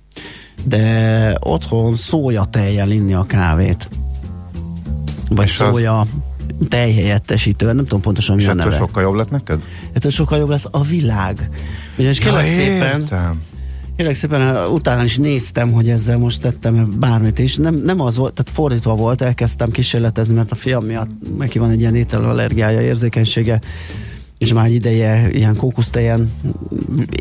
de 0.65 1.37
otthon 1.41 1.95
szója 1.95 2.45
tejjel 2.45 2.91
inni 2.91 3.15
a 3.15 3.25
kávét. 3.25 3.89
Vagy 5.29 5.47
És 5.47 5.61
az- 5.61 5.75
szója 6.59 6.69
tejhelyettesítő, 6.69 7.67
nem 7.67 7.77
tudom 7.77 8.01
pontosan 8.01 8.37
mi 8.37 8.43
És 8.43 8.49
a 8.49 8.55
neve. 8.55 8.77
sokkal 8.77 9.03
jobb 9.03 9.15
lett 9.15 9.31
neked? 9.31 9.61
Ettől 9.93 10.11
sokkal 10.11 10.39
jobb 10.39 10.49
lesz 10.49 10.67
a 10.71 10.83
világ. 10.83 11.49
Ugyanis 11.99 12.19
kérlek 12.19 12.47
szépen, 12.47 13.01
értem. 13.01 13.43
Kérlek 13.97 14.15
szépen, 14.15 14.57
uh, 14.57 14.73
utána 14.73 15.03
is 15.03 15.17
néztem, 15.17 15.73
hogy 15.73 15.89
ezzel 15.89 16.19
most 16.19 16.41
tettem 16.41 16.95
bármit 16.99 17.39
is. 17.39 17.57
Nem, 17.57 17.75
nem 17.75 18.01
az 18.01 18.17
volt, 18.17 18.33
tehát 18.33 18.53
fordítva 18.53 18.95
volt, 18.95 19.21
elkezdtem 19.23 19.71
kísérletezni, 19.71 20.35
mert 20.35 20.51
a 20.51 20.55
fiam 20.55 20.85
miatt 20.85 21.11
neki 21.39 21.59
van 21.59 21.71
egy 21.71 21.81
ilyen 21.81 21.95
ételallergiája, 21.95 22.81
érzékenysége, 22.81 23.61
és 24.39 24.53
már 24.53 24.67
egy 24.67 24.75
ideje 24.75 25.31
ilyen 25.31 25.57
kókusztejen 25.57 26.33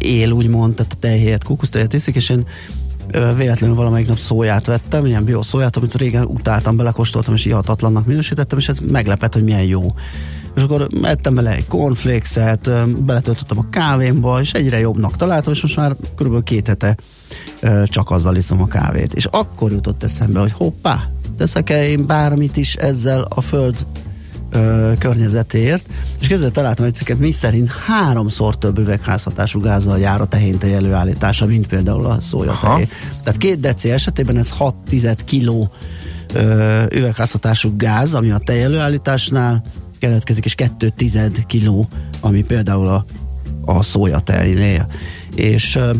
él, 0.02 0.32
úgymond, 0.32 0.76
tehát 0.76 0.94
a 0.94 0.98
tej 1.00 1.20
helyett 1.20 1.44
kókusztejet 1.44 1.94
iszik, 1.94 2.16
és 2.16 2.30
én 2.30 2.46
véletlenül 3.12 3.76
valamelyik 3.76 4.08
nap 4.08 4.18
szóját 4.18 4.66
vettem, 4.66 5.06
ilyen 5.06 5.24
bio 5.24 5.44
szóját, 5.44 5.76
amit 5.76 5.96
régen 5.96 6.26
utáltam, 6.26 6.78
belekóstoltam, 6.78 7.34
és 7.34 7.46
ihatatlannak 7.46 8.06
minősítettem, 8.06 8.58
és 8.58 8.70
ez 8.70 8.80
meglepett, 8.80 9.34
hogy 9.34 9.44
milyen 9.44 9.64
jó. 9.64 9.94
És 10.56 10.62
akkor 10.62 10.88
ettem 11.02 11.36
bele 11.36 11.52
egy 11.52 11.68
cornflakes-et, 11.68 12.70
beletöltöttem 13.06 13.58
a 13.58 13.70
kávémba, 13.70 14.40
és 14.42 14.54
egyre 14.54 14.80
jobbnak 14.80 15.16
találtam, 15.16 15.54
és 15.54 15.62
most 15.62 15.76
már 15.76 15.96
kb. 16.16 16.44
két 16.44 16.68
hete 16.68 16.98
csak 17.86 18.12
azzal 18.12 18.36
iszom 18.36 18.62
a 18.62 18.68
kávét. 18.68 19.14
És 19.14 19.26
akkor 19.26 19.72
jutott 19.72 20.04
eszembe, 20.04 20.40
hogy 20.40 20.52
hoppá, 20.52 21.10
teszek-e 21.38 21.88
én 21.88 22.06
bármit 22.06 22.58
is 22.58 22.76
ezzel 22.76 23.26
a 23.30 23.42
föld 23.42 23.86
ö, 24.52 24.92
környezetéért, 25.00 25.86
és 26.20 26.28
közben 26.28 26.52
találtam 26.52 26.86
egy 26.86 26.94
cikket, 26.94 27.20
mi 27.20 27.32
szerint 27.32 27.70
háromszor 27.70 28.58
több 28.58 28.78
üvegházhatású 28.78 29.60
gázzal 29.60 30.00
jár 30.00 30.22
a 30.22 30.26
tehéntej 30.26 30.74
előállítása, 30.74 31.46
mint 31.46 31.68
például 31.68 32.06
a 32.06 32.22
szójatejé. 32.22 32.88
Tehát 33.24 33.40
két 33.40 33.60
deci 33.60 33.92
esetében 33.92 34.38
ez 34.38 34.52
6 34.52 34.76
tized 34.90 35.24
kiló 35.24 35.72
ö, 36.34 36.84
üvegházhatású 36.92 37.74
gáz, 37.78 38.14
ami 38.14 38.32
a 38.32 38.38
tej 38.38 38.64
előállításnál 38.64 39.64
keletkezik, 40.00 40.46
és 40.46 40.56
2 40.56 40.90
tized 40.96 41.46
kiló, 41.46 41.88
ami 42.20 42.44
például 42.44 42.88
a, 42.88 43.06
a 43.66 43.84
szójatejnél. 43.84 44.88
És 45.36 45.76
ö, 45.76 45.92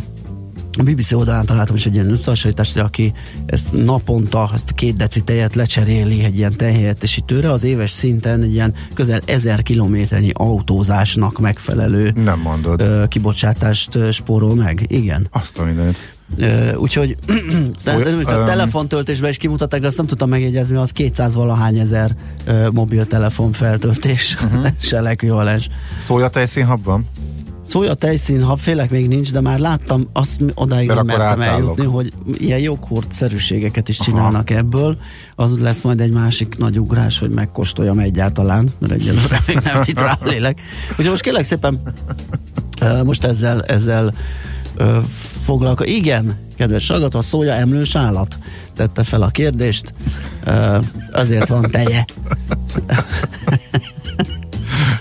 a 0.78 0.84
BBC 0.84 1.12
oldalán 1.12 1.46
találtam 1.46 1.76
is 1.76 1.86
egy 1.86 1.94
ilyen 1.94 2.12
összehasonlítást, 2.12 2.74
hogy 2.74 2.82
aki 2.82 3.14
ezt 3.46 3.84
naponta, 3.86 4.50
ezt 4.54 4.70
a 4.70 4.74
két 4.74 4.96
deci 4.96 5.22
tejet 5.22 5.56
lecseréli 5.56 6.24
egy 6.24 6.38
ilyen 6.38 6.56
tejhelyettesítőre, 6.58 7.52
az 7.52 7.64
éves 7.64 7.92
szinten 7.92 8.42
egy 8.42 8.54
ilyen 8.54 8.74
közel 8.94 9.20
ezer 9.26 9.62
kilométernyi 9.64 10.32
autózásnak 10.34 11.40
megfelelő 11.40 12.12
Nem 12.16 12.40
mondod. 12.40 12.82
ö, 12.82 13.04
kibocsátást 13.08 13.98
spórol 14.12 14.56
meg. 14.56 14.86
Igen. 14.88 15.28
Azt 15.32 15.58
a 15.58 15.64
mindenit. 15.64 15.98
Ö, 16.38 16.74
úgyhogy 16.74 17.16
tehát, 17.84 18.04
Foly- 18.04 18.24
a 18.26 18.32
öm. 18.40 18.46
telefontöltésben 18.46 19.30
is 19.30 19.38
kimutatták, 19.38 19.82
de 19.82 19.88
azt 19.88 19.98
nem 19.98 20.06
tudtam 20.06 20.30
megjegyezni, 20.30 20.78
az 20.78 20.92
200 20.92 21.36
valahány 21.36 21.78
ezer 21.78 22.16
ö, 22.46 22.70
mobiltelefon 22.74 23.52
feltöltés 23.52 24.38
uh-huh. 24.44 24.68
se 24.82 25.02
lekvivalens. 25.02 25.70
Szója 26.06 26.28
tejszínhab 26.28 26.84
van? 26.84 27.06
Szója 27.70 27.94
tejszín, 27.94 28.44
ha 28.44 28.56
félek 28.56 28.90
még 28.90 29.08
nincs, 29.08 29.32
de 29.32 29.42
már 29.42 29.60
láttam, 29.60 30.10
azt 30.14 30.42
odáig 30.54 30.88
Mert 30.88 30.98
nem 31.04 31.06
mertem 31.06 31.42
átállok. 31.42 31.60
eljutni, 31.60 31.86
hogy 31.86 32.12
ilyen 32.38 32.60
joghurt-szerűségeket 32.60 33.90
is 33.90 33.98
csinálnak 33.98 34.50
ebből. 34.50 34.98
Az 35.36 35.60
lesz 35.60 35.82
majd 35.82 36.00
egy 36.00 36.12
másik 36.12 36.58
nagy 36.58 36.80
ugrás, 36.80 37.20
hogy 37.20 37.30
megkóstoljam 37.30 38.00
egyáltalán, 38.00 38.70
mert 38.80 38.94
egyelőre 38.94 39.42
még 39.48 39.60
nem 39.64 39.82
itt 39.86 40.00
rá 40.00 40.18
a 40.22 40.26
lélek. 40.26 40.62
Úgyhogy 40.90 41.10
most 41.10 41.22
kérlek 41.22 41.44
szépen, 41.44 41.82
most 43.04 43.24
ezzel, 43.24 43.64
ezzel 43.64 44.14
foglalko. 45.44 45.84
Igen, 45.84 46.38
kedves 46.58 46.88
hallgató, 46.88 47.18
a 47.18 47.22
szója 47.22 47.54
emlős 47.54 47.96
állat. 47.96 48.38
Tette 48.76 49.04
fel 49.04 49.22
a 49.22 49.28
kérdést. 49.30 49.94
Azért 51.12 51.48
van 51.48 51.70
teje. 51.72 52.06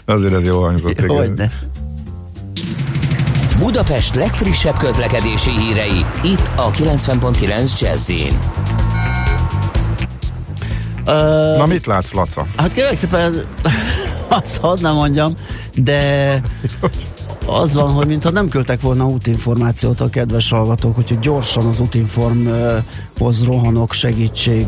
Azért 0.04 0.34
ez 0.34 0.44
jó 0.44 0.60
hangzott. 0.62 1.00
igen. 1.00 1.50
Budapest 3.58 4.14
legfrissebb 4.14 4.76
közlekedési 4.76 5.50
hírei, 5.50 6.04
itt 6.22 6.50
a 6.56 6.70
90.9 6.70 7.80
jazz 7.80 8.10
Na 11.56 11.66
mit 11.66 11.86
látsz, 11.86 12.12
Laca? 12.12 12.46
Hát 12.56 12.72
kérlek 12.72 12.96
szépen, 12.96 13.44
azt 14.28 14.56
hadd 14.56 14.80
nem 14.80 14.94
mondjam, 14.94 15.36
de 15.74 16.42
az 17.46 17.74
van, 17.74 17.92
hogy 17.92 18.06
mintha 18.06 18.30
nem 18.30 18.48
küldtek 18.48 18.80
volna 18.80 19.06
útinformációt 19.06 20.00
a 20.00 20.08
kedves 20.08 20.50
hallgatók, 20.50 20.98
úgyhogy 20.98 21.18
gyorsan 21.18 21.66
az 21.66 21.80
útinformhoz 23.18 23.44
rohanok 23.44 23.92
segítség. 23.92 24.66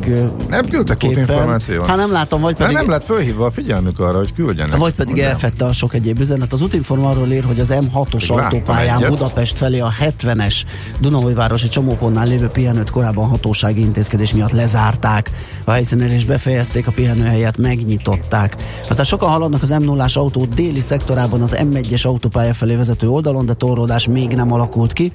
Nem 0.49 0.69
küldtek 0.69 1.05
útinformációt? 1.05 1.87
Hát 1.87 1.97
nem 1.97 2.13
látom, 2.13 2.41
vagy 2.41 2.55
Pedig... 2.55 2.73
pedig... 2.73 2.89
Nem 2.89 2.99
lett 2.99 3.05
fölhívva 3.05 3.47
a 3.47 3.51
figyelmük 3.51 3.99
arra, 3.99 4.17
hogy 4.17 4.35
küldjenek. 4.35 4.77
Vagy 4.77 4.95
pedig 4.95 5.15
Nem. 5.15 5.25
elfette 5.25 5.65
a 5.65 5.73
sok 5.73 5.95
egyéb 5.95 6.21
üzenet. 6.21 6.53
Az 6.53 6.61
útinform 6.61 7.05
arról 7.05 7.29
ír, 7.29 7.45
hogy 7.45 7.61
az 7.61 7.73
M6-os 7.73 8.13
Még 8.13 8.29
láttam 8.29 8.37
autópályán. 8.37 9.05
Budapest 9.09 9.59
felé 9.59 9.79
a 9.79 9.93
70-es 10.01 10.63
Dunaújvárosi 11.01 11.69
csomópontnál 11.69 12.27
lévő 12.27 12.49
pihenőt 12.49 12.91
korábban 12.91 13.29
hatósági 13.29 13.81
intézkedés 13.81 14.33
miatt 14.33 14.53
lezárták. 14.53 15.31
A 15.65 15.71
helyszínen 15.71 16.13
is 16.13 16.25
befejezték, 16.25 16.87
a 16.87 16.91
pihenőhelyet 16.91 17.57
megnyitották. 17.57 18.57
Aztán 18.89 19.05
sokan 19.05 19.31
haladnak 19.31 19.63
az 19.63 19.69
m 19.69 19.83
0 19.83 20.07
autó 20.15 20.45
déli 20.45 20.81
szektorában 20.81 21.43
az 21.43 21.57
M1-es 21.59 22.07
autópálya 22.07 22.55
felé 22.55 22.75
vezető 22.75 23.09
oldalon, 23.09 23.47
de 23.47 23.55
torlódás 23.55 24.07
még 24.07 24.29
nem 24.29 24.53
alakult 24.53 24.93
ki. 24.93 25.13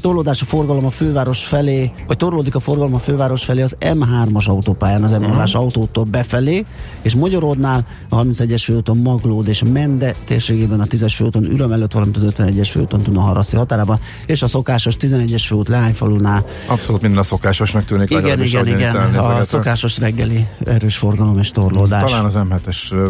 Torlódás 0.00 0.42
a 0.42 0.44
forgalom 0.44 0.84
a 0.84 0.90
főváros 0.90 1.44
felé, 1.44 1.92
vagy 2.06 2.16
torlódik 2.16 2.54
a 2.54 2.60
forgalom 2.60 2.94
a 2.94 2.98
főváros 2.98 3.44
felé 3.44 3.62
az 3.62 3.76
M3-as 3.80 4.46
autópályán, 4.46 5.02
az 5.02 5.10
m 5.10 5.22
0 5.22 5.44
autótól 5.52 6.04
befelé, 6.04 6.66
és 7.02 7.14
Magyaródnál 7.14 7.86
a 8.08 8.22
31-es 8.22 8.62
főúton 8.64 8.96
Maglód 8.96 9.48
és 9.48 9.62
Mende 9.72 10.14
térségében 10.24 10.80
a 10.80 10.84
10-es 10.84 11.12
főúton 11.16 11.44
Üröm 11.44 11.72
előtt, 11.72 11.92
valamint 11.92 12.16
az 12.16 12.22
51-es 12.26 12.68
főúton 12.70 13.02
Dunaharaszti 13.02 13.56
határában, 13.56 14.00
és 14.26 14.42
a 14.42 14.46
szokásos 14.46 14.96
11-es 15.00 15.44
főút 15.46 15.68
Leányfalunál. 15.68 16.44
Abszolút 16.66 17.02
minden 17.02 17.20
a 17.20 17.22
szokásosnak 17.22 17.84
tűnik. 17.84 18.10
Igen, 18.10 18.42
igen, 18.42 18.66
igen, 18.66 18.94
a 18.94 18.98
elnézegetek. 18.98 19.44
szokásos 19.44 19.98
reggeli 19.98 20.46
erős 20.66 20.96
forgalom 20.96 21.38
és 21.38 21.50
torlódás. 21.50 22.10
Talán 22.10 22.24
az 22.24 22.34
M7-es 22.36 22.92
ö, 22.92 23.08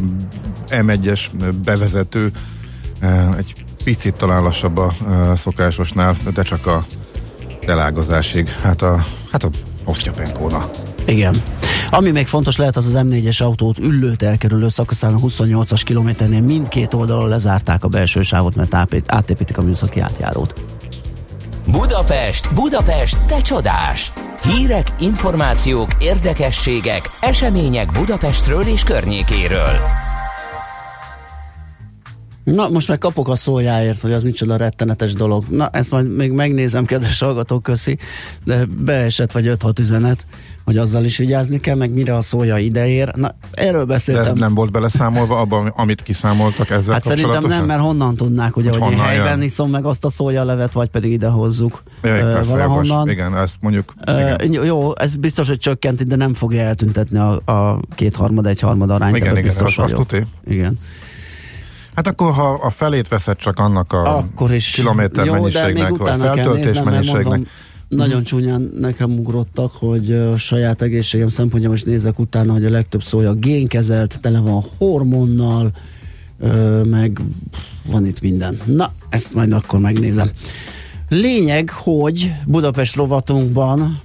M1-es 0.68 1.20
ö, 1.41 1.51
bevezető 1.51 2.32
egy 3.39 3.55
picit 3.89 4.16
talán 4.16 4.43
lassabb 4.43 4.76
a 4.76 4.93
szokásosnál, 5.36 6.16
de 6.34 6.43
csak 6.43 6.66
a 6.66 6.84
elágazásig. 7.66 8.49
Hát 8.49 8.82
a, 8.82 9.05
hát 9.32 9.45
a 9.45 9.51
Osztyapenkóna. 9.84 10.70
Igen. 11.07 11.43
Ami 11.91 12.11
még 12.11 12.26
fontos 12.26 12.57
lehet, 12.57 12.76
az 12.76 12.86
az 12.86 13.05
M4-es 13.05 13.43
autót 13.43 13.78
üllőt 13.78 14.22
elkerülő 14.22 14.68
szakaszán 14.68 15.14
a 15.14 15.18
28-as 15.18 15.80
kilométernél 15.84 16.41
mindkét 16.41 16.95
oldalon 16.95 17.28
lezárták 17.28 17.84
a 17.84 17.89
belső 17.89 18.22
sávot, 18.22 18.55
mert 18.55 18.74
átép- 18.74 19.12
átépítik 19.12 19.59
a 19.59 19.62
műszaki 19.62 20.01
átjárót. 20.01 20.55
Budapest, 21.66 22.55
Budapest, 22.55 23.18
te 23.26 23.41
csodás! 23.41 24.12
Hírek, 24.43 24.93
információk, 24.99 25.91
érdekességek, 25.99 27.11
események 27.20 27.93
Budapestről 27.93 28.62
és 28.62 28.82
környékéről. 28.82 30.07
Na, 32.55 32.68
most 32.68 32.88
meg 32.88 32.99
kapok 32.99 33.28
a 33.28 33.36
szójáért, 33.36 34.01
hogy 34.01 34.12
az 34.12 34.22
micsoda 34.22 34.57
rettenetes 34.57 35.12
dolog. 35.12 35.44
Na, 35.51 35.68
ezt 35.72 35.90
majd 35.90 36.14
még 36.16 36.30
megnézem, 36.32 36.84
kedves 36.84 37.18
hallgatók, 37.20 37.62
köszi, 37.62 37.99
de 38.44 38.64
beesett 38.84 39.32
vagy 39.32 39.57
5-6 39.59 39.78
üzenet, 39.78 40.26
hogy 40.64 40.76
azzal 40.76 41.05
is 41.05 41.16
vigyázni 41.16 41.59
kell, 41.61 41.74
meg 41.76 41.90
mire 41.92 42.16
a 42.16 42.20
szója 42.20 42.59
ideér. 42.59 43.14
Na, 43.14 43.34
erről 43.53 43.84
De 43.84 43.94
ez 43.94 44.05
beszéltem. 44.07 44.36
nem 44.36 44.55
volt 44.55 44.70
beleszámolva 44.70 45.40
abban, 45.40 45.66
amit 45.66 46.03
kiszámoltak 46.03 46.70
ezzel 46.70 46.92
Hát 46.92 47.05
szerintem 47.05 47.44
nem, 47.44 47.64
mert 47.64 47.80
honnan 47.80 48.16
tudnák, 48.16 48.57
ugye, 48.57 48.70
Hogy 48.70 48.78
hogy, 48.80 48.92
én 48.92 48.99
helyben 48.99 49.28
jön? 49.38 49.42
iszom 49.42 49.70
meg 49.70 49.84
azt 49.84 50.05
a 50.05 50.11
szójalevet, 50.11 50.72
vagy 50.72 50.88
pedig 50.88 51.12
ide 51.12 51.28
hozzuk 51.28 51.82
Jaj, 52.03 52.20
persze, 52.20 52.51
valahonnan. 52.51 52.84
jogos. 52.99 53.12
Igen, 53.12 53.36
ezt 53.36 53.55
mondjuk. 53.61 53.94
Ö, 54.07 54.32
igen. 54.42 54.64
jó, 54.64 54.92
ez 54.99 55.16
biztos, 55.16 55.49
hogy 55.49 55.59
csökkenti, 55.59 56.05
de 56.05 56.16
nem 56.16 56.34
fogja 56.34 56.61
eltüntetni 56.61 57.18
a, 57.18 57.53
a 57.53 57.80
kétharmad, 57.94 58.46
egyharmad 58.46 58.90
arányt. 58.90 59.16
Igen, 59.16 59.30
igen, 59.30 59.42
biztos 59.42 59.78
azt- 59.78 59.92
azt. 59.92 60.26
Igen. 60.46 60.78
Hát 61.99 62.07
akkor, 62.07 62.32
ha 62.32 62.49
a 62.49 62.70
felét 62.70 63.09
veszed 63.09 63.36
csak 63.36 63.59
annak 63.59 63.92
a 63.92 64.16
Akkor 64.16 64.55
is. 64.55 64.70
kilométer 64.70 65.26
jó, 65.26 65.32
mennyiségnek, 65.32 65.96
vagy 65.96 66.20
feltöltés 66.20 66.64
néznem, 66.64 66.84
mennyiségnek, 66.84 67.24
mondom, 67.24 67.46
nagyon 67.88 68.22
csúnyán 68.22 68.72
nekem 68.76 69.18
ugrottak, 69.18 69.72
hogy 69.72 70.11
ö, 70.11 70.36
saját 70.36 70.82
egészségem 70.82 71.28
szempontja 71.28 71.68
most 71.68 71.86
nézek 71.86 72.18
utána, 72.18 72.53
hogy 72.53 72.64
a 72.64 72.70
legtöbb 72.70 73.03
szója 73.03 73.32
génkezelt, 73.32 74.20
tele 74.20 74.40
van 74.40 74.64
hormonnal, 74.78 75.70
meg 76.84 77.20
van 77.86 78.07
itt 78.07 78.20
minden. 78.20 78.59
Na, 78.64 78.92
ezt 79.09 79.34
majd 79.34 79.53
akkor 79.53 79.80
megnézem. 79.80 80.30
Lényeg, 81.09 81.70
hogy 81.70 82.32
Budapest 82.46 82.96
rovatunkban 82.96 84.01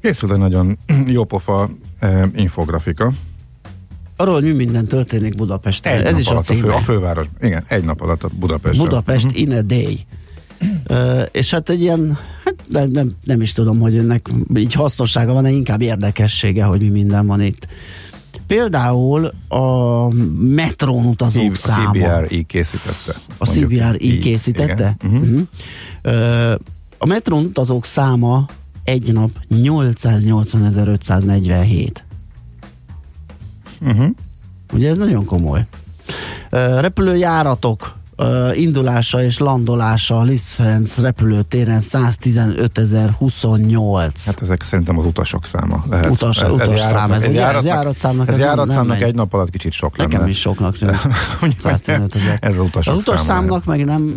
készült 0.00 0.32
egy 0.32 0.38
nagyon 0.38 0.78
jó 1.06 1.24
pofa 1.24 1.70
eh, 1.98 2.22
infografika. 2.34 3.12
Arról, 4.18 4.34
hogy 4.34 4.44
mi 4.44 4.50
minden 4.50 4.84
történik 4.84 5.34
Budapesten. 5.34 5.98
Egy 5.98 6.04
Ez 6.04 6.18
is 6.18 6.28
a 6.28 6.36
a, 6.36 6.42
fő, 6.42 6.70
a 6.70 6.78
főváros. 6.78 7.26
Igen, 7.40 7.64
egy 7.68 7.84
nap 7.84 8.00
alatt 8.00 8.22
a 8.22 8.28
Budapest. 8.38 8.78
Budapest 8.78 9.24
uh-huh. 9.24 9.40
in 9.40 9.52
a 9.52 9.62
day. 9.62 10.06
Uh, 10.90 11.22
és 11.32 11.50
hát 11.50 11.68
egy 11.68 11.80
ilyen, 11.80 12.18
hát 12.44 12.54
nem, 12.68 12.90
nem, 12.90 13.16
nem 13.24 13.40
is 13.40 13.52
tudom, 13.52 13.80
hogy 13.80 13.96
ennek 13.96 14.28
így 14.54 14.72
hasznossága 14.72 15.32
van, 15.32 15.42
de 15.42 15.50
inkább 15.50 15.80
érdekessége, 15.80 16.64
hogy 16.64 16.80
mi 16.80 16.88
minden 16.88 17.26
van 17.26 17.42
itt. 17.42 17.66
Például 18.46 19.32
a 19.48 20.08
metrón 20.38 21.06
utazók 21.06 21.50
A 21.50 21.54
száma. 21.54 21.90
CBRI 21.90 22.42
készítette. 22.42 23.14
A 23.38 23.46
CBRI 23.46 24.18
készítette? 24.18 24.96
Igen. 25.04 25.22
Uh-huh. 25.22 25.40
Ö, 26.02 26.54
a 26.98 27.06
metrón 27.06 27.44
utazók 27.44 27.84
száma 27.84 28.46
egy 28.84 29.12
nap 29.12 29.30
880.547. 29.50 31.90
Uh-huh. 33.80 34.06
Ugye 34.72 34.90
ez 34.90 34.98
nagyon 34.98 35.24
komoly. 35.24 35.66
Ö, 36.50 36.80
repülőjáratok 36.80 37.96
ö, 38.16 38.52
indulása 38.52 39.22
és 39.22 39.38
landolása 39.38 40.18
a 40.18 40.22
Liszt 40.22 40.54
Ferenc 40.54 40.98
repülőtéren 40.98 41.80
115.028. 41.80 44.12
Hát 44.26 44.42
ezek 44.42 44.62
szerintem 44.62 44.98
az 44.98 45.04
utasok 45.04 45.44
száma 45.44 45.84
lehet. 45.90 46.10
Utas- 46.10 46.42
utasszám, 46.42 47.12
ez 47.12 47.26
ugye? 47.26 47.46
Ez 47.46 47.64
járatszámnak, 47.64 48.28
ez 48.28 48.34
ez 48.34 48.40
nem- 48.40 48.48
járatszámnak 48.48 48.86
nem 48.86 48.96
megy. 48.96 49.02
egy 49.08 49.14
nap 49.14 49.34
alatt 49.34 49.50
kicsit 49.50 49.72
sok 49.72 49.96
lenne. 49.96 50.12
Nekem 50.12 50.28
is 50.28 50.38
soknak 50.40 50.78
tűnik. 50.78 50.96
115 51.60 52.14
ezer. 52.14 52.38
Ez 52.40 52.54
az 52.54 52.60
utasok 52.64 52.94
Az 52.96 53.00
utas 53.08 53.20
számnak 53.20 53.64
meg 53.64 53.84
nem 53.84 54.16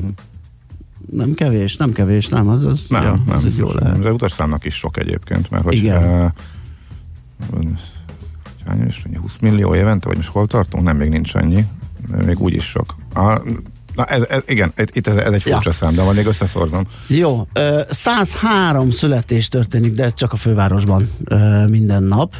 nem 1.12 1.34
kevés, 1.34 1.78
nem 1.78 1.92
kevés, 1.92 2.28
nem, 2.28 2.48
az, 2.48 2.64
az, 2.64 2.86
Nem, 2.90 3.02
ja, 3.04 3.20
nem, 3.28 3.38
az 3.38 3.46
így 3.46 3.58
jó 3.58 3.70
lehet. 3.74 4.00
De 4.00 4.12
utasszámnak 4.12 4.66
is 4.66 4.76
sok 4.76 4.98
egyébként, 4.98 5.50
mert 5.50 5.64
hogy 5.64 5.74
Igen. 5.74 6.04
Uh, 6.04 6.26
hány 8.72 8.88
is, 8.88 9.04
20 9.22 9.38
millió 9.42 9.76
évente, 9.76 10.08
vagy 10.08 10.18
most 10.18 10.30
hol 10.30 10.48
tartunk? 10.48 10.84
Nem, 10.84 10.98
még 10.98 11.10
nincs 11.10 11.36
annyi. 11.36 11.66
Még 12.26 12.40
úgy 12.40 12.54
is 12.54 12.64
sok. 12.66 12.96
A, 13.14 13.42
na 13.96 14.06
ez, 14.06 14.22
ez, 14.30 14.42
igen, 14.46 14.72
itt 14.94 15.08
ez, 15.08 15.16
ez 15.16 15.34
egy 15.34 15.42
furcsa 15.42 15.62
Ja. 15.70 15.72
szám, 15.72 15.96
de 15.96 16.04
majd 16.04 16.16
még 16.16 16.26
összeszorzom. 16.26 16.88
Jó, 17.08 17.48
ö, 17.54 17.82
103 17.90 18.92
születés 18.92 19.48
történik, 19.48 19.94
de 19.94 20.04
ez 20.04 20.14
csak 20.14 20.34
a 20.34 20.36
fővárosban 20.36 21.10
minden 21.68 22.04
nap. 22.04 22.36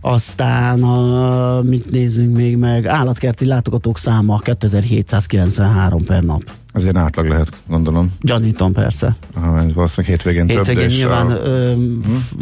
Aztán 0.00 0.82
a, 0.82 1.60
mit 1.62 1.90
nézzünk 1.90 2.36
még 2.36 2.56
meg? 2.56 2.86
Állatkerti 2.86 3.46
látogatók 3.46 3.98
száma 3.98 4.38
2793 4.38 6.04
per 6.04 6.22
nap. 6.22 6.42
Ez 6.72 6.82
ilyen 6.82 6.96
átlag 6.96 7.26
lehet, 7.28 7.48
gondolom. 7.66 8.12
Gyanítom 8.20 8.72
persze. 8.72 9.16
Ah, 9.34 9.64
ez 9.64 9.72
valószínűleg 9.74 10.16
hétvégén, 10.16 10.46
több, 10.46 10.56
Hétvégén 10.56 10.84
és 10.90 10.96
nyilván 10.96 11.26
a, 11.26 11.34
ö, 11.34 11.72
f- 12.04 12.34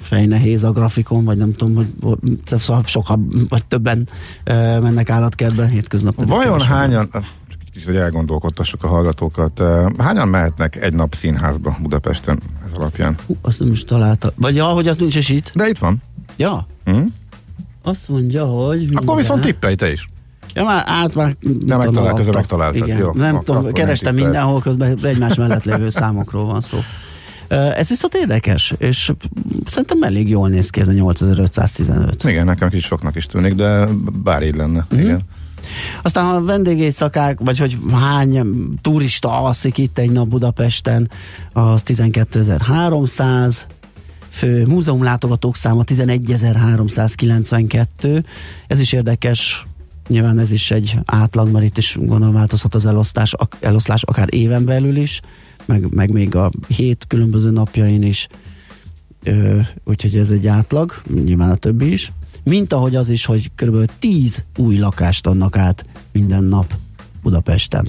fejnehéz 0.00 0.64
a 0.64 0.70
grafikon, 0.72 1.24
vagy 1.24 1.36
nem 1.36 1.54
tudom, 1.54 1.74
hogy 1.74 2.18
szóval 2.58 2.82
sokan, 2.86 3.32
vagy 3.48 3.64
többen 3.64 4.08
ö, 4.44 4.80
mennek 4.80 5.10
állatkertbe 5.10 5.66
hétköznap. 5.66 6.24
Vajon 6.24 6.60
hányan, 6.60 7.08
csak 7.12 7.60
kicsit, 7.72 7.86
hogy 7.88 7.96
elgondolkodtassuk 7.96 8.84
a 8.84 8.88
hallgatókat, 8.88 9.62
hányan 9.98 10.28
mehetnek 10.28 10.76
egy 10.82 10.92
nap 10.94 11.14
színházba 11.14 11.76
Budapesten 11.82 12.40
ez 12.66 12.72
alapján? 12.72 13.16
Hú, 13.26 13.36
azt 13.42 13.58
nem 13.58 13.72
is 13.72 13.84
találta. 13.84 14.32
Vagy 14.36 14.54
ja, 14.54 14.64
hogy 14.66 14.88
az 14.88 14.96
nincs 14.98 15.16
is 15.16 15.28
itt. 15.28 15.50
De 15.54 15.68
itt 15.68 15.78
van. 15.78 16.02
Ja, 16.36 16.66
Hm? 16.84 16.96
azt 17.82 18.08
mondja, 18.08 18.44
hogy... 18.44 18.88
Akkor 18.94 19.16
viszont 19.16 19.40
tippelj 19.40 19.74
te 19.74 19.92
is. 19.92 20.08
Ja, 20.56 20.64
már 20.64 20.82
át 20.86 21.14
már... 21.14 21.36
Nem 21.66 21.78
megtalál, 21.78 22.14
közben 22.14 22.34
megtaláltad. 22.34 22.86
Igen, 22.86 22.98
Jó, 22.98 23.12
nem 23.12 23.40
tudom, 23.44 23.72
kerestem 23.72 24.14
mindenhol, 24.14 24.60
közben 24.60 24.98
egymás 25.02 25.34
mellett 25.34 25.64
lévő 25.64 25.90
számokról 25.90 26.44
van 26.44 26.60
szó. 26.60 26.78
Ez 27.48 27.88
viszont 27.88 28.14
érdekes, 28.14 28.74
és 28.78 29.12
szerintem 29.66 30.02
elég 30.02 30.28
jól 30.28 30.48
néz 30.48 30.70
ki 30.70 30.80
ez 30.80 30.88
a 30.88 30.92
8515. 30.92 32.24
Igen, 32.24 32.44
nekem 32.44 32.68
kicsit 32.68 32.84
soknak 32.84 33.16
is 33.16 33.26
tűnik, 33.26 33.54
de 33.54 33.88
bár 34.22 34.42
így 34.42 34.56
lenne. 34.56 34.86
Mhm. 34.90 35.00
Igen. 35.00 35.20
Aztán 36.02 36.24
ha 36.24 36.44
vendégészakák, 36.44 37.38
vagy 37.40 37.58
hogy 37.58 37.78
hány 37.92 38.42
turista 38.82 39.40
alszik 39.40 39.78
itt 39.78 39.98
egy 39.98 40.10
nap 40.10 40.28
Budapesten, 40.28 41.10
az 41.52 41.82
12.300 41.86 43.56
fő, 44.28 44.66
múzeumlátogatók 44.66 45.56
száma 45.56 45.82
11.392. 45.84 48.24
Ez 48.66 48.80
is 48.80 48.92
érdekes, 48.92 49.66
nyilván 50.06 50.38
ez 50.38 50.50
is 50.50 50.70
egy 50.70 50.98
átlag, 51.04 51.50
mert 51.50 51.64
itt 51.64 51.76
is 51.78 51.96
gondolom 52.00 52.34
változhat 52.34 52.74
az 52.74 52.86
elosztás, 52.86 53.32
ak- 53.32 53.56
eloszlás 53.60 54.02
akár 54.02 54.28
éven 54.30 54.64
belül 54.64 54.96
is, 54.96 55.20
meg, 55.64 55.94
meg 55.94 56.12
még 56.12 56.34
a 56.34 56.50
hét 56.68 57.04
különböző 57.08 57.50
napjain 57.50 58.02
is. 58.02 58.28
Ö, 59.22 59.60
úgyhogy 59.84 60.16
ez 60.16 60.30
egy 60.30 60.46
átlag, 60.46 61.02
nyilván 61.24 61.50
a 61.50 61.54
többi 61.54 61.90
is. 61.92 62.12
Mint 62.44 62.72
ahogy 62.72 62.94
az 62.94 63.08
is, 63.08 63.24
hogy 63.24 63.50
kb. 63.54 63.90
10 63.98 64.42
új 64.56 64.76
lakást 64.78 65.26
adnak 65.26 65.56
át 65.56 65.84
minden 66.12 66.44
nap 66.44 66.74
Budapesten. 67.22 67.88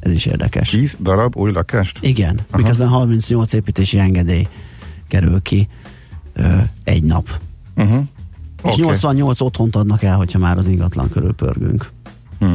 Ez 0.00 0.12
is 0.12 0.26
érdekes. 0.26 0.68
10 0.70 0.96
darab 1.00 1.36
új 1.36 1.52
lakást? 1.52 1.98
Igen, 2.00 2.40
Aha. 2.50 2.62
miközben 2.62 2.88
38 2.88 3.52
építési 3.52 3.98
engedély 3.98 4.46
kerül 5.08 5.42
ki 5.42 5.68
ö, 6.32 6.58
egy 6.84 7.02
nap. 7.02 7.40
Uh-huh. 7.76 8.06
És 8.64 8.72
Oké. 8.72 8.80
88 8.82 9.40
otthont 9.40 9.76
adnak 9.76 10.02
el, 10.02 10.16
hogyha 10.16 10.38
már 10.38 10.56
az 10.56 10.66
ingatlan 10.66 11.10
körül 11.10 11.34
pörgünk. 11.34 11.90
Hm. 12.38 12.54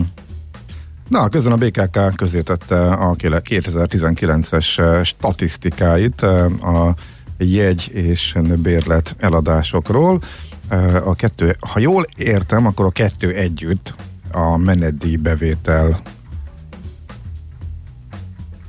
Na, 1.10 1.30
közben 1.30 1.52
a 1.52 1.58
BKK 1.58 2.16
közértette 2.16 2.92
a 2.92 3.14
kéle- 3.14 3.42
2019-es 3.50 4.80
eh, 4.80 5.04
statisztikáit 5.04 6.24
eh, 6.24 6.64
a 6.76 6.96
jegy 7.38 7.90
és 7.94 8.36
bérlet 8.58 9.16
eladásokról. 9.20 10.20
Eh, 10.68 11.08
A 11.08 11.14
kettő, 11.14 11.56
ha 11.60 11.80
jól 11.80 12.06
értem, 12.18 12.66
akkor 12.66 12.86
a 12.86 12.90
kettő 12.90 13.34
együtt 13.34 13.96
a 14.32 14.58
menetdíj 14.58 15.16
bevétel 15.16 16.00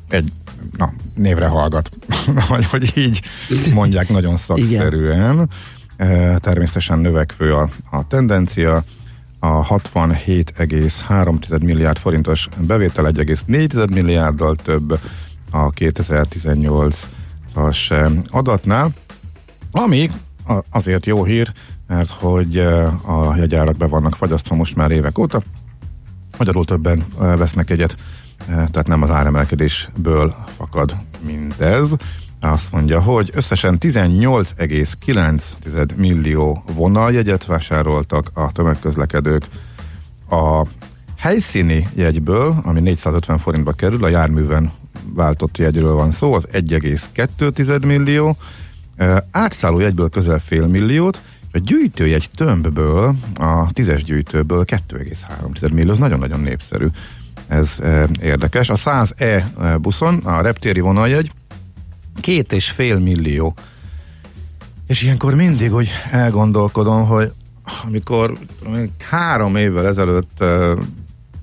egy 0.09 0.33
na, 0.77 0.93
névre 1.15 1.47
hallgat, 1.47 1.91
vagy 2.49 2.67
hogy 2.67 2.93
így 2.97 3.21
mondják 3.75 4.09
nagyon 4.09 4.37
szakszerűen. 4.37 5.39
Eh, 5.41 5.47
Természetesen 6.37 6.99
növekvő 6.99 7.55
a, 7.55 7.69
a 7.91 8.07
tendencia, 8.07 8.85
a 9.39 9.67
67,3 9.67 11.63
milliárd 11.63 11.99
forintos 11.99 12.49
bevétel 12.67 13.05
1,4 13.05 13.91
milliárddal 13.91 14.57
több 14.57 15.01
a 15.51 15.71
2018-as 15.71 17.91
eh, 17.91 18.11
adatnál, 18.31 18.91
ami 19.73 20.11
azért 20.71 21.07
jó 21.07 21.25
hír, 21.25 21.53
mert 21.87 22.11
hogy 22.11 22.59
a 23.05 23.35
jegyárak 23.37 23.77
be 23.77 23.87
vannak 23.87 24.17
fagyasztva 24.17 24.55
most 24.55 24.77
már 24.77 24.91
évek 24.91 25.19
óta, 25.19 25.43
magyarul 26.39 26.65
többen 26.65 27.05
vesznek 27.19 27.71
egyet, 27.71 27.97
eh, 28.39 28.47
tehát 28.47 28.87
nem 28.87 29.03
az 29.03 29.11
áremelkedésből 29.11 30.35
fakad 30.57 30.97
mindez. 31.27 31.89
Azt 32.45 32.73
mondja, 32.73 33.01
hogy 33.01 33.31
összesen 33.35 33.77
18,9 33.81 35.95
millió 35.97 36.65
vonaljegyet 36.75 37.47
vásároltak 37.47 38.31
a 38.33 38.53
tömegközlekedők. 38.53 39.45
A 40.31 40.67
helyszíni 41.19 41.89
jegyből, 41.95 42.55
ami 42.63 42.81
450 42.81 43.39
forintba 43.39 43.73
kerül, 43.73 44.05
a 44.05 44.09
járműven 44.09 44.73
váltott 45.15 45.59
jegyről 45.59 45.95
van 45.95 46.11
szó, 46.11 46.33
az 46.33 46.49
1,2 46.53 47.87
millió, 47.87 48.37
átszálló 49.31 49.81
jegyből 49.81 50.09
közel 50.09 50.39
fél 50.39 50.67
milliót, 50.67 51.21
a 51.53 51.59
gyűjtőjegy 51.59 52.31
tömbből, 52.37 53.15
a 53.35 53.73
tízes 53.73 54.05
gyűjtőből 54.05 54.65
2,3 54.65 55.73
millió, 55.73 55.91
ez 55.91 55.99
nagyon-nagyon 55.99 56.41
népszerű. 56.41 56.87
Ez 57.49 57.79
érdekes. 58.21 58.69
A 58.69 58.77
100E 58.77 59.45
buszon, 59.81 60.17
a 60.17 60.41
reptéri 60.41 60.81
vonaljegy, 60.81 61.33
két 62.21 62.53
és 62.53 62.71
fél 62.71 62.99
millió. 62.99 63.55
És 64.87 65.03
ilyenkor 65.03 65.35
mindig 65.35 65.75
úgy 65.75 65.89
elgondolkodom, 66.11 67.07
hogy 67.07 67.33
amikor 67.85 68.39
három 69.11 69.57
évvel 69.57 69.87
ezelőtt 69.87 70.45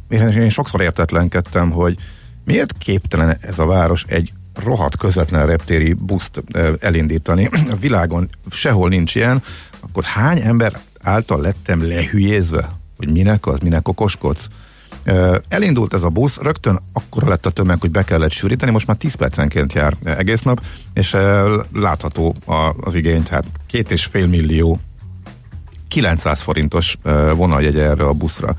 én, 0.10 0.50
sokszor 0.50 0.82
értetlenkedtem, 0.82 1.72
hogy 1.72 1.98
miért 2.46 2.78
képtelen 2.78 3.38
ez 3.40 3.60
a 3.60 3.66
város 3.66 4.06
egy 4.08 4.32
rohadt 4.64 4.98
közvetlen 4.98 5.46
reptéri 5.46 5.94
buszt 5.94 6.44
elindítani. 6.80 7.50
A 7.72 7.76
világon 7.76 8.30
sehol 8.50 8.90
nincs 8.90 9.16
ilyen, 9.16 9.44
akkor 9.80 10.04
hány 10.04 10.42
ember 10.42 10.80
által 11.02 11.42
lettem 11.42 11.88
lehülyézve, 11.88 12.70
hogy 12.98 13.12
minek 13.12 13.46
az, 13.46 13.60
minek 13.60 13.88
okoskodsz? 13.88 14.48
Elindult 15.48 15.94
ez 15.94 16.04
a 16.04 16.10
busz, 16.10 16.38
rögtön 16.38 16.80
akkora 16.94 17.28
lett 17.28 17.46
a 17.46 17.50
tömeg, 17.50 17.80
hogy 17.80 17.92
be 17.92 18.04
kellett 18.04 18.32
sűríteni, 18.32 18.72
most 18.72 18.88
már 18.88 18.98
10 18.98 19.16
percenként 19.16 19.74
jár 19.74 19.96
egész 20.04 20.42
nap, 20.42 20.62
és 20.94 21.16
látható 21.74 22.36
az 22.82 22.96
igény, 22.96 23.24
tehát 23.24 23.46
két 23.68 23.92
és 23.92 24.06
fél 24.06 24.28
millió 24.28 24.80
900 25.88 26.42
forintos 26.42 26.98
vonaljegy 27.36 27.80
erre 27.80 28.04
a 28.04 28.14
buszra. 28.14 28.56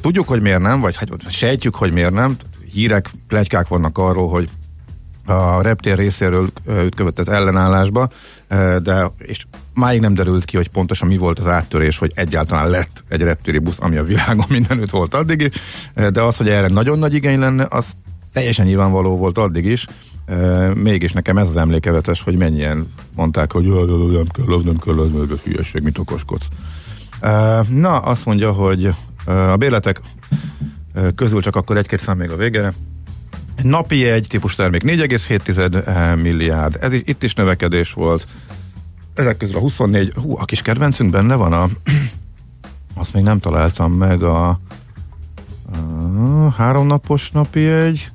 Tudjuk, 0.00 0.28
hogy 0.28 0.40
miért 0.40 0.60
nem, 0.60 0.80
vagy 0.80 0.98
sejtjük, 1.28 1.74
hogy 1.74 1.92
miért 1.92 2.12
nem. 2.12 2.36
Hírek, 2.72 3.10
plegykák 3.28 3.68
vannak 3.68 3.98
arról, 3.98 4.28
hogy 4.28 4.48
a 5.26 5.62
reptér 5.62 5.96
részéről 5.96 6.50
ütkövetett 6.66 7.28
ellenállásba, 7.28 8.08
de 8.82 9.10
és 9.18 9.44
máig 9.74 10.00
nem 10.00 10.14
derült 10.14 10.44
ki, 10.44 10.56
hogy 10.56 10.68
pontosan 10.68 11.08
mi 11.08 11.16
volt 11.16 11.38
az 11.38 11.46
áttörés, 11.46 11.98
hogy 11.98 12.12
egyáltalán 12.14 12.70
lett 12.70 13.04
egy 13.08 13.22
reptéri 13.22 13.58
busz, 13.58 13.76
ami 13.80 13.96
a 13.96 14.04
világon 14.04 14.46
mindenütt 14.58 14.90
volt 14.90 15.14
addig 15.14 15.52
de 15.94 16.22
az, 16.22 16.36
hogy 16.36 16.48
erre 16.48 16.68
nagyon 16.68 16.98
nagy 16.98 17.14
igény 17.14 17.38
lenne, 17.38 17.66
az 17.70 17.92
teljesen 18.32 18.66
nyilvánvaló 18.66 19.16
volt 19.16 19.38
addig 19.38 19.64
is, 19.64 19.86
mégis 20.74 21.12
nekem 21.12 21.38
ez 21.38 21.46
az 21.46 21.56
emlékevetes, 21.56 22.22
hogy 22.22 22.36
mennyien 22.36 22.92
mondták, 23.14 23.52
hogy 23.52 23.66
"Jaj, 23.66 23.88
jaj, 23.88 23.98
jaj, 23.98 24.12
nem 24.12 24.26
kell, 24.26 24.54
az 24.54 24.62
nem 24.62 24.78
kell, 24.78 24.98
az 24.98 25.10
meg 25.12 25.30
a 25.30 25.40
hülyeség, 25.44 25.82
mit 25.82 25.98
okoskodsz. 25.98 26.46
Na, 27.68 27.98
azt 27.98 28.24
mondja, 28.24 28.52
hogy 28.52 28.94
a 29.24 29.56
bérletek 29.56 30.00
közül 31.14 31.42
csak 31.42 31.56
akkor 31.56 31.76
egy-két 31.76 32.00
szám 32.00 32.16
még 32.16 32.30
a 32.30 32.36
végére. 32.36 32.72
Napi 33.62 34.08
egy 34.08 34.26
típus 34.28 34.54
termék 34.54 34.82
4,7 34.82 36.22
milliárd, 36.22 36.78
ez 36.80 36.92
is, 36.92 37.00
itt 37.04 37.22
is 37.22 37.34
növekedés 37.34 37.92
volt. 37.92 38.26
Ezek 39.14 39.36
közül 39.36 39.56
a 39.56 39.58
24, 39.58 40.12
hú, 40.14 40.38
a 40.38 40.44
kis 40.44 40.62
kedvencünk 40.62 41.10
benne 41.10 41.34
van 41.34 41.52
a, 41.52 41.68
azt 43.00 43.12
még 43.14 43.22
nem 43.22 43.40
találtam 43.40 43.92
meg 43.92 44.22
a, 44.22 44.48
a 44.48 44.58
háromnapos 46.56 47.30
napi 47.30 47.66
egy, 47.66 48.08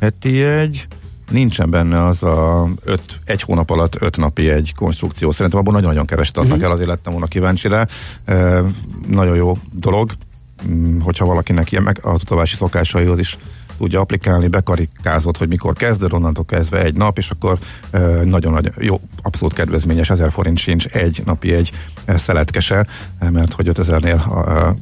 heti 0.00 0.42
egy, 0.42 0.86
nincsen 1.30 1.70
benne 1.70 2.04
az 2.06 2.22
a 2.22 2.68
öt, 2.84 3.18
egy 3.24 3.42
hónap 3.42 3.70
alatt 3.70 4.02
öt 4.02 4.16
napi 4.16 4.48
egy 4.48 4.74
konstrukció. 4.74 5.30
Szerintem 5.30 5.60
abban 5.60 5.72
nagyon-nagyon 5.72 6.06
keveset 6.06 6.36
adnak 6.36 6.52
uh-huh. 6.52 6.68
el, 6.68 6.74
azért 6.74 6.88
lettem 6.88 7.12
volna 7.12 7.26
kíváncsi 7.26 7.68
rá. 7.68 7.86
E, 8.24 8.62
nagyon 9.06 9.36
jó 9.36 9.58
dolog, 9.72 10.12
mm, 10.68 10.98
hogyha 11.00 11.24
valakinek 11.24 11.72
ilyen 11.72 11.82
meg 11.82 11.98
a 12.02 12.12
utazási 12.12 12.56
szokásaihoz 12.56 13.18
is 13.18 13.38
tudja 13.80 14.00
applikálni, 14.00 14.48
bekarikázott, 14.48 15.36
hogy 15.36 15.48
mikor 15.48 15.74
kezded, 15.74 16.12
onnantól 16.12 16.44
kezdve 16.44 16.82
egy 16.82 16.94
nap, 16.94 17.18
és 17.18 17.30
akkor 17.30 17.58
e, 17.90 17.98
nagyon-nagyon 18.24 18.72
jó, 18.78 19.00
abszolút 19.22 19.54
kedvezményes, 19.54 20.10
1000 20.10 20.30
forint 20.30 20.58
sincs 20.58 20.86
egy 20.86 21.22
napi 21.24 21.52
egy 21.52 21.72
szeletkese, 22.06 22.86
mert 23.30 23.52
hogy 23.52 23.70
5000-nél 23.74 24.46
e, 24.48 24.76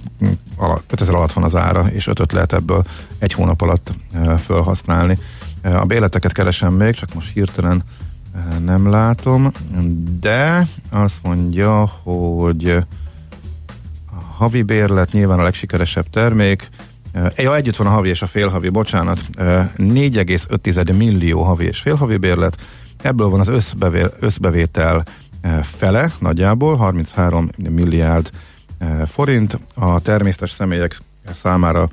ala, 0.56 0.82
5000 0.90 1.14
alatt 1.14 1.32
van 1.32 1.44
az 1.44 1.56
ára, 1.56 1.88
és 1.90 2.06
5 2.06 2.32
lehet 2.32 2.52
ebből 2.52 2.84
egy 3.18 3.32
hónap 3.32 3.60
alatt 3.60 3.92
felhasználni. 4.38 5.18
A 5.62 5.84
béleteket 5.84 6.32
keresem 6.32 6.72
még, 6.72 6.94
csak 6.94 7.14
most 7.14 7.32
hirtelen 7.32 7.82
nem 8.64 8.90
látom, 8.90 9.52
de 10.20 10.66
azt 10.90 11.18
mondja, 11.22 11.84
hogy 12.02 12.68
a 14.10 14.20
havi 14.36 14.62
bérlet 14.62 15.12
nyilván 15.12 15.38
a 15.38 15.42
legsikeresebb 15.42 16.10
termék, 16.10 16.68
ja, 17.36 17.56
együtt 17.56 17.76
van 17.76 17.86
a 17.86 17.90
havi 17.90 18.08
és 18.08 18.22
a 18.22 18.26
félhavi, 18.26 18.68
bocsánat. 18.68 19.20
Uh, 19.38 19.44
4,5 19.76 20.96
millió 20.96 21.42
havi 21.42 21.64
és 21.64 21.78
félhavi 21.78 22.16
bérlet. 22.16 22.56
Ebből 23.02 23.28
van 23.28 23.40
az 23.40 23.48
összbevé, 23.48 24.04
összbevétel 24.20 25.04
uh, 25.44 25.58
fele 25.58 26.12
nagyjából, 26.18 26.76
33 26.76 27.48
milliárd 27.68 28.30
forint. 29.06 29.58
A 29.74 30.00
természetes 30.00 30.50
személyek 30.50 30.98
számára 31.32 31.88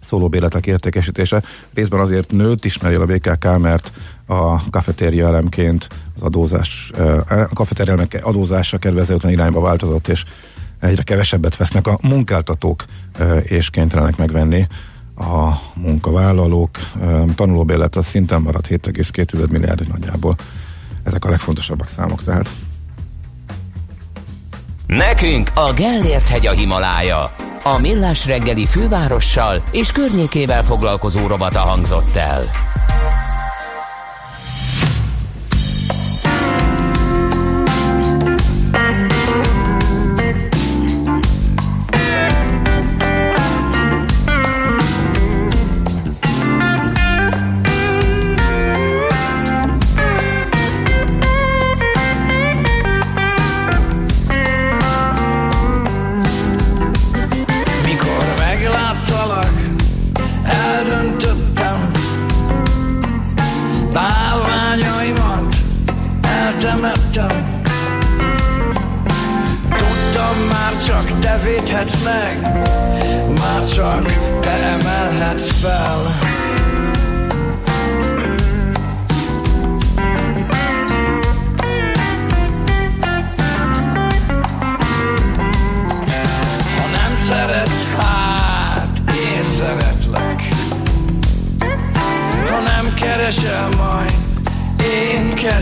szóló 0.00 0.28
bérletek 0.28 0.66
értékesítése 0.66 1.42
részben 1.74 2.00
azért 2.00 2.30
nőtt, 2.30 2.64
ismeri 2.64 2.94
a 2.94 3.04
BKK, 3.04 3.58
mert 3.58 3.92
a 4.26 4.70
kafetéria 4.70 5.26
elemként 5.26 5.86
az 6.16 6.22
adózás, 6.22 6.92
a 7.28 7.48
kafetéria 7.54 8.06
adózása 8.22 8.78
kedvezőtlen 8.78 9.32
irányba 9.32 9.60
változott, 9.60 10.08
és 10.08 10.24
egyre 10.80 11.02
kevesebbet 11.02 11.56
vesznek 11.56 11.86
a 11.86 11.98
munkáltatók, 12.02 12.84
és 13.42 13.70
kénytelenek 13.70 14.16
megvenni 14.16 14.66
a 15.16 15.50
munkavállalók. 15.74 16.78
Tanulóbérlet 17.34 17.96
az 17.96 18.06
szinten 18.06 18.42
maradt 18.42 18.66
7,2 18.66 19.48
milliárd 19.48 19.88
nagyjából. 19.88 20.34
Ezek 21.02 21.24
a 21.24 21.28
legfontosabbak 21.28 21.88
számok 21.88 22.24
tehát. 22.24 22.50
Nekünk 24.86 25.50
a 25.54 25.72
Gellért 25.72 26.28
hegy 26.28 26.46
a 26.46 26.52
Himalája. 26.52 27.34
A 27.62 27.78
Millás 27.78 28.26
reggeli 28.26 28.66
fővárossal 28.66 29.62
és 29.70 29.92
környékével 29.92 30.64
foglalkozó 30.64 31.26
robata 31.26 31.58
hangzott 31.58 32.16
el. 32.16 32.50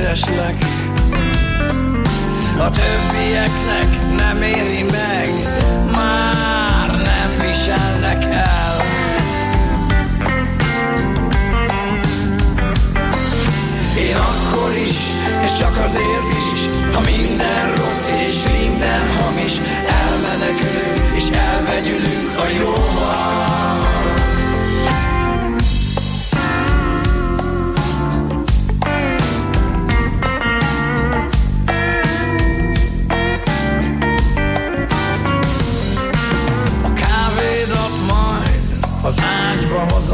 Kereslek 0.04 0.64
A 2.58 2.70
többieknek 2.70 4.16
nem 4.16 4.42
éri 4.42 4.82
meg 4.82 5.28
Már 5.92 6.88
nem 6.88 7.46
viselnek 7.46 8.24
el. 8.24 8.76
Én 13.98 14.16
akkor 14.16 14.72
is, 14.86 14.98
és 15.44 15.58
csak 15.58 15.76
azért 15.84 16.32
is 16.32 16.68
Ha 16.92 17.00
minden 17.00 17.74
rossz 17.74 18.08
és 18.26 18.42
minden 18.58 19.00
hamis 19.18 19.52
Elmenekülünk 19.86 21.16
és 21.16 21.28
elvegyülünk 21.28 22.38
a 22.38 22.48
jóval 22.58 23.63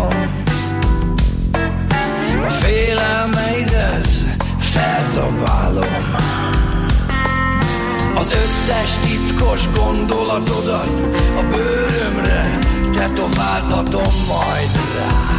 hozom 0.01 0.33
A 2.47 2.51
félelmeidet 2.51 4.09
felzabálom. 4.59 6.15
Az 8.15 8.27
összes 8.31 8.91
titkos 9.03 9.69
gondolatodat 9.77 10.89
A 11.37 11.43
bőrömre 11.51 12.59
tetováltatom 12.93 14.13
majd 14.29 14.71
rá. 14.99 15.39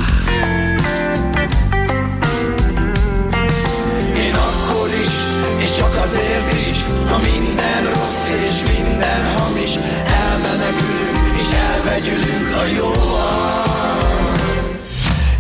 Én 4.22 4.34
akkor 4.34 4.90
is, 5.04 5.16
és 5.58 5.78
csak 5.78 5.96
azért 6.04 6.54
is 6.54 6.84
Ha 7.10 7.18
minden 7.18 7.84
rossz 7.94 8.28
és 8.46 8.74
minden 8.78 9.38
hamis 9.38 9.72
Elmenekülünk 10.06 11.38
és 11.38 11.54
elvegyülünk 11.54 12.56
a 12.56 12.66
jóval 12.76 13.71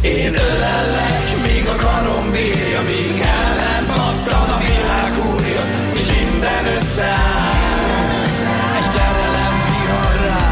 Én 0.01 0.33
ölellek, 0.33 1.41
míg 1.41 1.67
a 1.67 1.75
karom 1.75 2.31
bírja 2.31 2.81
Míg 2.81 3.21
el 3.21 3.55
nem 3.55 3.85
pattan 3.85 4.49
a 4.49 4.57
világ 4.57 5.11
húrja 5.13 5.63
És 5.93 6.05
minden 6.05 6.65
összeáll. 6.75 8.23
Egy 8.77 8.89
szerelem 8.93 9.55
viharrá 9.69 10.45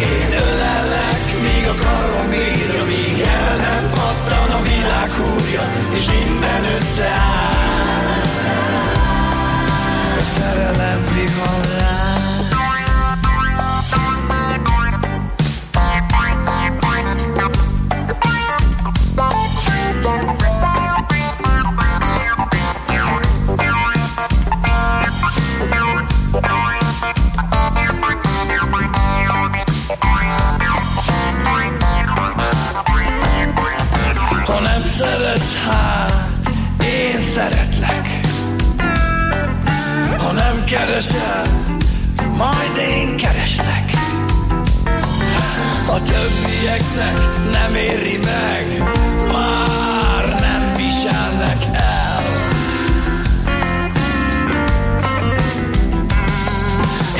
Én 0.00 0.32
ölellek, 0.32 1.22
míg 1.42 1.68
a 1.68 1.74
karom 1.84 2.30
bírja 2.30 2.84
Míg 2.84 3.20
el 3.20 3.56
nem 3.56 3.90
pattan 3.90 4.50
a 4.50 4.62
világ 4.62 5.10
húrja 5.10 5.62
És 5.94 6.04
minden 6.06 6.64
összeáll. 6.76 8.26
Egy 10.18 10.30
szerelem 10.36 11.04
viharrá 11.14 11.57
keresel, 40.98 41.46
majd 42.36 42.76
én 42.88 43.16
kereslek. 43.16 43.90
A 45.86 46.02
többieknek 46.02 47.16
nem 47.52 47.74
éri 47.74 48.18
meg 48.24 48.82
Már 49.32 50.40
nem 50.40 50.72
viselnek 50.76 51.66
el. 51.72 52.22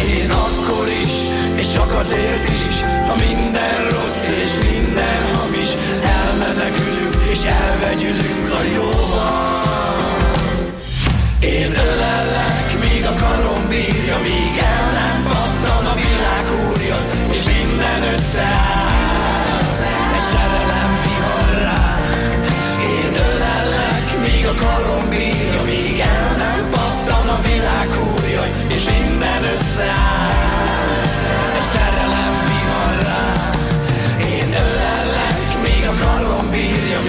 Én 0.07 0.31
akkor 0.31 0.89
is, 1.03 1.13
és 1.55 1.73
csak 1.73 1.93
azért 1.99 2.49
is 2.49 2.81
Ha 3.07 3.15
minden 3.15 3.89
rossz 3.91 4.25
és 4.41 4.71
minden 4.71 5.35
hamis 5.35 5.69
Elmenekülünk 6.03 7.23
és 7.33 7.43
elvegyülünk 7.43 8.53
a 8.53 8.63
jóval 8.75 9.68
bírja, 13.69 14.17
míg 14.23 14.57
el 14.75 14.87
nem 15.01 15.23
pattan 15.29 15.85
a 15.93 15.95
világ 15.95 16.45
húrja, 16.53 16.99
és 17.31 17.43
minden 17.45 18.03
összeáll. 18.13 18.87
Egy 20.17 20.27
szerelem 20.33 20.93
viharrá, 21.05 21.83
én 22.95 23.13
ölellek, 23.29 24.07
míg 24.25 24.47
a 24.47 24.55
karom 24.65 25.09
bírja, 25.09 25.63
míg 25.65 25.99
el 25.99 26.37
nem 26.37 26.61
pattan 26.71 27.29
a 27.29 27.39
világ 27.49 27.89
húrja, 27.97 28.43
és 28.69 28.85
minden 28.85 29.43
összeáll. 29.55 30.37
Egy 31.59 31.69
szerelem 31.75 32.35
viharrá, 32.51 33.23
én 34.35 34.51
ölellek, 34.67 35.39
míg 35.63 35.85
a 35.93 35.95
karom 36.05 36.51
bírja, 36.51 37.01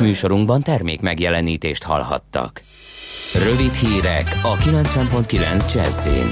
műsorunkban 0.00 0.62
termék 0.62 1.00
megjelenítést 1.00 1.82
hallhattak. 1.82 2.62
Rövid 3.34 3.74
hírek 3.74 4.40
a 4.42 4.56
90.9 4.56 5.74
Jazzin. 5.74 6.30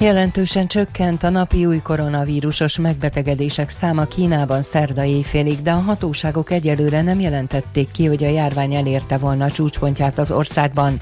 Jelentősen 0.00 0.66
csökkent 0.66 1.22
a 1.22 1.30
napi 1.30 1.66
új 1.66 1.80
koronavírusos 1.82 2.78
megbetegedések 2.78 3.70
száma 3.70 4.04
Kínában 4.04 4.62
szerda 4.62 5.04
éjfélig, 5.04 5.62
de 5.62 5.70
a 5.70 5.80
hatóságok 5.80 6.50
egyelőre 6.50 7.02
nem 7.02 7.20
jelentették 7.20 7.90
ki, 7.92 8.06
hogy 8.06 8.24
a 8.24 8.28
járvány 8.28 8.74
elérte 8.74 9.18
volna 9.18 9.44
a 9.44 9.50
csúcspontját 9.50 10.18
az 10.18 10.30
országban. 10.30 10.96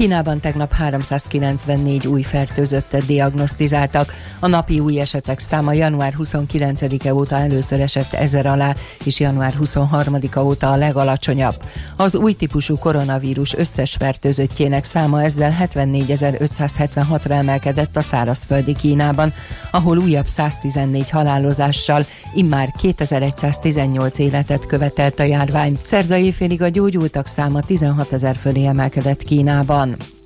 Kínában 0.00 0.40
tegnap 0.40 0.72
394 0.72 2.06
új 2.06 2.22
fertőzöttet 2.22 3.06
diagnosztizáltak. 3.06 4.14
A 4.38 4.46
napi 4.46 4.80
új 4.80 5.00
esetek 5.00 5.38
száma 5.38 5.72
január 5.72 6.14
29-e 6.18 7.14
óta 7.14 7.36
először 7.36 7.80
esett 7.80 8.12
ezer 8.12 8.46
alá, 8.46 8.74
és 9.04 9.20
január 9.20 9.54
23-a 9.62 10.40
óta 10.40 10.72
a 10.72 10.76
legalacsonyabb. 10.76 11.62
Az 11.96 12.14
új 12.14 12.32
típusú 12.32 12.78
koronavírus 12.78 13.54
összes 13.54 13.96
fertőzöttjének 13.98 14.84
száma 14.84 15.22
ezzel 15.22 15.56
74.576-ra 15.60 17.30
emelkedett 17.30 17.96
a 17.96 18.02
szárazföldi 18.02 18.74
Kínában, 18.74 19.32
ahol 19.70 19.98
újabb 19.98 20.26
114 20.26 21.10
halálozással 21.10 22.04
immár 22.34 22.72
2118 22.78 24.18
életet 24.18 24.66
követelt 24.66 25.18
a 25.20 25.22
járvány. 25.22 25.78
Szerda 25.82 26.16
éjfélig 26.16 26.62
a 26.62 26.68
gyógyultak 26.68 27.26
száma 27.26 27.62
16 27.62 28.12
ezer 28.12 28.36
fölé 28.36 28.66
emelkedett 28.66 29.22
Kínában. 29.22 29.89
done. 29.96 30.19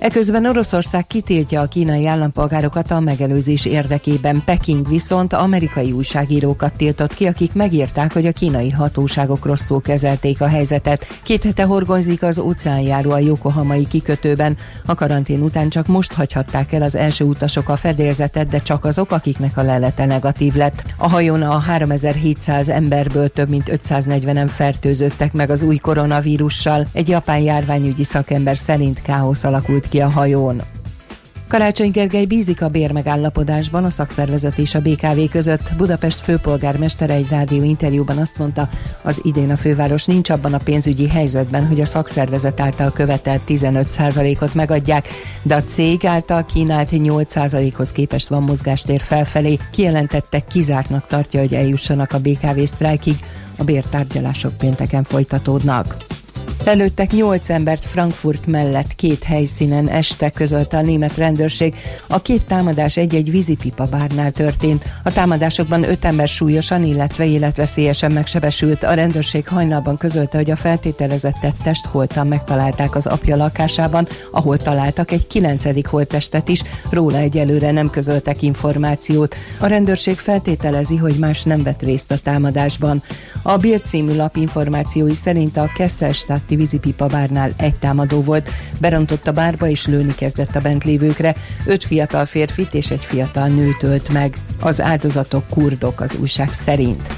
Eközben 0.00 0.46
Oroszország 0.46 1.06
kitiltja 1.06 1.60
a 1.60 1.66
kínai 1.66 2.06
állampolgárokat 2.06 2.90
a 2.90 3.00
megelőzés 3.00 3.64
érdekében. 3.64 4.42
Peking 4.44 4.88
viszont 4.88 5.32
amerikai 5.32 5.92
újságírókat 5.92 6.76
tiltott 6.76 7.14
ki, 7.14 7.26
akik 7.26 7.52
megírták, 7.52 8.12
hogy 8.12 8.26
a 8.26 8.32
kínai 8.32 8.70
hatóságok 8.70 9.44
rosszul 9.44 9.82
kezelték 9.82 10.40
a 10.40 10.46
helyzetet. 10.46 11.06
Két 11.22 11.42
hete 11.42 11.64
horgonzik 11.64 12.22
az 12.22 12.38
óceánjáró 12.38 13.10
a 13.10 13.18
Yokohamai 13.18 13.86
kikötőben. 13.86 14.56
A 14.86 14.94
karantén 14.94 15.42
után 15.42 15.68
csak 15.68 15.86
most 15.86 16.12
hagyhatták 16.12 16.72
el 16.72 16.82
az 16.82 16.94
első 16.94 17.24
utasok 17.24 17.68
a 17.68 17.76
fedélzetet, 17.76 18.48
de 18.48 18.58
csak 18.58 18.84
azok, 18.84 19.10
akiknek 19.10 19.56
a 19.56 19.62
lelete 19.62 20.06
negatív 20.06 20.54
lett. 20.54 20.82
A 20.96 21.08
hajón 21.08 21.42
a 21.42 21.58
3700 21.58 22.68
emberből 22.68 23.28
több 23.28 23.48
mint 23.48 23.70
540-en 23.88 24.50
fertőzöttek 24.54 25.32
meg 25.32 25.50
az 25.50 25.62
új 25.62 25.76
koronavírussal. 25.76 26.86
Egy 26.92 27.08
japán 27.08 27.40
járványügyi 27.40 28.04
szakember 28.04 28.56
szerint 28.56 29.02
káosz 29.02 29.44
alakult 29.44 29.88
ki 29.90 30.00
a 30.00 30.08
hajón. 30.08 30.62
Karácsony 31.50 31.90
Gergely 31.90 32.24
bízik 32.24 32.62
a 32.62 32.68
bérmegállapodásban 32.68 33.84
a 33.84 33.90
szakszervezet 33.90 34.58
és 34.58 34.74
a 34.74 34.80
BKV 34.80 35.20
között. 35.30 35.70
Budapest 35.76 36.20
főpolgármestere 36.20 37.14
egy 37.14 37.28
rádió 37.28 37.62
interjúban 37.62 38.18
azt 38.18 38.38
mondta, 38.38 38.68
az 39.02 39.20
idén 39.22 39.50
a 39.50 39.56
főváros 39.56 40.04
nincs 40.04 40.30
abban 40.30 40.54
a 40.54 40.58
pénzügyi 40.58 41.08
helyzetben, 41.08 41.66
hogy 41.66 41.80
a 41.80 41.84
szakszervezet 41.84 42.60
által 42.60 42.92
követelt 42.92 43.40
15%-ot 43.48 44.54
megadják, 44.54 45.08
de 45.42 45.54
a 45.54 45.64
cég 45.64 46.06
által 46.06 46.44
kínált 46.44 46.88
8%-hoz 46.92 47.92
képest 47.92 48.28
van 48.28 48.42
mozgástér 48.42 49.00
felfelé. 49.00 49.58
Kijelentette, 49.70 50.40
kizártnak 50.40 51.06
tartja, 51.06 51.40
hogy 51.40 51.54
eljussanak 51.54 52.12
a 52.12 52.20
BKV 52.20 52.60
sztrájkig. 52.64 53.16
A 53.56 53.64
bértárgyalások 53.64 54.56
pénteken 54.56 55.02
folytatódnak. 55.02 55.96
Lelőttek 56.64 57.12
nyolc 57.12 57.48
embert 57.48 57.84
Frankfurt 57.84 58.46
mellett 58.46 58.94
két 58.94 59.22
helyszínen 59.22 59.88
este 59.88 60.30
közölte 60.30 60.76
a 60.76 60.80
német 60.82 61.16
rendőrség. 61.16 61.74
A 62.06 62.22
két 62.22 62.46
támadás 62.46 62.96
egy-egy 62.96 63.30
vízipipa 63.30 63.84
bárnál 63.84 64.30
történt. 64.30 64.84
A 65.04 65.12
támadásokban 65.12 65.88
öt 65.88 66.04
ember 66.04 66.28
súlyosan, 66.28 66.84
illetve 66.84 67.26
életveszélyesen 67.26 68.12
megsebesült. 68.12 68.82
A 68.82 68.94
rendőrség 68.94 69.48
hajnalban 69.48 69.96
közölte, 69.96 70.36
hogy 70.36 70.50
a 70.50 70.56
feltételezett 70.56 71.36
tettest 71.40 71.86
holtan 71.86 72.26
megtalálták 72.26 72.94
az 72.94 73.06
apja 73.06 73.36
lakásában, 73.36 74.08
ahol 74.32 74.58
találtak 74.58 75.10
egy 75.10 75.26
kilencedik 75.26 75.86
holttestet 75.86 76.48
is, 76.48 76.62
róla 76.90 77.16
egyelőre 77.16 77.70
nem 77.70 77.90
közöltek 77.90 78.42
információt. 78.42 79.34
A 79.58 79.66
rendőrség 79.66 80.18
feltételezi, 80.18 80.96
hogy 80.96 81.14
más 81.14 81.42
nem 81.42 81.62
vett 81.62 81.82
részt 81.82 82.10
a 82.10 82.18
támadásban. 82.22 83.02
A 83.42 83.56
Bild 83.56 83.84
című 83.84 84.16
lap 84.16 84.36
információi 84.36 85.14
szerint 85.14 85.56
a 85.56 85.70
Kesselstadti 86.50 86.56
vízipipa 86.56 87.06
bárnál 87.06 87.52
egy 87.56 87.74
támadó 87.74 88.22
volt. 88.22 88.50
Berontott 88.78 89.26
a 89.26 89.32
bárba 89.32 89.68
és 89.68 89.86
lőni 89.86 90.14
kezdett 90.14 90.56
a 90.56 90.60
bent 90.60 90.84
lévőkre. 90.84 91.34
Öt 91.66 91.84
fiatal 91.84 92.26
férfit 92.26 92.74
és 92.74 92.90
egy 92.90 93.04
fiatal 93.04 93.48
nőt 93.48 93.82
ölt 93.82 94.12
meg. 94.12 94.36
Az 94.60 94.80
áldozatok 94.80 95.48
kurdok 95.48 96.00
az 96.00 96.16
újság 96.20 96.52
szerint. 96.52 97.08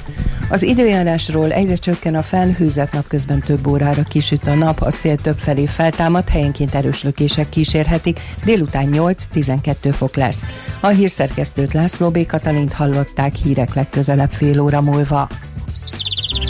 Az 0.49 0.63
időjárásról 0.63 1.51
egyre 1.51 1.75
csökken 1.75 2.15
a 2.15 2.21
felhőzet 2.21 2.91
napközben 2.91 3.39
több 3.39 3.67
órára 3.67 4.03
kisüt 4.03 4.47
a 4.47 4.53
nap, 4.53 4.81
a 4.81 4.91
szél 4.91 5.17
több 5.17 5.37
felé 5.37 5.65
feltámad, 5.65 6.29
helyenként 6.29 6.75
erős 6.75 7.03
lökések 7.03 7.49
kísérhetik, 7.49 8.19
délután 8.43 8.89
8-12 8.91 9.73
fok 9.91 10.15
lesz. 10.15 10.41
A 10.79 10.87
hírszerkesztőt 10.87 11.73
László 11.73 12.09
B. 12.09 12.25
Katalint 12.25 12.73
hallották 12.73 13.35
hírek 13.35 13.73
legközelebb 13.73 14.31
fél 14.31 14.59
óra 14.59 14.81
múlva. 14.81 15.27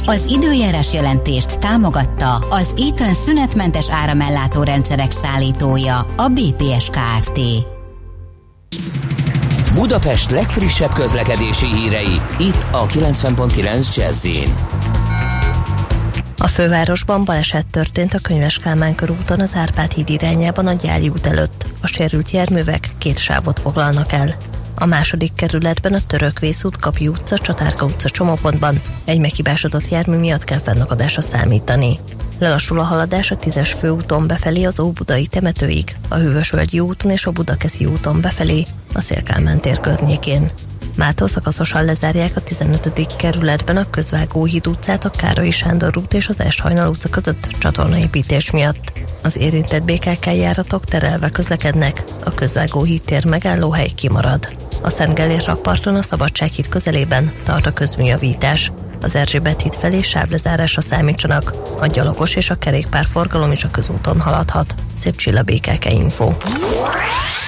Az 0.06 0.26
időjárás 0.30 0.94
jelentést 0.94 1.60
támogatta 1.60 2.36
az 2.36 2.74
Eaton 2.78 3.14
szünetmentes 3.14 3.90
áramellátó 3.90 4.64
rendszerek 4.64 5.12
szállítója, 5.12 6.00
a 6.00 6.28
BPS 6.28 6.90
Kft. 6.90 7.40
Budapest 9.74 10.32
legfrissebb 10.32 10.94
közlekedési 10.94 11.66
hírei, 11.66 12.22
itt 12.38 12.66
a 12.72 12.86
90.9 12.86 13.96
jazz 13.96 14.28
A 16.38 16.48
fővárosban 16.48 17.26
baleset 17.26 17.68
történt 17.68 18.14
a 18.14 18.20
Könyves 18.20 18.60
Kálmán 18.60 18.96
körúton 18.96 19.40
az 19.40 19.52
Árpád 19.56 19.92
híd 19.92 20.10
irányában 20.10 20.68
a 20.68 20.74
Gyáli 20.74 21.10
út 21.10 21.28
előtt. 21.28 21.66
A 21.82 21.88
sérült 21.88 22.32
járművek 22.32 22.92
két 22.98 23.18
sávot 23.18 23.60
foglalnak 23.60 24.12
el. 24.12 24.53
A 24.84 24.86
második 24.86 25.34
kerületben 25.36 25.94
a 25.94 26.06
Törökvész 26.08 26.64
út, 26.64 26.78
Kapi 26.78 27.08
utca, 27.08 27.38
Csatárka 27.38 27.86
utca 27.86 28.10
csomópontban 28.10 28.82
egy 29.06 29.20
meghibásodott 29.20 29.90
jármű 29.90 30.18
miatt 30.18 30.44
kell 30.44 30.60
fennakadásra 30.60 31.22
számítani. 31.22 32.00
Lelassul 32.40 32.80
a 32.80 32.84
haladás 32.84 33.32
a 33.32 33.38
10-es 33.38 33.74
főúton 33.80 34.28
befelé 34.28 34.64
az 34.64 34.80
Óbudai 34.80 35.28
temetőig, 35.28 35.96
a 36.08 36.16
Hűvösvölgyi 36.16 36.80
úton 36.80 37.12
és 37.12 37.26
a 37.26 37.32
Budakeszi 37.32 37.86
úton 37.86 38.22
befelé, 38.22 38.66
a 38.94 39.02
Szélkálmán 39.02 39.60
tér 39.60 39.80
környékén. 39.80 40.50
Mától 40.96 41.28
szakaszosan 41.28 41.86
lezárják 41.86 42.36
a 42.36 42.42
15. 42.42 43.16
kerületben 43.18 43.78
a 43.78 43.90
Közvágóhíd 43.90 44.68
utcát, 44.68 45.06
a 45.06 45.10
Károly 45.10 45.50
Sándor 45.50 45.98
út 45.98 46.14
és 46.14 46.28
az 46.28 46.40
Eshajnal 46.40 46.90
utca 46.90 47.10
között 47.10 47.48
csatornaépítés 47.60 48.52
miatt. 48.52 48.94
Az 49.24 49.38
érintett 49.38 49.84
BKK 49.84 50.26
járatok 50.26 50.86
terelve 50.86 51.30
közlekednek, 51.30 52.04
a 52.24 52.34
Közvágóhíd 52.34 53.04
tér 53.04 53.26
megállóhely 53.26 53.90
kimarad. 53.96 54.58
A 54.82 54.90
Szent 54.90 55.14
Gellért 55.14 55.46
rakparton 55.46 55.96
a 55.96 56.02
Szabadsághíd 56.02 56.68
közelében 56.68 57.34
tart 57.44 57.66
a 57.66 57.74
közműjavítás. 57.74 58.72
Az 59.02 59.16
Erzsébet 59.16 59.62
híd 59.62 59.76
felé 59.76 60.02
sávlezárásra 60.02 60.82
számítsanak. 60.82 61.54
A 61.80 61.86
gyalogos 61.86 62.36
és 62.36 62.50
a 62.50 62.56
kerékpár 62.56 63.06
forgalom 63.06 63.52
is 63.52 63.64
a 63.64 63.72
közúton 63.72 64.22
haladhat. 64.22 64.76
Szép 64.98 65.16
Csilla 65.16 65.42
BKK 65.42 65.92
Info. 65.92 66.32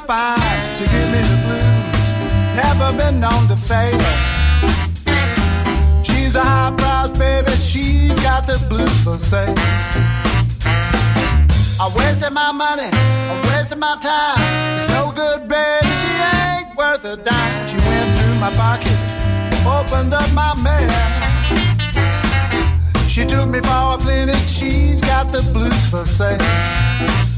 Down 0.00 0.06
my 0.08 0.36
give 0.78 0.90
me 1.12 1.20
the 1.30 1.38
blues, 1.44 2.34
never 2.56 2.96
been 2.96 3.20
known 3.20 3.46
to 3.48 3.56
fail. 3.56 3.98
She's 6.02 6.34
a 6.34 6.42
high 6.42 6.74
price 6.76 7.16
baby, 7.18 7.52
she's 7.60 8.18
got 8.20 8.46
the 8.46 8.58
blues 8.68 9.04
for 9.04 9.18
sale. 9.18 9.54
I 11.80 11.92
wasted 11.96 12.32
my 12.32 12.52
money, 12.52 12.90
I 12.92 13.42
wasted 13.48 13.78
my 13.78 13.96
time. 14.00 14.74
It's 14.74 14.88
no 14.88 15.12
good, 15.12 15.48
baby, 15.48 15.86
she 16.00 16.12
ain't 16.34 16.76
worth 16.76 17.04
a 17.04 17.16
dime. 17.16 17.68
She 17.68 17.76
went 17.76 18.18
through 18.18 18.36
my 18.36 18.52
pockets, 18.52 19.06
opened 19.66 20.14
up 20.14 20.30
my 20.32 20.54
mail. 20.62 20.90
She 23.08 23.24
took 23.24 23.48
me 23.48 23.60
for 23.60 23.94
a 23.94 23.98
clinic, 23.98 24.42
she's 24.46 25.00
got 25.00 25.30
the 25.30 25.42
blues 25.52 25.86
for 25.88 26.04
sale. 26.04 27.33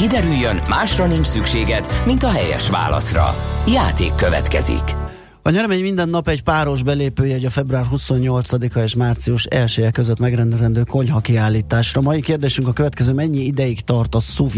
Kiderüljön, 0.00 0.60
másra 0.68 1.06
nincs 1.06 1.26
szükséged, 1.26 2.02
mint 2.06 2.22
a 2.22 2.30
helyes 2.30 2.70
válaszra. 2.70 3.34
Játék 3.66 4.14
következik. 4.14 4.96
A 5.42 5.50
nyeremény 5.50 5.82
minden 5.82 6.08
nap 6.08 6.28
egy 6.28 6.42
páros 6.42 6.82
belépőjegy 6.82 7.44
a 7.44 7.50
február 7.50 7.84
28-a 7.92 8.78
és 8.78 8.94
március 8.94 9.44
1 9.44 9.90
között 9.92 10.18
megrendezendő 10.18 10.82
konyha 10.82 11.20
kiállításra. 11.20 12.00
Mai 12.00 12.20
kérdésünk 12.20 12.68
a 12.68 12.72
következő, 12.72 13.12
mennyi 13.12 13.44
ideig 13.44 13.80
tart 13.80 14.14
a 14.14 14.20
sous 14.20 14.54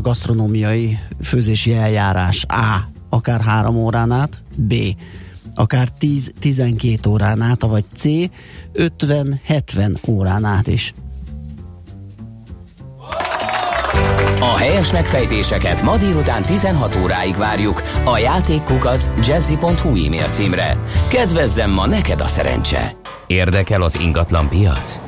gasztronómiai 0.00 0.98
főzési 1.22 1.74
eljárás? 1.74 2.44
A. 2.48 2.88
Akár 3.08 3.40
három 3.40 3.76
órán 3.76 4.10
át, 4.10 4.42
B. 4.56 4.74
Akár 5.54 5.88
10-12 6.00 7.08
órán 7.08 7.40
át, 7.40 7.62
vagy 7.62 7.84
C. 7.94 8.04
50-70 8.74 10.08
órán 10.08 10.44
át 10.44 10.66
is. 10.66 10.94
A 14.46 14.56
helyes 14.56 14.92
megfejtéseket 14.92 15.82
ma 15.82 15.96
délután 15.96 16.42
16 16.42 16.96
óráig 17.02 17.36
várjuk 17.36 17.82
a 18.04 18.18
játékkukac 18.18 19.10
jazzy.hu 19.26 19.88
e-mail 19.88 20.28
címre. 20.28 20.76
Kedvezzem 21.08 21.70
ma 21.70 21.86
neked 21.86 22.20
a 22.20 22.28
szerencse! 22.28 22.90
Érdekel 23.26 23.82
az 23.82 24.00
ingatlan 24.00 24.48
piac? 24.48 24.98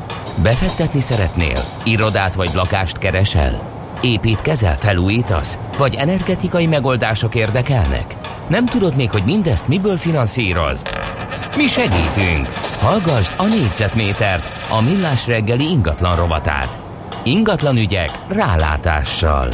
Befektetni 0.43 1.01
szeretnél? 1.01 1.59
Irodát 1.85 2.35
vagy 2.35 2.51
lakást 2.55 2.99
keresel? 2.99 3.61
Építkezel, 4.01 4.79
felújítasz? 4.79 5.59
Vagy 5.77 5.95
energetikai 5.95 6.67
megoldások 6.67 7.35
érdekelnek? 7.35 8.15
Nem 8.47 8.67
tudod 8.67 8.97
még, 8.97 9.11
hogy 9.11 9.23
mindezt 9.25 9.69
miből 9.69 9.97
finanszírozd? 9.97 10.87
Mi 11.57 11.67
segítünk! 11.67 12.49
Hallgassd 12.81 13.33
a 13.37 13.45
négyzetmétert, 13.45 14.67
a 14.71 14.83
millás 14.83 15.27
reggeli 15.27 15.65
ingatlan 15.71 16.17
rovatát. 16.17 16.79
Ingatlan 17.29 17.77
ügyek 17.77 18.11
rálátással. 18.29 19.49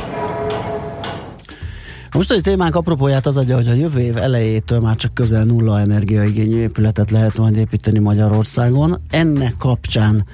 Most 2.12 2.30
egy 2.30 2.40
témánk 2.40 2.74
apropóját 2.74 3.26
az 3.26 3.36
adja, 3.36 3.56
hogy 3.56 3.68
a 3.68 3.72
jövő 3.72 4.00
év 4.00 4.16
elejétől 4.16 4.80
már 4.80 4.96
csak 4.96 5.14
közel 5.14 5.44
nulla 5.44 5.80
energiaigényű 5.80 6.60
épületet 6.60 7.10
lehet 7.10 7.36
majd 7.36 7.56
építeni 7.56 7.98
Magyarországon. 7.98 9.00
Ennek 9.10 9.54
kapcsán 9.58 10.24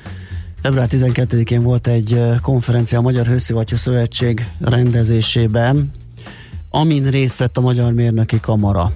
február 0.62 0.89
12-én 0.91 1.62
volt 1.62 1.87
egy 1.87 2.23
konferencia 2.43 2.99
a 2.99 3.03
Magyar 3.03 3.27
Hőszivattyú 3.27 3.77
Szövetség 3.77 4.47
rendezésében, 4.61 5.93
amin 6.71 7.11
részt 7.11 7.39
vett 7.39 7.57
a 7.57 7.61
Magyar 7.61 7.93
Mérnöki 7.93 8.41
Kamara. 8.41 8.93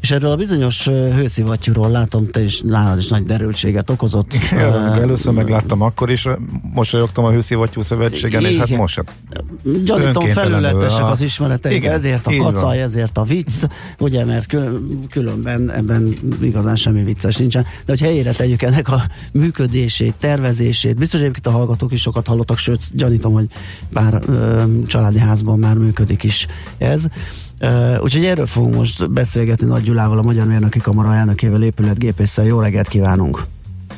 És 0.00 0.10
erről 0.10 0.30
a 0.30 0.36
bizonyos 0.36 0.84
hőszivattyúról 0.88 1.90
látom, 1.90 2.30
te 2.30 2.42
is 2.42 2.60
nálad 2.60 2.98
is 2.98 3.08
nagy 3.08 3.22
derültséget 3.22 3.90
okozott. 3.90 4.34
Ö, 4.52 4.56
először 5.00 5.32
megláttam 5.32 5.82
akkor 5.82 6.10
is, 6.10 6.28
mosolyogtam 6.74 7.24
a 7.24 7.30
Hőszivattyú 7.30 7.82
Szövetségen, 7.82 8.44
és 8.44 8.56
hát 8.56 8.66
Igen. 8.66 8.78
most 8.78 8.94
sem. 8.94 9.04
Gyanítom 9.84 10.28
felületesek 10.28 11.04
az 11.04 11.20
ismereteik, 11.20 11.76
Igen, 11.76 11.92
ezért 11.92 12.26
a 12.26 12.32
így 12.32 12.38
van. 12.38 12.52
kacaj, 12.52 12.82
ezért 12.82 13.18
a 13.18 13.22
vicc, 13.22 13.64
ugye, 13.98 14.24
mert 14.24 14.46
kül- 14.46 14.80
különben 15.10 15.70
ebben 15.70 16.14
igazán 16.42 16.76
semmi 16.76 17.02
vicces 17.02 17.36
nincsen. 17.36 17.62
De 17.62 17.68
hogy 17.92 18.00
helyére 18.00 18.32
tegyük 18.32 18.62
ennek 18.62 18.88
a 18.88 19.02
működését, 19.32 20.14
tervezését, 20.20 20.96
biztos 20.96 21.20
egyébként 21.20 21.46
a 21.46 21.50
hallgatók 21.50 21.92
is 21.92 22.00
sokat 22.00 22.26
hallottak, 22.26 22.58
sőt, 22.58 22.80
gyanítom, 22.96 23.32
hogy 23.32 23.46
bár 23.92 24.22
ö, 24.26 24.62
családi 24.86 25.18
házban 25.18 25.58
már 25.58 25.76
működik 25.76 26.22
is 26.22 26.46
ez. 26.78 27.06
Uh, 27.60 28.02
úgyhogy 28.02 28.24
erről 28.24 28.46
fogunk 28.46 28.74
most 28.74 29.10
beszélgetni 29.10 29.66
Nagy 29.66 29.82
Gyulával, 29.82 30.18
a 30.18 30.22
Magyar 30.22 30.46
Mérnöki 30.46 30.78
Kamara 30.78 31.14
elnökével, 31.14 31.62
épületgépésszel. 31.62 32.44
Jó 32.44 32.60
reggelt 32.60 32.88
kívánunk! 32.88 33.46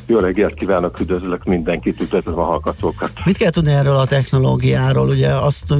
Jó 0.05 0.19
reggelt 0.19 0.53
kívánok, 0.53 0.99
üdvözlök 0.99 1.43
mindenkit, 1.43 2.01
üdvözlöm 2.01 2.39
a 2.39 2.43
hallgatókat. 2.43 3.11
Mit 3.25 3.37
kell 3.37 3.49
tudni 3.49 3.71
erről 3.71 3.95
a 3.95 4.05
technológiáról? 4.05 5.07
Ugye 5.07 5.29
azt, 5.29 5.75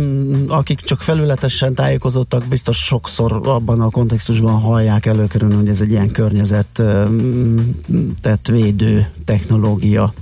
akik 0.48 0.80
csak 0.80 1.02
felületesen 1.02 1.74
tájékozottak, 1.74 2.44
biztos 2.50 2.78
sokszor 2.78 3.40
abban 3.44 3.82
a 3.82 3.90
kontextusban 3.90 4.60
hallják 4.60 5.06
előkerülni, 5.06 5.56
hogy 5.56 5.70
ez 5.70 5.82
egy 5.82 5.92
ilyen 5.92 6.12
környezet 6.12 6.84
tett 8.22 8.48
védő 8.48 9.10
technológia. 9.26 10.14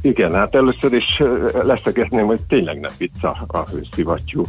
Igen, 0.00 0.32
hát 0.32 0.54
először 0.54 0.92
is 0.92 1.16
ö, 1.18 1.48
leszögezném, 1.62 2.26
hogy 2.26 2.40
tényleg 2.48 2.80
nem 2.80 2.92
vicc 2.98 3.24
a, 3.24 3.44
a 3.46 3.58
hőszivattyú, 3.58 4.44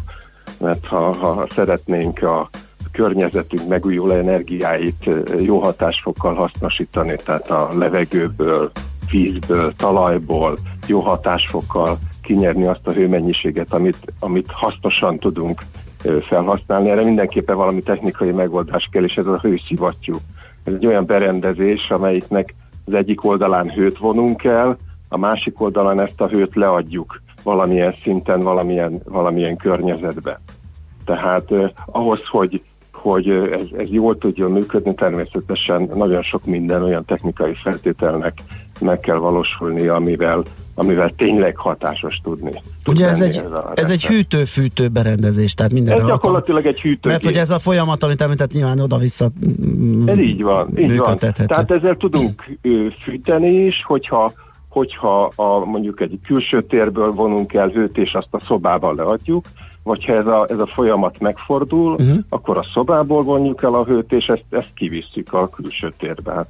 mert 0.61 0.85
ha, 0.85 1.13
ha 1.13 1.47
szeretnénk 1.55 2.23
a 2.23 2.49
környezetünk 2.91 3.67
megújuló 3.67 4.13
energiáit 4.13 5.09
jó 5.39 5.59
hatásfokkal 5.59 6.33
hasznosítani, 6.33 7.15
tehát 7.25 7.49
a 7.49 7.69
levegőből, 7.73 8.71
vízből, 9.11 9.73
talajból 9.75 10.57
jó 10.87 10.99
hatásfokkal 10.99 11.99
kinyerni 12.21 12.65
azt 12.65 12.87
a 12.87 12.91
hőmennyiséget, 12.91 13.73
amit, 13.73 14.13
amit 14.19 14.51
hasznosan 14.51 15.19
tudunk 15.19 15.61
felhasználni. 16.21 16.89
Erre 16.89 17.03
mindenképpen 17.03 17.55
valami 17.55 17.81
technikai 17.81 18.31
megoldás 18.31 18.89
kell, 18.91 19.03
és 19.03 19.17
ez 19.17 19.25
a 19.25 19.39
hőszivattyú. 19.41 20.15
Ez 20.63 20.73
egy 20.73 20.85
olyan 20.85 21.05
berendezés, 21.05 21.89
amelyiknek 21.89 22.55
az 22.85 22.93
egyik 22.93 23.25
oldalán 23.25 23.71
hőt 23.71 23.97
vonunk 23.97 24.43
el, 24.43 24.77
a 25.09 25.17
másik 25.17 25.61
oldalon 25.61 25.99
ezt 25.99 26.21
a 26.21 26.27
hőt 26.27 26.55
leadjuk 26.55 27.21
valamilyen 27.43 27.95
szinten, 28.03 28.39
valamilyen, 28.39 29.01
valamilyen 29.05 29.57
környezetbe. 29.57 30.39
Tehát 31.05 31.51
eh, 31.51 31.69
ahhoz, 31.85 32.19
hogy, 32.31 32.61
hogy 32.93 33.29
ez, 33.29 33.65
ez 33.77 33.89
jól 33.89 34.17
tudjon 34.17 34.51
működni, 34.51 34.93
természetesen 34.93 35.89
nagyon 35.95 36.21
sok 36.21 36.45
minden 36.45 36.83
olyan 36.83 37.05
technikai 37.05 37.53
feltételnek 37.63 38.43
meg 38.81 38.99
kell 38.99 39.15
valósulni, 39.15 39.87
amivel, 39.87 40.43
amivel 40.75 41.09
tényleg 41.09 41.55
hatásos 41.57 42.19
tudni. 42.23 42.51
tud 42.83 42.95
Ugye 42.95 43.07
ez 43.07 43.21
egy, 43.21 43.41
ez 43.73 43.89
egy 43.89 44.05
hűtő-fűtő 44.05 44.87
berendezés, 44.87 45.53
tehát 45.53 45.71
mindenre 45.71 46.01
Ez 46.01 46.07
gyakorlatilag 46.07 46.65
egy 46.65 46.81
hűtőgép. 46.81 47.11
Mert 47.11 47.25
ugye 47.25 47.39
ez 47.39 47.49
a 47.49 47.59
folyamat, 47.59 48.03
amit 48.03 48.21
említett, 48.21 48.51
nyilván 48.51 48.79
oda-vissza 48.79 49.31
mm, 49.45 50.07
Ez 50.07 50.19
így 50.19 50.41
van, 50.41 50.77
így 50.77 50.97
van. 50.97 51.17
Tehát 51.17 51.71
ezzel 51.71 51.95
tudunk 51.97 52.57
fűteni 53.03 53.65
is, 53.65 53.83
hogyha, 53.85 54.33
hogyha 54.71 55.31
a, 55.35 55.65
mondjuk 55.65 56.01
egy 56.01 56.19
külső 56.25 56.61
térből 56.61 57.11
vonunk 57.11 57.53
el 57.53 57.67
hőt, 57.67 57.97
és 57.97 58.13
azt 58.13 58.27
a 58.31 58.39
szobában 58.45 58.95
leadjuk, 58.95 59.45
vagy 59.83 60.05
ha 60.05 60.13
ez 60.13 60.25
a, 60.25 60.47
ez 60.49 60.57
a 60.57 60.67
folyamat 60.73 61.19
megfordul, 61.19 61.93
uh-huh. 61.93 62.17
akkor 62.29 62.57
a 62.57 62.65
szobából 62.73 63.23
vonjuk 63.23 63.63
el 63.63 63.73
a 63.73 63.83
hőt, 63.83 64.11
és 64.11 64.25
ezt, 64.25 64.43
ezt 64.49 64.73
kivisszük 64.73 65.33
a 65.33 65.49
külső 65.49 65.93
térbe. 65.97 66.45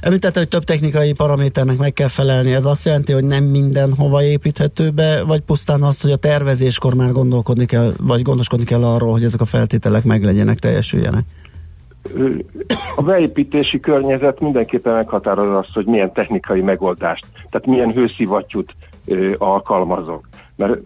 Említette, 0.00 0.38
hogy 0.38 0.48
több 0.48 0.62
technikai 0.62 1.12
paraméternek 1.12 1.78
meg 1.78 1.92
kell 1.92 2.08
felelni. 2.08 2.52
Ez 2.52 2.64
azt 2.64 2.84
jelenti, 2.84 3.12
hogy 3.12 3.24
nem 3.24 3.44
minden 3.44 3.94
hova 3.94 4.22
építhető 4.22 4.90
be, 4.90 5.24
vagy 5.24 5.40
pusztán 5.40 5.82
az, 5.82 6.00
hogy 6.00 6.10
a 6.10 6.16
tervezéskor 6.16 6.94
már 6.94 7.12
gondolkodni 7.12 7.66
kell, 7.66 7.92
vagy 7.98 8.22
gondoskodni 8.22 8.64
kell 8.64 8.84
arról, 8.84 9.12
hogy 9.12 9.24
ezek 9.24 9.40
a 9.40 9.44
feltételek 9.44 10.04
meglegyenek, 10.04 10.58
teljesüljenek. 10.58 11.24
A 12.96 13.02
beépítési 13.02 13.80
környezet 13.80 14.40
mindenképpen 14.40 14.94
meghatározza 14.94 15.58
azt, 15.58 15.72
hogy 15.74 15.86
milyen 15.86 16.12
technikai 16.12 16.60
megoldást, 16.60 17.26
tehát 17.50 17.66
milyen 17.66 17.92
hőszivattyút 17.92 18.74
alkalmazok. 19.38 20.28
Mert 20.56 20.78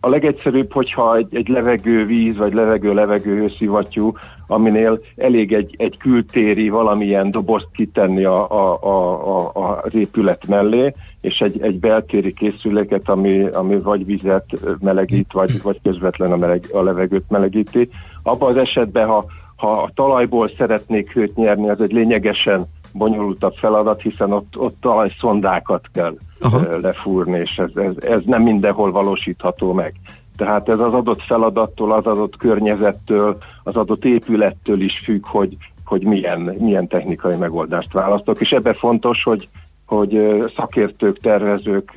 a 0.00 0.08
legegyszerűbb, 0.08 0.72
hogyha 0.72 1.16
egy, 1.16 1.26
egy 1.30 1.48
levegő-víz, 1.48 2.36
vagy 2.36 2.52
levegő-levegő 2.52 3.36
hőszivattyú, 3.36 4.12
aminél 4.46 5.00
elég 5.16 5.52
egy, 5.52 5.74
egy 5.78 5.96
kültéri 5.96 6.68
valamilyen 6.68 7.30
dobozt 7.30 7.68
kitenni 7.72 8.24
a, 8.24 8.50
a, 8.50 8.82
a, 8.82 9.50
a, 9.54 9.80
az 9.82 9.94
épület 9.94 10.46
mellé, 10.46 10.94
és 11.20 11.40
egy, 11.40 11.62
egy 11.62 11.78
beltéri 11.78 12.32
készüléket, 12.32 13.08
ami, 13.08 13.42
ami 13.42 13.78
vagy 13.78 14.04
vizet 14.04 14.44
melegít, 14.80 15.32
vagy, 15.32 15.62
vagy 15.62 15.80
közvetlen 15.82 16.32
a, 16.32 16.36
meleg, 16.36 16.64
a 16.72 16.82
levegőt 16.82 17.30
melegíti. 17.30 17.88
Abban 18.22 18.50
az 18.50 18.56
esetben, 18.56 19.06
ha, 19.06 19.24
ha 19.58 19.82
a 19.82 19.90
talajból 19.94 20.50
szeretnék 20.56 21.12
hőt 21.12 21.36
nyerni, 21.36 21.68
az 21.68 21.80
egy 21.80 21.92
lényegesen 21.92 22.66
bonyolultabb 22.92 23.54
feladat, 23.54 24.02
hiszen 24.02 24.32
ott, 24.32 24.58
ott 24.58 24.76
talajszondákat 24.80 25.84
kell 25.92 26.14
ö, 26.40 26.80
lefúrni, 26.80 27.38
és 27.38 27.56
ez, 27.56 27.70
ez, 27.74 28.02
ez 28.02 28.20
nem 28.24 28.42
mindenhol 28.42 28.92
valósítható 28.92 29.72
meg. 29.72 29.94
Tehát 30.36 30.68
ez 30.68 30.78
az 30.78 30.92
adott 30.92 31.22
feladattól, 31.22 31.92
az 31.92 32.06
adott 32.06 32.36
környezettől, 32.36 33.36
az 33.62 33.76
adott 33.76 34.04
épülettől 34.04 34.80
is 34.80 35.00
függ, 35.04 35.26
hogy, 35.26 35.56
hogy 35.84 36.02
milyen, 36.02 36.40
milyen 36.40 36.86
technikai 36.86 37.36
megoldást 37.36 37.92
választok. 37.92 38.40
És 38.40 38.52
ebben 38.52 38.74
fontos, 38.74 39.22
hogy, 39.22 39.48
hogy 39.86 40.42
szakértők, 40.56 41.18
tervezők 41.18 41.92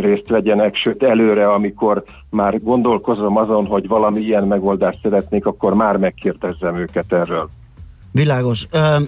részt 0.00 0.28
vegyenek, 0.28 0.74
sőt 0.74 1.02
előre, 1.02 1.52
amikor 1.52 2.04
már 2.30 2.62
gondolkozom 2.62 3.36
azon, 3.36 3.66
hogy 3.66 3.88
valami 3.88 4.20
ilyen 4.20 4.46
megoldást 4.46 4.98
szeretnék, 5.02 5.46
akkor 5.46 5.74
már 5.74 5.96
megkérdezzem 5.96 6.76
őket 6.76 7.12
erről. 7.12 7.48
Világos. 8.12 8.66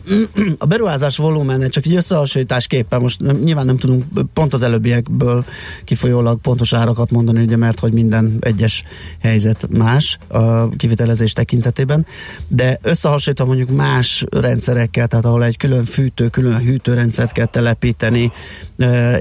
A 0.58 0.66
beruházás 0.66 1.16
volumene 1.16 1.68
csak 1.68 1.86
egy 1.86 1.94
összehasonlításképpen, 1.94 3.00
most 3.00 3.20
nem, 3.20 3.36
nyilván 3.36 3.66
nem 3.66 3.76
tudunk 3.76 4.04
pont 4.32 4.54
az 4.54 4.62
előbbiekből 4.62 5.44
kifolyólag 5.84 6.40
pontos 6.40 6.72
árakat 6.72 7.10
mondani, 7.10 7.42
ugye, 7.42 7.56
mert 7.56 7.78
hogy 7.78 7.92
minden 7.92 8.36
egyes 8.40 8.82
helyzet 9.22 9.68
más 9.70 10.18
a 10.28 10.68
kivitelezés 10.68 11.32
tekintetében, 11.32 12.06
de 12.48 12.78
összehasonlítva 12.82 13.46
mondjuk 13.46 13.70
más 13.70 14.24
rendszerekkel, 14.30 15.06
tehát 15.06 15.24
ahol 15.24 15.44
egy 15.44 15.56
külön 15.56 15.84
fűtő, 15.84 16.28
külön 16.28 16.58
hűtőrendszert 16.58 17.32
kell 17.32 17.46
telepíteni, 17.46 18.32
eh, 18.76 19.18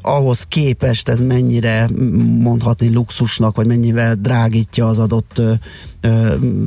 ahhoz 0.00 0.42
képest 0.42 1.08
ez 1.08 1.20
mennyire 1.20 1.88
mondhatni 2.38 2.92
luxusnak, 2.92 3.56
vagy 3.56 3.66
mennyivel 3.66 4.14
drágítja 4.14 4.88
az 4.88 4.98
adott 4.98 5.38
eh, 5.38 5.58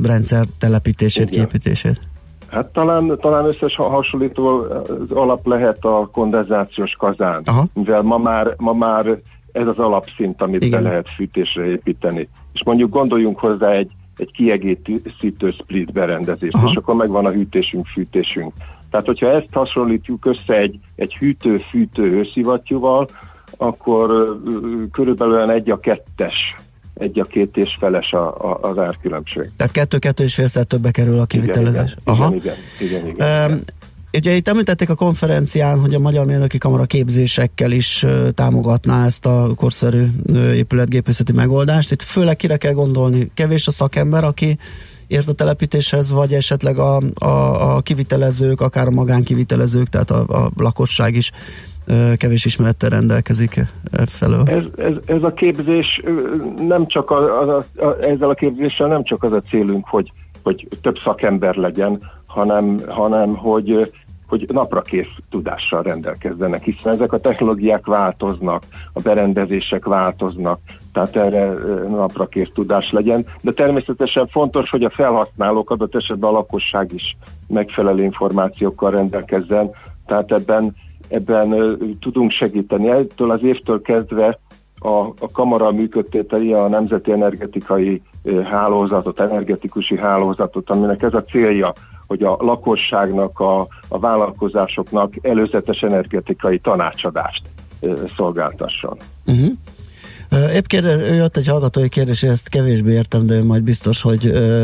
rendszer 0.02 0.46
telepítését, 0.58 1.28
képítését? 1.28 2.07
Hát 2.50 2.72
talán, 2.72 3.18
talán 3.20 3.44
összes 3.44 3.76
hasonlító 3.76 4.46
az 4.48 5.10
alap 5.10 5.46
lehet 5.46 5.84
a 5.84 6.08
kondenzációs 6.12 6.92
kazán, 6.92 7.42
Aha. 7.44 7.66
mivel 7.74 8.02
ma 8.02 8.18
már, 8.18 8.54
ma 8.56 8.72
már 8.72 9.06
ez 9.52 9.66
az 9.66 9.78
alapszint, 9.78 10.42
amit 10.42 10.64
Igen. 10.64 10.82
be 10.82 10.88
lehet 10.88 11.08
fűtésre 11.08 11.64
építeni. 11.64 12.28
És 12.52 12.64
mondjuk 12.64 12.90
gondoljunk 12.90 13.38
hozzá 13.38 13.70
egy, 13.70 13.90
egy 14.16 14.30
kiegészítő 14.32 15.50
split 15.50 15.92
berendezést, 15.92 16.54
Aha. 16.54 16.68
és 16.70 16.76
akkor 16.76 16.94
megvan 16.94 17.26
a 17.26 17.30
hűtésünk, 17.30 17.86
fűtésünk. 17.86 18.52
Tehát, 18.90 19.06
hogyha 19.06 19.30
ezt 19.30 19.48
hasonlítjuk 19.52 20.24
össze 20.26 20.54
egy, 20.54 20.78
egy 20.96 21.16
hűtő-fűtő 21.16 22.10
hőszivattyúval, 22.10 23.08
akkor 23.56 24.10
ö, 24.10 24.32
körülbelül 24.92 25.50
egy 25.50 25.70
a 25.70 25.76
kettes, 25.76 26.56
egy 26.98 27.20
a 27.20 27.24
két 27.24 27.56
és 27.56 27.76
feles 27.80 28.12
a, 28.12 28.50
a, 28.50 28.58
az 28.62 28.78
árkülönbség. 28.78 29.50
Tehát 29.56 29.72
kettő-kettő 29.72 30.24
és 30.24 30.34
félszer 30.34 30.64
többe 30.64 30.90
kerül 30.90 31.18
a 31.18 31.26
kivitelezés. 31.26 31.96
Igen, 32.04 32.34
igen, 32.34 32.54
igen, 32.80 33.06
igen, 33.06 33.06
igen. 33.06 33.50
Um, 33.50 33.60
ugye 34.12 34.32
itt 34.32 34.48
említették 34.48 34.90
a 34.90 34.94
konferencián, 34.94 35.80
hogy 35.80 35.94
a 35.94 35.98
Magyar 35.98 36.26
Mérnöki 36.26 36.58
Kamara 36.58 36.84
képzésekkel 36.84 37.70
is 37.70 38.06
támogatná 38.34 39.06
ezt 39.06 39.26
a 39.26 39.52
korszerű 39.56 40.06
épületgépészeti 40.54 41.32
megoldást. 41.32 41.90
Itt 41.90 42.02
főleg 42.02 42.36
kire 42.36 42.56
kell 42.56 42.72
gondolni? 42.72 43.30
Kevés 43.34 43.66
a 43.66 43.70
szakember, 43.70 44.24
aki 44.24 44.58
ért 45.06 45.28
a 45.28 45.32
telepítéshez, 45.32 46.10
vagy 46.10 46.34
esetleg 46.34 46.78
a, 46.78 47.00
a, 47.14 47.26
a 47.76 47.80
kivitelezők, 47.80 48.60
akár 48.60 48.86
a 48.86 48.90
magánkivitelezők, 48.90 49.88
tehát 49.88 50.10
a, 50.10 50.44
a 50.44 50.50
lakosság 50.56 51.16
is 51.16 51.30
kevés 52.16 52.44
ismerettel 52.44 52.90
rendelkezik 52.90 53.60
felől. 54.06 54.42
Ez, 54.46 54.62
ez, 54.76 54.92
ez 55.06 55.22
a 55.22 55.32
képzés 55.32 56.02
nem 56.66 56.86
csak 56.86 57.10
a, 57.10 57.40
a, 57.40 57.64
a, 57.76 57.96
ezzel 58.00 58.28
a 58.28 58.34
képzéssel 58.34 58.86
nem 58.86 59.04
csak 59.04 59.22
az 59.22 59.32
a 59.32 59.42
célunk, 59.48 59.86
hogy, 59.86 60.12
hogy 60.42 60.68
több 60.82 60.96
szakember 61.04 61.54
legyen, 61.54 62.00
hanem, 62.26 62.80
hanem 62.88 63.36
hogy, 63.36 63.92
hogy 64.26 64.46
napra 64.52 64.82
kész 64.82 65.14
tudással 65.30 65.82
rendelkezzenek, 65.82 66.62
hiszen 66.62 66.92
ezek 66.92 67.12
a 67.12 67.18
technológiák 67.18 67.86
változnak, 67.86 68.62
a 68.92 69.00
berendezések 69.00 69.84
változnak, 69.84 70.58
tehát 70.92 71.16
erre 71.16 71.46
ö, 71.46 71.88
napra 71.88 72.26
kész 72.26 72.50
tudás 72.54 72.92
legyen, 72.92 73.26
de 73.40 73.52
természetesen 73.52 74.26
fontos, 74.26 74.70
hogy 74.70 74.84
a 74.84 74.90
felhasználók 74.90 75.70
adott 75.70 75.94
esetben 75.94 76.30
a 76.30 76.32
lakosság 76.32 76.92
is 76.92 77.16
megfelelő 77.46 78.02
információkkal 78.02 78.90
rendelkezzen, 78.90 79.70
tehát 80.06 80.32
ebben 80.32 80.74
ebben 81.08 81.78
tudunk 82.00 82.30
segíteni. 82.30 82.88
Ettől 82.88 83.30
az 83.30 83.42
évtől 83.42 83.82
kezdve 83.82 84.38
a, 84.78 84.88
a 85.18 85.30
kamara 85.32 85.72
működteteli 85.72 86.52
a 86.52 86.68
Nemzeti 86.68 87.12
Energetikai 87.12 88.02
Hálózatot, 88.44 89.20
energetikusi 89.20 89.96
hálózatot, 89.96 90.70
aminek 90.70 91.02
ez 91.02 91.14
a 91.14 91.22
célja, 91.22 91.72
hogy 92.06 92.22
a 92.22 92.36
lakosságnak, 92.40 93.40
a, 93.40 93.66
a 93.88 93.98
vállalkozásoknak 93.98 95.12
előzetes 95.22 95.82
energetikai 95.82 96.58
tanácsadást 96.58 97.42
szolgáltasson. 98.16 98.96
Uh-huh. 99.26 99.48
Épp 100.54 100.66
kérdez, 100.66 101.16
jött 101.16 101.36
egy 101.36 101.46
hallgatói 101.46 101.88
kérdés, 101.88 102.22
ezt 102.22 102.48
kevésbé 102.48 102.92
értem, 102.92 103.26
de 103.26 103.42
majd 103.42 103.62
biztos, 103.62 104.02
hogy 104.02 104.22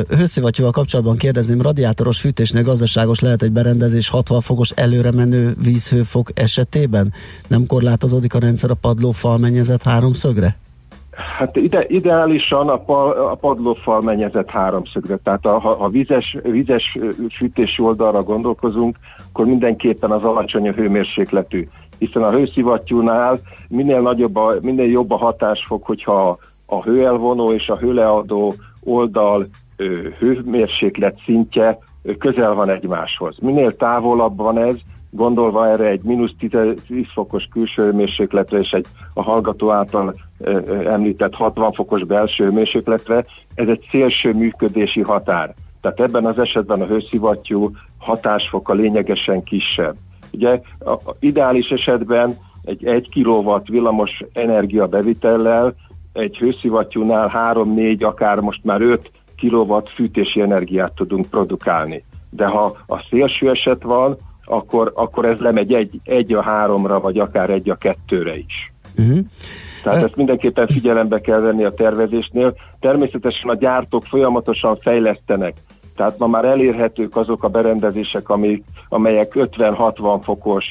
hőszivattyúval 0.08 0.72
kapcsolatban 0.72 1.16
kérdezném, 1.16 1.62
radiátoros 1.62 2.20
fűtésnél 2.20 2.62
gazdaságos 2.62 3.20
lehet 3.20 3.42
egy 3.42 3.52
berendezés 3.52 4.08
60 4.08 4.40
fokos 4.40 4.70
előre 4.70 5.10
menő 5.10 5.54
vízhőfok 5.64 6.30
esetében? 6.34 7.12
Nem 7.48 7.66
korlátozódik 7.66 8.34
a 8.34 8.38
rendszer 8.38 8.70
a 8.70 8.74
padlófal 8.74 9.38
mennyezet 9.38 9.82
háromszögre? 9.82 10.56
Hát 11.38 11.56
ide, 11.56 11.84
ideálisan 11.88 12.68
a, 12.68 12.76
pa, 12.76 13.30
a 13.30 13.34
padlófal 13.34 14.02
mennyezett 14.02 14.50
háromszögre, 14.50 15.16
tehát 15.16 15.46
a, 15.46 15.58
ha, 15.58 15.74
ha 15.74 15.88
vizes 15.88 16.38
ö, 16.42 17.10
fűtési 17.36 17.82
oldalra 17.82 18.22
gondolkozunk, 18.22 18.96
akkor 19.28 19.46
mindenképpen 19.46 20.10
az 20.10 20.24
alacsony 20.24 20.72
hőmérsékletű, 20.72 21.68
hiszen 22.06 22.22
a 22.22 22.30
hőszivattyúnál 22.30 23.38
minél 23.68 24.00
nagyobb, 24.00 24.36
a, 24.36 24.54
minél 24.60 24.90
jobb 24.90 25.10
a 25.10 25.16
hatásfok, 25.16 25.86
hogyha 25.86 26.38
a 26.66 26.82
hőelvonó 26.82 27.52
és 27.52 27.68
a 27.68 27.76
hőleadó 27.76 28.54
oldal 28.82 29.48
hőmérséklet 30.18 31.20
szintje 31.24 31.78
közel 32.18 32.54
van 32.54 32.68
egymáshoz. 32.70 33.36
Minél 33.40 33.76
távolabb 33.76 34.36
van 34.36 34.58
ez, 34.58 34.76
gondolva 35.10 35.68
erre 35.68 35.86
egy 35.86 36.02
mínusz 36.02 36.34
10 36.38 37.06
fokos 37.12 37.48
külső 37.52 37.82
hőmérsékletre 37.82 38.58
és 38.58 38.70
egy 38.70 38.86
a 39.14 39.22
hallgató 39.22 39.70
által 39.70 40.14
említett 40.86 41.34
60 41.34 41.72
fokos 41.72 42.04
belső 42.04 42.44
hőmérsékletre, 42.44 43.24
ez 43.54 43.68
egy 43.68 43.86
szélső 43.90 44.32
működési 44.32 45.00
határ. 45.00 45.54
Tehát 45.80 46.00
ebben 46.00 46.26
az 46.26 46.38
esetben 46.38 46.80
a 46.80 46.86
hőszivattyú 46.86 47.70
hatásfoka 47.98 48.72
lényegesen 48.72 49.42
kisebb. 49.42 49.94
Ugye 50.34 50.60
a, 50.78 50.90
a 50.90 51.16
ideális 51.18 51.68
esetben 51.68 52.36
egy 52.64 52.86
1 52.86 53.08
kW 53.14 53.56
villamos 53.64 54.22
energia 54.32 54.86
bevitellel 54.86 55.74
egy 56.12 56.36
hőszivattyúnál 56.36 57.52
3-4, 57.54 58.04
akár 58.04 58.38
most 58.40 58.64
már 58.64 58.80
5 58.80 59.10
kW 59.40 59.74
fűtési 59.94 60.40
energiát 60.40 60.92
tudunk 60.94 61.26
produkálni. 61.26 62.04
De 62.30 62.46
ha 62.46 62.76
a 62.86 63.06
szélső 63.10 63.50
eset 63.50 63.82
van, 63.82 64.16
akkor, 64.44 64.92
akkor 64.94 65.24
ez 65.24 65.38
lemegy 65.38 65.72
egy, 65.72 66.00
egy 66.04 66.32
a 66.32 66.42
háromra, 66.42 67.00
vagy 67.00 67.18
akár 67.18 67.50
egy 67.50 67.70
a 67.70 67.74
kettőre 67.74 68.36
is. 68.36 68.72
Uh-huh. 68.98 69.18
Tehát 69.82 70.04
ezt 70.04 70.16
mindenképpen 70.16 70.66
figyelembe 70.66 71.20
kell 71.20 71.40
venni 71.40 71.64
a 71.64 71.74
tervezésnél. 71.74 72.54
Természetesen 72.80 73.50
a 73.50 73.54
gyártók 73.54 74.04
folyamatosan 74.04 74.76
fejlesztenek. 74.76 75.54
Tehát 75.96 76.18
ma 76.18 76.26
már 76.26 76.44
elérhetők 76.44 77.16
azok 77.16 77.42
a 77.42 77.48
berendezések, 77.48 78.28
amik, 78.28 78.64
amelyek 78.88 79.32
50-60 79.34 80.20
fokos 80.22 80.64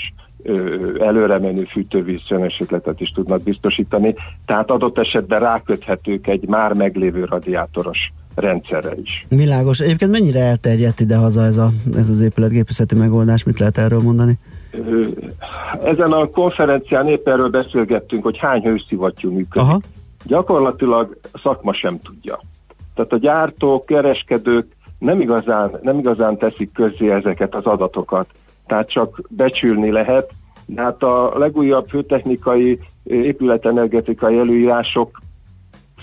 ö, 0.44 1.04
előremenő 1.04 1.64
fűtővíz 1.64 2.22
hőmérsékletet 2.28 3.02
is 3.02 3.10
tudnak 3.10 3.44
biztosítani. 3.44 4.16
Tehát 4.46 4.72
adott 4.72 4.98
esetben 4.98 5.40
ráköthetők 5.40 6.28
egy 6.28 6.48
már 6.48 6.74
meglévő 6.74 7.26
radiátoros 7.26 8.12
rendszerre 8.36 8.96
is. 9.04 9.26
Világos. 9.30 9.80
Egyébként 9.80 10.12
mennyire 10.12 10.40
elterjedt 10.40 11.00
ide-haza 11.00 11.42
ez, 11.42 11.58
a, 11.58 11.70
ez 11.96 12.10
az 12.10 12.22
épületgépészeti 12.22 12.96
megoldás? 12.96 13.44
Mit 13.44 13.60
lehet 13.60 13.78
erről 13.78 14.02
mondani? 14.02 14.40
Ezen 15.84 16.12
a 16.12 16.26
konferencián 16.26 17.08
épp 17.08 17.28
erről 17.28 17.50
beszélgettünk, 17.50 18.24
hogy 18.24 18.38
hány 18.38 18.62
hőszivattyú 18.62 19.30
működik. 19.30 19.56
Aha. 19.56 19.82
Gyakorlatilag 20.26 21.18
a 21.32 21.40
szakma 21.44 21.74
sem 21.74 22.00
tudja. 22.00 22.40
Tehát 22.96 23.12
a 23.12 23.18
gyártók, 23.18 23.86
kereskedők 23.86 24.66
nem 25.04 25.22
igazán, 25.22 25.80
nem 25.82 26.00
igazán 26.00 26.38
teszik 26.38 26.74
közzé 26.74 27.12
ezeket 27.12 27.56
az 27.56 27.66
adatokat. 27.66 28.28
Tehát 28.68 28.90
csak 28.90 29.22
becsülni 29.30 29.92
lehet. 29.92 30.32
De 30.66 30.82
hát 30.82 31.04
a 31.04 31.38
legújabb 31.38 31.90
hőtechnikai, 31.90 32.80
épületenergetikai 33.04 34.38
előírások 34.38 35.22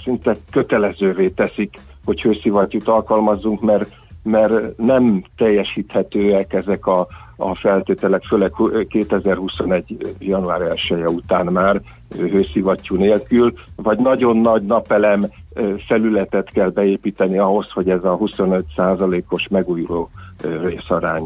szinte 0.05 0.36
kötelezővé 0.51 1.28
teszik, 1.28 1.78
hogy 2.05 2.20
hőszivattyút 2.20 2.89
alkalmazzunk, 2.89 3.60
mert, 3.60 3.94
mert 4.22 4.77
nem 4.78 5.24
teljesíthetőek 5.36 6.52
ezek 6.52 6.86
a, 6.86 7.06
a 7.36 7.55
feltételek, 7.55 8.22
főleg 8.22 8.52
2021. 8.89 10.14
január 10.18 10.60
1 10.60 10.81
-e 10.90 11.09
után 11.09 11.47
már 11.47 11.81
hőszivattyú 12.18 12.97
nélkül, 12.97 13.52
vagy 13.77 13.98
nagyon 13.98 14.36
nagy 14.36 14.62
napelem 14.62 15.27
felületet 15.86 16.51
kell 16.51 16.68
beépíteni 16.68 17.39
ahhoz, 17.39 17.70
hogy 17.70 17.90
ez 17.90 18.05
a 18.05 18.18
25%-os 18.18 19.48
megújuló 19.48 20.10
részarány 20.62 21.22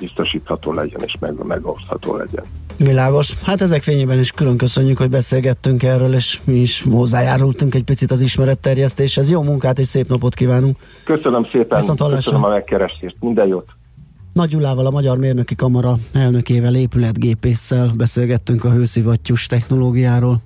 biztosítható 0.00 0.72
legyen 0.72 1.00
és 1.04 1.16
meg, 1.20 1.44
megosztható 1.44 2.16
legyen. 2.16 2.44
Világos. 2.76 3.40
Hát 3.42 3.60
ezek 3.60 3.82
fényében 3.82 4.18
is 4.18 4.30
külön 4.30 4.56
köszönjük, 4.56 4.98
hogy 4.98 5.10
beszélgettünk 5.10 5.82
erről, 5.82 6.14
és 6.14 6.40
mi 6.44 6.60
is 6.60 6.86
hozzájárultunk 6.90 7.74
egy 7.74 7.84
picit 7.84 8.10
az 8.10 8.20
ismeretterjesztéshez. 8.20 9.30
Jó 9.30 9.42
munkát 9.42 9.78
és 9.78 9.86
szép 9.86 10.08
napot 10.08 10.34
kívánunk! 10.34 10.76
Köszönöm 11.04 11.44
szépen, 11.52 11.78
Viszont 11.78 12.00
hallásra. 12.00 12.30
köszönöm 12.30 12.44
a 12.44 12.54
megkeresést, 12.54 13.16
minden 13.20 13.46
jót! 13.46 13.68
Nagy 14.32 14.48
Gyulával, 14.48 14.86
a 14.86 14.90
Magyar 14.90 15.18
Mérnöki 15.18 15.54
Kamara 15.54 15.94
elnökével, 16.12 16.74
épületgépésszel 16.74 17.90
beszélgettünk 17.96 18.64
a 18.64 18.70
hőszivattyús 18.70 19.46
technológiáról. 19.46 20.40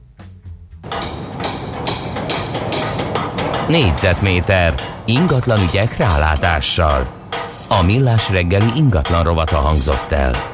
Négyzetméter 3.69 4.75
ingatlan 5.05 5.63
ügyek 5.63 5.97
rálátással. 5.97 7.07
A 7.69 7.83
Millás 7.83 8.31
reggeli 8.31 8.71
ingatlan 8.75 9.23
rovata 9.23 9.57
hangzott 9.57 10.13
el. 10.13 10.54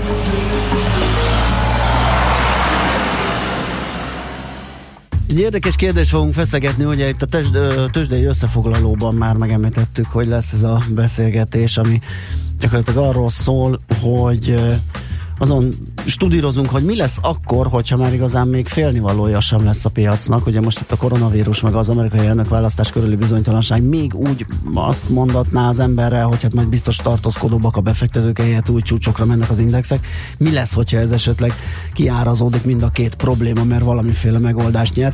Egy 5.31 5.39
érdekes 5.39 5.75
kérdés 5.75 6.09
fogunk 6.09 6.33
feszegetni, 6.33 6.85
ugye 6.85 7.07
itt 7.07 7.21
a 7.21 7.25
test, 7.25 7.51
tőzsdei 7.91 8.23
összefoglalóban 8.23 9.15
már 9.15 9.35
megemlítettük, 9.35 10.05
hogy 10.05 10.27
lesz 10.27 10.53
ez 10.53 10.63
a 10.63 10.83
beszélgetés, 10.89 11.77
ami 11.77 11.99
gyakorlatilag 12.59 13.05
arról 13.05 13.29
szól, 13.29 13.79
hogy 14.01 14.55
azon 15.37 15.73
studírozunk, 16.11 16.69
hogy 16.69 16.83
mi 16.83 16.95
lesz 16.95 17.19
akkor, 17.21 17.67
hogyha 17.67 17.97
már 17.97 18.13
igazán 18.13 18.47
még 18.47 18.67
félnivalója 18.67 19.39
sem 19.39 19.65
lesz 19.65 19.85
a 19.85 19.89
piacnak. 19.89 20.45
Ugye 20.45 20.61
most 20.61 20.79
itt 20.79 20.91
a 20.91 20.95
koronavírus 20.95 21.61
meg 21.61 21.73
az 21.73 21.89
amerikai 21.89 22.25
elnök 22.25 22.49
választás 22.49 22.91
körüli 22.91 23.15
bizonytalanság 23.15 23.83
még 23.83 24.15
úgy 24.15 24.45
azt 24.73 25.09
mondatná 25.09 25.67
az 25.67 25.79
emberre, 25.79 26.21
hogy 26.21 26.41
hát 26.41 26.53
majd 26.53 26.67
biztos 26.67 26.95
tartózkodóbbak 26.95 27.77
a 27.77 27.81
befektetők, 27.81 28.39
helyett 28.39 28.69
új 28.69 28.81
csúcsokra 28.81 29.25
mennek 29.25 29.49
az 29.49 29.59
indexek. 29.59 30.07
Mi 30.37 30.51
lesz, 30.51 30.73
hogyha 30.73 30.97
ez 30.97 31.11
esetleg 31.11 31.53
kiárazódik 31.93 32.63
mind 32.63 32.83
a 32.83 32.89
két 32.89 33.15
probléma, 33.15 33.63
mert 33.63 33.83
valamiféle 33.83 34.39
megoldást 34.39 34.95
nyer. 34.95 35.13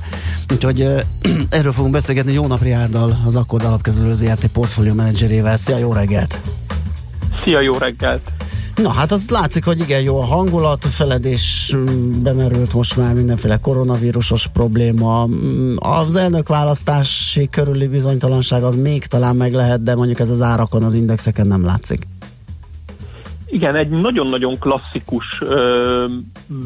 Úgyhogy 0.51 0.81
ö, 0.81 0.99
erről 1.49 1.71
fogunk 1.71 1.93
beszélgetni 1.93 2.33
Jó 2.33 2.47
Napri 2.47 2.71
Árdal, 2.71 3.21
az 3.25 3.35
Akkord 3.35 3.65
Alapkezelő 3.65 4.13
ZRT 4.13 4.47
portfólió 4.47 4.93
menedzserével. 4.93 5.57
Szia, 5.57 5.77
jó 5.77 5.93
reggelt! 5.93 6.39
Szia, 7.43 7.61
jó 7.61 7.77
reggelt! 7.77 8.31
Na 8.77 8.89
hát 8.89 9.11
az 9.11 9.29
látszik, 9.29 9.65
hogy 9.65 9.79
igen 9.79 10.01
jó 10.01 10.19
a 10.19 10.25
hangulat, 10.25 10.85
feledés 10.85 11.73
mm, 11.75 12.11
bemerült 12.23 12.73
most 12.73 12.97
már 12.97 13.13
mindenféle 13.13 13.57
koronavírusos 13.57 14.47
probléma. 14.47 15.25
Mm, 15.25 15.75
Az 15.77 16.15
elnök 16.15 16.47
választási 16.47 17.49
körüli 17.49 17.87
bizonytalanság 17.87 18.63
az 18.63 18.75
még 18.75 19.05
talán 19.05 19.35
meg 19.35 19.53
lehet, 19.53 19.83
de 19.83 19.95
mondjuk 19.95 20.19
ez 20.19 20.29
az 20.29 20.41
árakon, 20.41 20.83
az 20.83 20.93
indexeken 20.93 21.47
nem 21.47 21.65
látszik. 21.65 22.07
Igen, 23.49 23.75
egy 23.75 23.89
nagyon-nagyon 23.89 24.59
klasszikus 24.59 25.41
ö, 25.41 26.05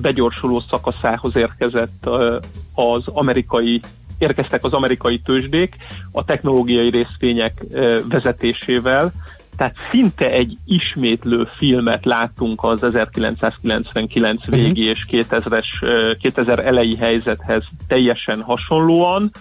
begyorsuló 0.01 0.63
szakaszához 0.69 1.35
érkezett 1.35 2.03
ö, 2.05 2.37
az 2.73 3.03
amerikai 3.05 3.81
érkeztek 4.17 4.63
az 4.63 4.73
amerikai 4.73 5.19
tőzsdék 5.19 5.75
a 6.11 6.25
technológiai 6.25 6.89
részvények 6.89 7.65
ö, 7.71 7.99
vezetésével, 8.09 9.11
tehát 9.57 9.75
szinte 9.91 10.29
egy 10.29 10.57
ismétlő 10.65 11.47
filmet 11.57 12.05
láttunk 12.05 12.63
az 12.63 12.83
1999 12.83 14.45
végi 14.45 14.83
és 14.83 15.05
2000-es, 15.11 15.65
ö, 15.81 16.11
2000 16.21 16.59
elejé 16.59 16.95
helyzethez 16.95 17.63
teljesen 17.87 18.41
hasonlóan. 18.41 19.31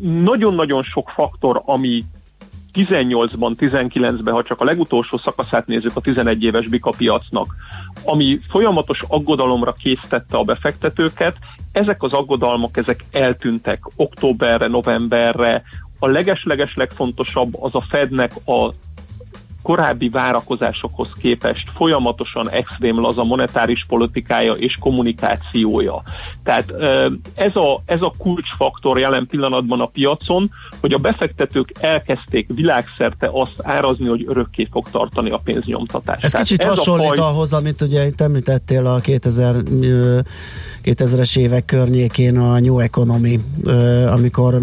Nagyon-nagyon 0.00 0.82
sok 0.82 1.08
faktor, 1.08 1.62
ami 1.64 2.04
18-ban, 2.72 3.54
19-ben, 3.58 4.34
ha 4.34 4.42
csak 4.42 4.60
a 4.60 4.64
legutolsó 4.64 5.18
szakaszát 5.18 5.66
nézzük 5.66 5.96
a 5.96 6.00
11 6.00 6.44
éves 6.44 6.66
bika 6.68 6.90
piacnak, 6.96 7.54
ami 8.04 8.40
folyamatos 8.48 9.02
aggodalomra 9.08 9.72
késztette 9.72 10.36
a 10.36 10.44
befektetőket, 10.44 11.36
ezek 11.72 12.02
az 12.02 12.12
aggodalmak, 12.12 12.76
ezek 12.76 13.04
eltűntek 13.12 13.82
októberre, 13.96 14.66
novemberre. 14.66 15.62
A 16.02 16.06
leges-leges 16.06 16.74
legfontosabb 16.74 17.62
az 17.62 17.74
a 17.74 17.80
Fednek 17.88 18.32
a 18.44 18.74
korábbi 19.62 20.08
várakozásokhoz 20.08 21.08
képest 21.20 21.70
folyamatosan 21.74 22.50
extrém 22.50 23.00
laza 23.00 23.24
monetáris 23.24 23.84
politikája 23.88 24.52
és 24.52 24.74
kommunikációja. 24.80 26.02
Tehát 26.42 26.74
ez 27.34 27.56
a, 27.56 27.82
ez 27.84 28.00
a 28.00 28.14
kulcsfaktor 28.18 28.98
jelen 28.98 29.26
pillanatban 29.26 29.80
a 29.80 29.86
piacon, 29.86 30.50
hogy 30.80 30.92
a 30.92 30.98
befektetők 30.98 31.72
elkezdték 31.80 32.46
világszerte 32.54 33.28
azt 33.32 33.54
árazni, 33.62 34.08
hogy 34.08 34.24
örökké 34.28 34.68
fog 34.70 34.90
tartani 34.90 35.30
a 35.30 35.40
pénznyomtatás. 35.44 36.22
Ez 36.22 36.32
Tehát 36.32 36.46
kicsit 36.46 36.62
a 36.62 36.68
hasonlít 36.68 37.06
faj- 37.06 37.18
ahhoz, 37.18 37.52
amit 37.52 37.80
ugye 37.80 38.06
itt 38.06 38.20
említettél 38.20 38.86
a 38.86 38.98
2000, 38.98 39.54
ö, 39.80 40.18
2000-es 40.82 41.38
évek 41.38 41.64
környékén 41.64 42.38
a 42.38 42.58
New 42.58 42.78
Economy, 42.78 43.40
amikor 44.06 44.60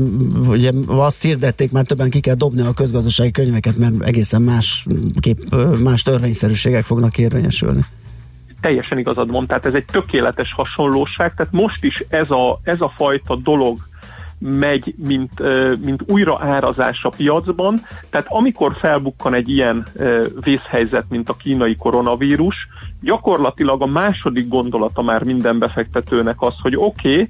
ugye 0.48 0.72
azt 0.88 1.22
hirdették, 1.22 1.72
már 1.72 1.86
többen 1.86 2.10
ki 2.10 2.20
kell 2.20 2.36
dobni 2.36 2.62
a 2.62 2.74
közgazdasági 2.74 3.32
könyveket, 3.32 3.78
mert 3.78 4.04
egészen 4.04 4.42
más, 4.42 4.86
kép, 5.20 5.44
ö, 5.52 5.78
más 5.84 6.04
törvényszerűségek 6.04 6.84
fognak 6.84 7.18
érvényesülni. 7.18 7.82
teljesen 8.62 8.98
igazad 8.98 9.32
van, 9.32 9.48
tehát 9.48 9.66
ez 9.66 9.74
egy 9.74 9.86
tökéletes 9.86 10.54
hasonlóság, 10.54 11.34
tehát 11.36 11.52
most 11.52 11.84
is 11.84 12.04
ez 12.10 12.30
a, 12.30 12.60
ez 12.64 12.82
a 12.82 12.94
fajta 12.96 13.36
dolog 13.36 13.78
megy, 14.40 14.96
mint, 14.98 15.32
mint 15.84 16.04
újraárazás 16.08 17.04
a 17.04 17.10
piacban, 17.10 17.82
tehát 18.10 18.26
amikor 18.30 18.78
felbukkan 18.80 19.34
egy 19.34 19.50
ilyen 19.50 19.88
vészhelyzet, 20.42 21.06
mint 21.10 21.30
a 21.30 21.34
kínai 21.34 21.76
koronavírus, 21.76 22.68
gyakorlatilag 23.02 23.82
a 23.82 23.86
második 23.86 24.48
gondolata 24.48 25.02
már 25.02 25.24
minden 25.24 25.60
befektetőnek 25.60 26.42
az, 26.42 26.54
hogy 26.62 26.76
oké, 26.76 27.12
okay, 27.12 27.30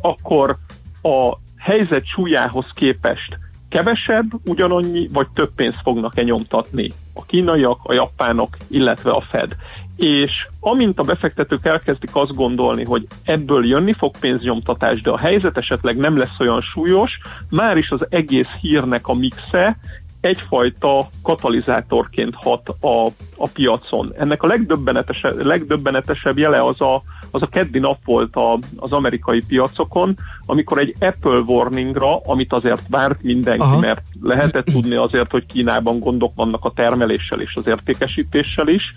akkor 0.00 0.56
a 1.02 1.38
helyzet 1.56 2.06
súlyához 2.06 2.66
képest 2.74 3.38
kevesebb, 3.68 4.26
ugyanannyi 4.44 5.08
vagy 5.12 5.26
több 5.34 5.50
pénzt 5.54 5.80
fognak-e 5.82 6.22
nyomtatni 6.22 6.92
a 7.14 7.24
kínaiak, 7.24 7.78
a 7.82 7.92
japánok, 7.92 8.56
illetve 8.68 9.10
a 9.10 9.20
Fed. 9.20 9.56
És 9.96 10.46
amint 10.60 10.98
a 10.98 11.02
befektetők 11.02 11.66
elkezdik 11.66 12.10
azt 12.12 12.34
gondolni, 12.34 12.84
hogy 12.84 13.06
ebből 13.24 13.66
jönni 13.66 13.92
fog 13.92 14.18
pénznyomtatás, 14.18 15.00
de 15.00 15.10
a 15.10 15.18
helyzet 15.18 15.56
esetleg 15.56 15.96
nem 15.96 16.16
lesz 16.16 16.38
olyan 16.38 16.60
súlyos, 16.60 17.18
már 17.50 17.76
is 17.76 17.90
az 17.90 18.06
egész 18.08 18.50
hírnek 18.60 19.08
a 19.08 19.14
mixe 19.14 19.78
egyfajta 20.20 21.08
katalizátorként 21.22 22.34
hat 22.34 22.68
a, 22.80 23.06
a 23.36 23.48
piacon. 23.52 24.12
Ennek 24.18 24.42
a 24.42 24.46
legdöbbenetesebb, 24.46 25.40
legdöbbenetesebb 25.40 26.38
jele 26.38 26.64
az 26.64 26.80
a, 26.80 27.02
az 27.36 27.42
a 27.42 27.46
keddi 27.46 27.78
nap 27.78 27.98
volt 28.04 28.36
a, 28.36 28.58
az 28.76 28.92
amerikai 28.92 29.42
piacokon, 29.48 30.16
amikor 30.46 30.78
egy 30.78 30.94
Apple 31.00 31.38
warningra, 31.38 32.20
amit 32.20 32.52
azért 32.52 32.82
várt 32.88 33.22
mindenki, 33.22 33.60
Aha. 33.60 33.78
Mert 33.78 34.02
lehetett 34.20 34.64
tudni 34.64 34.94
azért, 34.94 35.30
hogy 35.30 35.46
Kínában 35.46 35.98
gondok 35.98 36.32
vannak 36.34 36.64
a 36.64 36.70
termeléssel 36.70 37.40
és 37.40 37.54
az 37.54 37.66
értékesítéssel 37.66 38.68
is. 38.68 38.94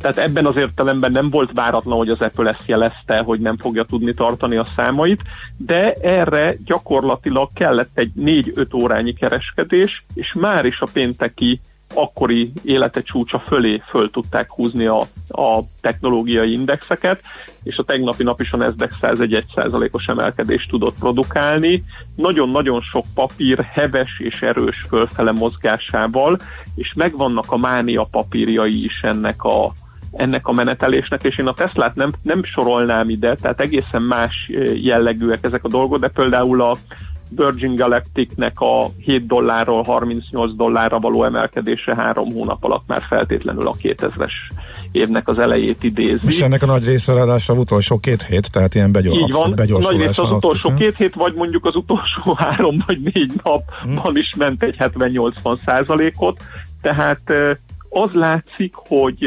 Tehát 0.00 0.18
ebben 0.18 0.46
az 0.46 0.56
értelemben 0.56 1.12
nem 1.12 1.28
volt 1.28 1.50
váratlan, 1.54 1.98
hogy 1.98 2.08
az 2.08 2.20
Apple 2.20 2.50
ezt 2.50 2.68
jelezte, 2.68 3.18
hogy 3.18 3.40
nem 3.40 3.56
fogja 3.56 3.84
tudni 3.84 4.14
tartani 4.14 4.56
a 4.56 4.66
számait, 4.76 5.22
de 5.56 5.92
erre 5.92 6.54
gyakorlatilag 6.64 7.48
kellett 7.54 7.90
egy 7.94 8.10
4-5 8.20 8.74
órányi 8.74 9.12
kereskedés, 9.12 10.04
és 10.14 10.34
már 10.34 10.64
is 10.64 10.80
a 10.80 10.88
pénteki 10.92 11.60
akkori 11.94 12.52
élete 12.64 13.02
csúcsa 13.02 13.38
fölé 13.38 13.82
föl 13.88 14.10
tudták 14.10 14.52
húzni 14.52 14.86
a, 14.86 15.00
a 15.28 15.60
technológiai 15.80 16.52
indexeket, 16.52 17.20
és 17.62 17.76
a 17.76 17.84
tegnapi 17.84 18.22
nap 18.22 18.40
is 18.40 18.52
a 18.52 18.56
Nasdaq 18.56 18.94
101 19.00 19.44
os 19.90 20.06
emelkedést 20.06 20.68
tudott 20.68 20.98
produkálni. 20.98 21.84
Nagyon-nagyon 22.16 22.80
sok 22.80 23.04
papír 23.14 23.58
heves 23.72 24.18
és 24.18 24.42
erős 24.42 24.84
fölfele 24.88 25.32
mozgásával, 25.32 26.38
és 26.74 26.92
megvannak 26.96 27.52
a 27.52 27.56
mánia 27.56 28.08
papírjai 28.10 28.84
is 28.84 29.00
ennek 29.02 29.42
a, 29.42 29.72
ennek 30.12 30.46
a 30.46 30.52
menetelésnek, 30.52 31.22
és 31.24 31.38
én 31.38 31.46
a 31.46 31.54
Teslát 31.54 31.94
nem, 31.94 32.12
nem 32.22 32.44
sorolnám 32.44 33.08
ide, 33.08 33.34
tehát 33.34 33.60
egészen 33.60 34.02
más 34.02 34.50
eh, 34.52 34.84
jellegűek 34.84 35.44
ezek 35.44 35.64
a 35.64 35.68
dolgok, 35.68 35.98
de 35.98 36.08
például 36.08 36.62
a 36.62 36.76
Virgin 37.28 37.74
Galacticnek 37.74 38.60
a 38.60 38.90
7 38.98 39.26
dollárról 39.26 39.82
38 39.82 40.56
dollárra 40.56 40.98
való 40.98 41.24
emelkedése 41.24 41.94
három 41.94 42.32
hónap 42.32 42.64
alatt 42.64 42.82
már 42.86 43.02
feltétlenül 43.08 43.66
a 43.66 43.74
2000-es 43.82 44.32
évnek 44.92 45.28
az 45.28 45.38
elejét 45.38 45.82
idézi. 45.82 46.26
És 46.26 46.40
ennek 46.40 46.62
a 46.62 46.66
nagy 46.66 46.84
része 46.84 47.12
ráadásul 47.12 47.54
az 47.54 47.60
utolsó 47.60 47.98
két 47.98 48.22
hét, 48.22 48.50
tehát 48.50 48.74
ilyen 48.74 48.92
begyor, 48.92 49.16
Így 49.16 49.32
van, 49.32 49.54
begyorsulás 49.54 49.96
nagy 49.96 50.06
rész 50.06 50.18
az 50.18 50.30
utolsó 50.30 50.68
is, 50.68 50.76
nem? 50.76 50.76
két 50.76 50.96
hét, 50.96 51.14
vagy 51.14 51.34
mondjuk 51.34 51.64
az 51.64 51.76
utolsó 51.76 52.34
három 52.44 52.82
vagy 52.86 53.00
négy 53.00 53.32
napban 53.42 54.16
is 54.16 54.34
ment 54.36 54.62
egy 54.62 54.76
70-80 54.78 55.64
százalékot, 55.64 56.42
tehát 56.82 57.20
eh, 57.24 57.56
az 57.90 58.10
látszik, 58.12 58.74
hogy, 58.74 59.26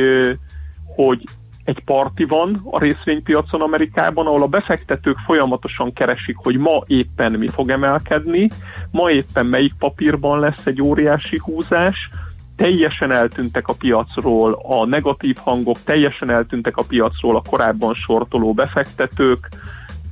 hogy 0.96 1.24
egy 1.64 1.84
parti 1.84 2.24
van 2.24 2.58
a 2.72 2.80
részvénypiacon 2.80 3.62
Amerikában, 3.62 4.26
ahol 4.26 4.42
a 4.42 4.48
befektetők 4.48 5.18
folyamatosan 5.26 5.94
keresik, 5.94 6.36
hogy 6.38 6.58
ma 6.58 6.84
éppen 6.88 7.32
mi 7.32 7.48
fog 7.48 7.70
emelkedni, 7.70 8.50
ma 8.92 9.12
éppen 9.12 9.46
melyik 9.46 9.74
papírban 9.80 10.40
lesz 10.40 10.66
egy 10.66 10.82
óriási 10.82 11.40
húzás, 11.44 12.10
teljesen 12.56 13.12
eltűntek 13.12 13.68
a 13.68 13.74
piacról 13.74 14.60
a 14.64 14.86
negatív 14.86 15.38
hangok, 15.38 15.78
teljesen 15.84 16.30
eltűntek 16.30 16.78
a 16.78 16.84
piacról 16.88 17.36
a 17.36 17.44
korábban 17.50 17.94
sortoló 17.94 18.54
befektetők, 18.54 19.50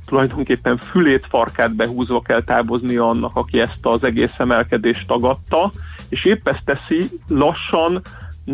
tulajdonképpen 0.06 0.76
fülét, 0.76 1.26
farkát 1.28 1.74
behúzva 1.74 2.20
kell 2.20 2.42
távozni 2.42 2.96
annak, 2.96 3.36
aki 3.36 3.60
ezt 3.60 3.86
az 3.86 4.04
egész 4.04 4.34
emelkedést 4.38 5.06
tagadta, 5.06 5.70
és 6.08 6.24
épp 6.24 6.48
ezt 6.48 6.64
teszi 6.64 7.08
lassan 7.28 8.02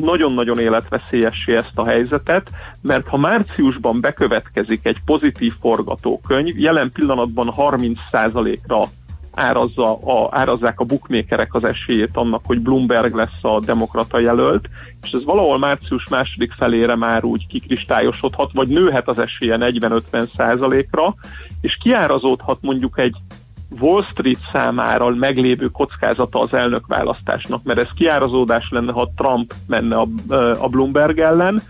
nagyon-nagyon 0.01 0.59
életveszélyessé 0.59 1.57
ezt 1.57 1.73
a 1.75 1.87
helyzetet, 1.87 2.51
mert 2.83 3.07
ha 3.07 3.17
márciusban 3.17 4.01
bekövetkezik 4.01 4.87
egy 4.87 4.99
pozitív 5.05 5.53
forgatókönyv, 5.61 6.59
jelen 6.59 6.93
pillanatban 6.93 7.53
30%-ra 7.57 8.85
árazza 9.37 9.93
a, 9.95 10.29
árazzák 10.31 10.81
a 10.81 10.85
bookmakerek 10.85 11.55
az 11.55 11.65
esélyét 11.65 12.11
annak, 12.17 12.41
hogy 12.45 12.61
Bloomberg 12.61 13.15
lesz 13.15 13.43
a 13.43 13.61
demokrata 13.61 14.19
jelölt, 14.19 14.69
és 15.03 15.13
ez 15.13 15.25
valahol 15.25 15.59
március 15.59 16.09
második 16.09 16.53
felére 16.53 16.95
már 16.95 17.25
úgy 17.25 17.47
kikristályosodhat, 17.47 18.53
vagy 18.53 18.69
nőhet 18.69 19.09
az 19.09 19.19
esélye 19.19 19.57
40-50 19.61 20.29
százalékra, 20.37 21.15
és 21.61 21.79
kiárazódhat 21.83 22.59
mondjuk 22.61 22.99
egy 22.99 23.17
Wall 23.81 24.05
Street 24.11 24.39
számára 24.53 25.09
meglévő 25.09 25.67
kockázata 25.67 26.41
az 26.41 26.55
elnökválasztásnak, 26.55 27.63
mert 27.63 27.79
ez 27.79 27.89
kiárazódás 27.95 28.69
lenne, 28.71 28.93
ha 28.93 29.11
Trump 29.17 29.55
menne 29.67 29.97
a, 29.97 30.07
a 30.59 30.69
Bloomberg 30.69 31.19
ellen, 31.19 31.63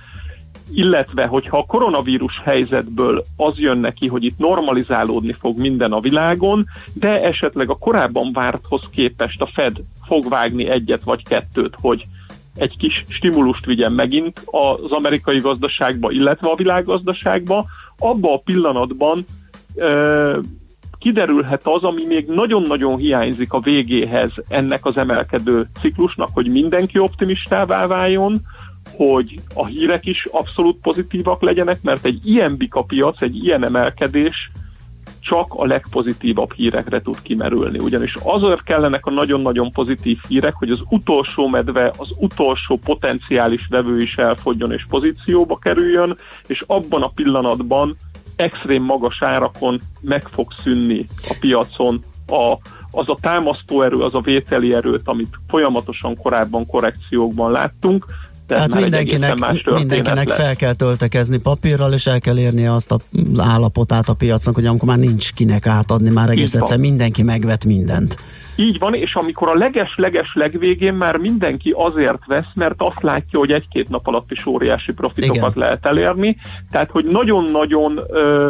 illetve 0.73 1.27
hogyha 1.27 1.59
a 1.59 1.65
koronavírus 1.67 2.41
helyzetből 2.45 3.25
az 3.37 3.59
jön 3.59 3.79
neki, 3.79 4.07
hogy 4.09 4.25
itt 4.25 4.39
normalizálódni 4.39 5.33
fog 5.33 5.59
minden 5.59 5.93
a 5.93 6.01
világon, 6.01 6.67
de 6.93 7.23
esetleg 7.23 7.71
a 7.71 7.79
korábban 7.79 8.33
várthoz 8.33 8.83
képest 8.91 9.41
a 9.41 9.47
Fed 9.47 9.77
fog 10.07 10.29
vágni 10.29 10.69
egyet 10.69 11.03
vagy 11.03 11.25
kettőt, 11.25 11.75
hogy 11.81 12.05
egy 12.57 12.77
kis 12.77 13.05
stimulust 13.09 13.67
vigyen 13.67 13.93
megint 13.93 14.43
az 14.45 14.93
amerikai 14.93 15.39
gazdaságba, 15.39 16.11
illetve 16.11 16.49
a 16.49 16.55
világgazdaságba, 16.55 17.67
abba 17.99 18.33
a 18.33 18.41
pillanatban 18.45 19.25
kiderülhet 21.07 21.61
az, 21.67 21.83
ami 21.83 22.05
még 22.05 22.27
nagyon-nagyon 22.27 22.97
hiányzik 22.97 23.53
a 23.53 23.61
végéhez 23.61 24.31
ennek 24.49 24.85
az 24.85 24.97
emelkedő 24.97 25.67
ciklusnak, 25.81 26.29
hogy 26.33 26.49
mindenki 26.49 26.99
optimistává 26.99 27.87
váljon, 27.87 28.41
hogy 28.97 29.41
a 29.55 29.67
hírek 29.67 30.07
is 30.07 30.27
abszolút 30.31 30.77
pozitívak 30.81 31.43
legyenek, 31.43 31.83
mert 31.83 32.05
egy 32.05 32.27
ilyen 32.27 32.57
bika 32.57 32.83
piac, 32.83 33.23
egy 33.23 33.45
ilyen 33.45 33.65
emelkedés 33.65 34.51
csak 35.21 35.55
a 35.55 35.67
legpozitívabb 35.67 36.53
hírekre 36.53 37.03
tud 37.03 37.23
kimerülni. 37.23 37.79
Ugyanis 37.79 38.15
azért 38.23 38.63
kellenek 38.63 39.07
a 39.07 39.11
nagyon-nagyon 39.11 39.71
pozitív 39.71 40.19
hírek, 40.29 40.55
hogy 40.55 40.71
az 40.71 40.81
utolsó 40.89 41.49
medve, 41.49 41.93
az 41.97 42.09
utolsó 42.19 42.79
potenciális 42.85 43.67
vevő 43.71 44.01
is 44.03 44.17
elfogjon 44.17 44.73
és 44.73 44.87
pozícióba 44.89 45.57
kerüljön, 45.57 46.19
és 46.47 46.65
abban 46.67 47.03
a 47.03 47.13
pillanatban 47.15 47.97
extrém 48.37 48.83
magas 48.83 49.23
árakon 49.23 49.81
meg 50.01 50.29
fog 50.31 50.53
szűnni 50.63 51.07
a 51.29 51.37
piacon 51.41 52.05
a, 52.27 52.53
az 52.91 53.09
a 53.09 53.19
támasztóerő, 53.21 53.99
az 53.99 54.15
a 54.15 54.21
vételi 54.21 54.75
erőt, 54.75 55.03
amit 55.05 55.39
folyamatosan 55.49 56.17
korábban 56.17 56.67
korrekciókban 56.67 57.51
láttunk, 57.51 58.07
tehát 58.47 58.75
mindenkinek, 58.75 59.39
más 59.39 59.63
mindenkinek 59.65 60.29
fel 60.29 60.57
kell 60.57 60.75
töltekezni 60.75 61.37
papírral, 61.37 61.93
és 61.93 62.07
el 62.07 62.21
kell 62.21 62.39
érnie 62.39 62.73
azt 62.73 62.93
a- 62.93 63.01
állapotát 63.37 64.09
a 64.09 64.15
piacnak, 64.15 64.55
hogy 64.55 64.67
amikor 64.67 64.89
már 64.89 64.99
nincs 64.99 65.33
kinek 65.33 65.67
átadni, 65.67 66.11
már 66.11 66.31
egész 66.31 66.55
egyszer 66.55 66.79
mindenki 66.79 67.23
megvet 67.23 67.65
mindent. 67.65 68.17
Így 68.57 68.79
van, 68.79 68.95
és 68.95 69.15
amikor 69.15 69.49
a 69.49 69.55
leges-leges 69.55 70.35
legvégén 70.35 70.95
már 70.95 71.17
mindenki 71.17 71.75
azért 71.77 72.27
vesz, 72.27 72.53
mert 72.55 72.75
azt 72.79 73.03
látja, 73.03 73.39
hogy 73.39 73.53
egy-két 73.53 73.89
nap 73.89 74.07
alatt 74.07 74.31
is 74.31 74.47
óriási 74.47 74.93
profitokat 74.93 75.37
Igen. 75.37 75.69
lehet 75.69 75.87
elérni, 75.87 76.37
tehát 76.71 76.91
hogy 76.91 77.05
nagyon-nagyon 77.05 78.01
ö, 78.09 78.49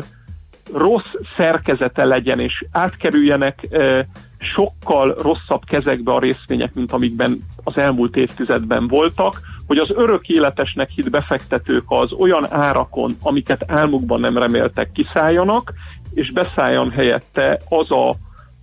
rossz 0.72 1.14
szerkezete 1.36 2.04
legyen, 2.04 2.40
és 2.40 2.64
átkerüljenek 2.72 3.66
ö, 3.70 4.00
sokkal 4.38 5.16
rosszabb 5.22 5.64
kezekbe 5.64 6.12
a 6.12 6.18
részvények, 6.18 6.74
mint 6.74 6.92
amikben 6.92 7.44
az 7.64 7.76
elmúlt 7.76 8.16
évtizedben 8.16 8.88
voltak, 8.88 9.40
hogy 9.66 9.78
az 9.78 9.90
örök 9.94 10.28
életesnek 10.28 10.88
hit 10.88 11.10
befektetők 11.10 11.84
az 11.86 12.12
olyan 12.12 12.52
árakon, 12.52 13.16
amiket 13.22 13.64
álmukban 13.66 14.20
nem 14.20 14.38
reméltek, 14.38 14.92
kiszálljanak, 14.92 15.72
és 16.14 16.32
beszálljon 16.32 16.90
helyette 16.90 17.60
az 17.68 17.90
a, 17.90 18.16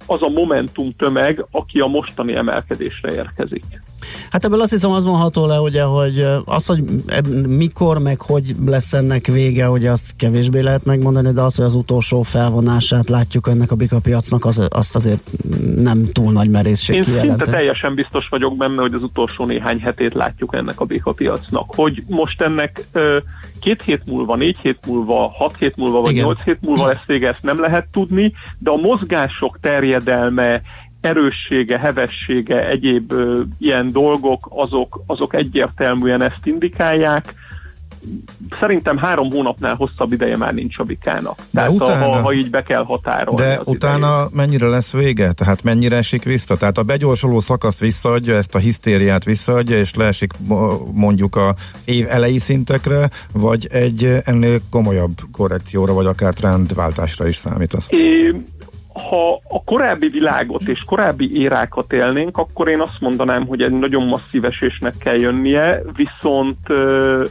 az 0.05 0.21
a 0.21 0.29
momentum 0.29 0.91
tömeg, 0.97 1.45
aki 1.51 1.79
a 1.79 1.87
mostani 1.87 2.35
emelkedésre 2.35 3.13
érkezik. 3.13 3.81
Hát 4.29 4.45
ebből 4.45 4.61
azt 4.61 4.71
hiszem 4.71 4.91
az 4.91 5.03
mondható 5.03 5.45
le, 5.45 5.59
ugye, 5.59 5.83
hogy 5.83 6.25
az, 6.45 6.65
hogy 6.65 6.83
mikor, 7.47 7.99
meg 7.99 8.21
hogy 8.21 8.55
lesz 8.65 8.93
ennek 8.93 9.27
vége, 9.27 9.65
hogy 9.65 9.85
azt 9.85 10.15
kevésbé 10.17 10.59
lehet 10.59 10.85
megmondani, 10.85 11.31
de 11.31 11.41
az, 11.41 11.55
hogy 11.55 11.65
az 11.65 11.75
utolsó 11.75 12.21
felvonását 12.21 13.09
látjuk 13.09 13.47
ennek 13.47 13.71
a 13.71 13.75
bika 13.75 13.99
piacnak, 13.99 14.45
az, 14.45 14.67
azt 14.69 14.95
azért 14.95 15.19
nem 15.75 16.11
túl 16.11 16.31
nagy 16.31 16.49
merészség 16.49 16.95
Én 16.95 17.03
szinte 17.03 17.19
kijelenteni. 17.19 17.51
teljesen 17.51 17.95
biztos 17.95 18.27
vagyok 18.29 18.57
benne, 18.57 18.81
hogy 18.81 18.93
az 18.93 19.03
utolsó 19.03 19.45
néhány 19.45 19.79
hetét 19.79 20.13
látjuk 20.13 20.55
ennek 20.55 20.79
a 20.79 20.85
béka 20.85 21.11
piacnak. 21.11 21.65
Hogy 21.75 22.03
most 22.07 22.41
ennek 22.41 22.87
két 23.61 23.81
hét 23.81 24.01
múlva, 24.05 24.35
négy 24.35 24.57
hét 24.61 24.79
múlva, 24.87 25.31
hat 25.33 25.55
hét 25.57 25.75
múlva, 25.75 26.01
vagy 26.01 26.11
Igen. 26.11 26.23
nyolc 26.23 26.43
hét 26.43 26.61
múlva 26.61 26.87
lesz 26.87 27.05
vége, 27.05 27.27
ezt 27.27 27.41
nem 27.41 27.59
lehet 27.59 27.87
tudni, 27.91 28.33
de 28.57 28.69
a 28.69 28.75
mozgások 28.75 29.59
terjedelme, 29.61 30.61
erőssége, 31.03 31.79
hevessége, 31.79 32.67
egyéb 32.67 33.11
ö, 33.11 33.41
ilyen 33.59 33.91
dolgok, 33.91 34.47
azok, 34.49 35.03
azok 35.07 35.33
egyértelműen 35.35 36.21
ezt 36.21 36.39
indikálják. 36.43 37.33
Szerintem 38.59 38.97
három 38.97 39.29
hónapnál 39.31 39.75
hosszabb 39.75 40.11
ideje 40.11 40.37
már 40.37 40.53
nincs 40.53 40.79
a 40.79 40.83
bikának. 40.83 41.35
De 41.35 41.43
Tehát 41.51 41.71
utána- 41.71 42.05
ha, 42.05 42.21
ha 42.21 42.33
így 42.33 42.49
be 42.49 42.63
kell 42.63 42.83
határolni. 42.83 43.41
De 43.41 43.61
utána 43.65 44.27
mennyire 44.31 44.67
lesz 44.67 44.91
vége? 44.93 45.31
Tehát 45.31 45.63
mennyire 45.63 45.95
esik 45.95 46.23
vissza? 46.23 46.57
Tehát 46.57 46.77
a 46.77 46.83
begyorsuló 46.83 47.39
szakaszt 47.39 47.79
visszaadja, 47.79 48.35
ezt 48.35 48.55
a 48.55 48.57
hisztériát 48.57 49.23
visszaadja, 49.23 49.77
és 49.77 49.95
leesik 49.95 50.33
mo- 50.47 50.93
mondjuk 50.93 51.35
a 51.35 51.55
év 51.85 52.05
elejé 52.09 52.37
szintekre, 52.37 53.09
vagy 53.33 53.67
egy 53.71 54.17
ennél 54.23 54.59
komolyabb 54.69 55.13
korrekcióra, 55.31 55.93
vagy 55.93 56.05
akár 56.05 56.33
trendváltásra 56.33 57.27
is 57.27 57.35
számítasz? 57.35 57.87
É, 57.89 58.35
ha 58.93 59.41
a 59.47 59.63
korábbi 59.63 60.07
világot 60.07 60.61
és 60.61 60.83
korábbi 60.83 61.41
érákat 61.41 61.93
élnénk, 61.93 62.37
akkor 62.37 62.67
én 62.67 62.79
azt 62.79 62.99
mondanám, 62.99 63.47
hogy 63.47 63.61
egy 63.61 63.71
nagyon 63.71 64.03
masszív 64.03 64.45
esésnek 64.45 64.97
kell 64.97 65.19
jönnie, 65.19 65.81
viszont 65.95 66.57
ö, 66.67 67.23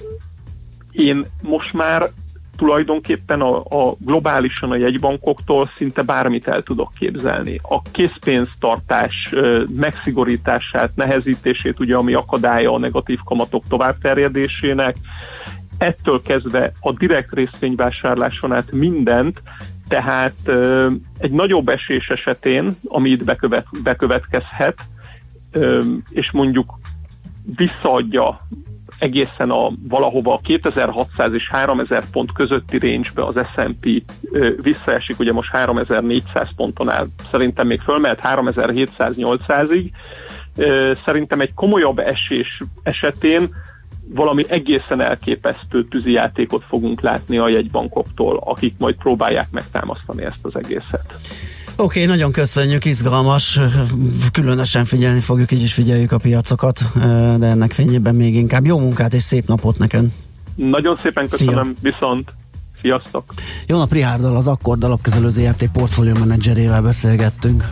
én 0.93 1.25
most 1.43 1.73
már 1.73 2.09
tulajdonképpen 2.57 3.41
a, 3.41 3.57
a 3.57 3.95
globálisan 3.99 4.71
a 4.71 4.77
jegybankoktól 4.77 5.71
szinte 5.77 6.03
bármit 6.03 6.49
el 6.49 6.63
tudok 6.63 6.91
képzelni. 6.99 7.61
A 7.63 7.83
készpénztartás 7.83 9.35
megszigorítását, 9.77 10.91
nehezítését, 10.95 11.81
ugye 11.81 11.97
ami 11.97 12.15
akadálya 12.15 12.73
a 12.73 12.79
negatív 12.79 13.19
kamatok 13.25 13.65
továbbterjedésének, 13.69 14.97
ettől 15.79 16.23
kezdve 16.23 16.73
a 16.81 16.93
direkt 16.93 17.33
részvényvásárláson 17.33 18.53
át 18.53 18.73
mindent, 18.73 19.43
tehát 19.93 20.51
egy 21.19 21.31
nagyobb 21.31 21.69
esés 21.69 22.09
esetén, 22.09 22.77
ami 22.89 23.11
itt 23.11 23.25
bekövet, 23.25 23.67
bekövetkezhet, 23.83 24.81
és 26.11 26.31
mondjuk 26.31 26.79
visszaadja 27.57 28.47
egészen 28.99 29.51
a 29.51 29.71
valahova 29.89 30.35
a 30.35 30.41
2600 30.43 31.33
és 31.33 31.49
3000 31.49 32.05
pont 32.11 32.33
közötti 32.33 32.79
range-be 32.79 33.25
az 33.25 33.39
S&P 33.55 34.03
visszaesik, 34.63 35.19
ugye 35.19 35.33
most 35.33 35.51
3400 35.51 36.49
ponton 36.57 36.91
áll, 36.91 37.07
szerintem 37.31 37.67
még 37.67 37.81
fölmehet 37.81 38.21
3700-800-ig. 38.23 39.91
Ö, 40.57 40.93
Szerintem 41.05 41.41
egy 41.41 41.55
komolyabb 41.55 41.99
esés 41.99 42.59
esetén 42.83 43.49
valami 44.09 44.45
egészen 44.49 45.01
elképesztő 45.01 45.85
tűzijátékot 45.89 46.65
fogunk 46.69 47.01
látni 47.01 47.39
a 47.39 47.49
jegybankoktól, 47.49 48.43
akik 48.45 48.75
majd 48.79 48.95
próbálják 48.95 49.51
megtámasztani 49.51 50.25
ezt 50.25 50.39
az 50.43 50.57
egészet. 50.57 51.05
Oké, 51.77 52.03
okay, 52.03 52.05
nagyon 52.05 52.33
köszönjük, 52.33 52.85
izgalmas, 52.85 53.61
különösen 54.33 54.85
figyelni 54.85 55.21
fogjuk, 55.21 55.53
így 55.53 55.63
is 55.63 55.73
figyeljük 55.73 56.13
a 56.13 56.19
piacokat, 56.19 56.81
de 57.39 57.47
ennek 57.47 57.73
fényében 57.73 58.15
még 58.15 58.35
inkább 58.35 58.67
jó 58.67 58.79
munkát 58.79 59.15
és 59.15 59.23
szép 59.23 59.47
napot 59.47 59.79
neked. 59.79 60.05
Nagyon 60.55 60.99
szépen 61.03 61.27
köszönöm, 61.29 61.75
Szia. 61.81 61.93
viszont 61.93 62.33
sziasztok! 62.81 63.35
Jó 63.67 63.79
nap, 63.79 63.93
Rihárdal, 63.93 64.37
az 64.37 64.47
Akkord 64.47 64.85
alapkezelő 64.85 65.29
ZRT 65.29 65.71
portfólió 65.73 66.15
menedzserével 66.15 66.83
beszélgettünk. 66.83 67.65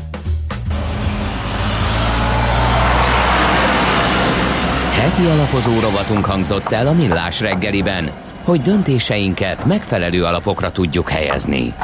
Heti 5.11 5.24
alapozó 5.24 5.81
rovatunk 5.81 6.24
hangzott 6.24 6.73
el 6.73 6.87
a 6.87 6.93
Millás 6.93 7.41
reggeliben, 7.41 8.11
hogy 8.45 8.61
döntéseinket 8.61 9.65
megfelelő 9.65 10.24
alapokra 10.24 10.70
tudjuk 10.70 11.09
helyezni. 11.09 11.74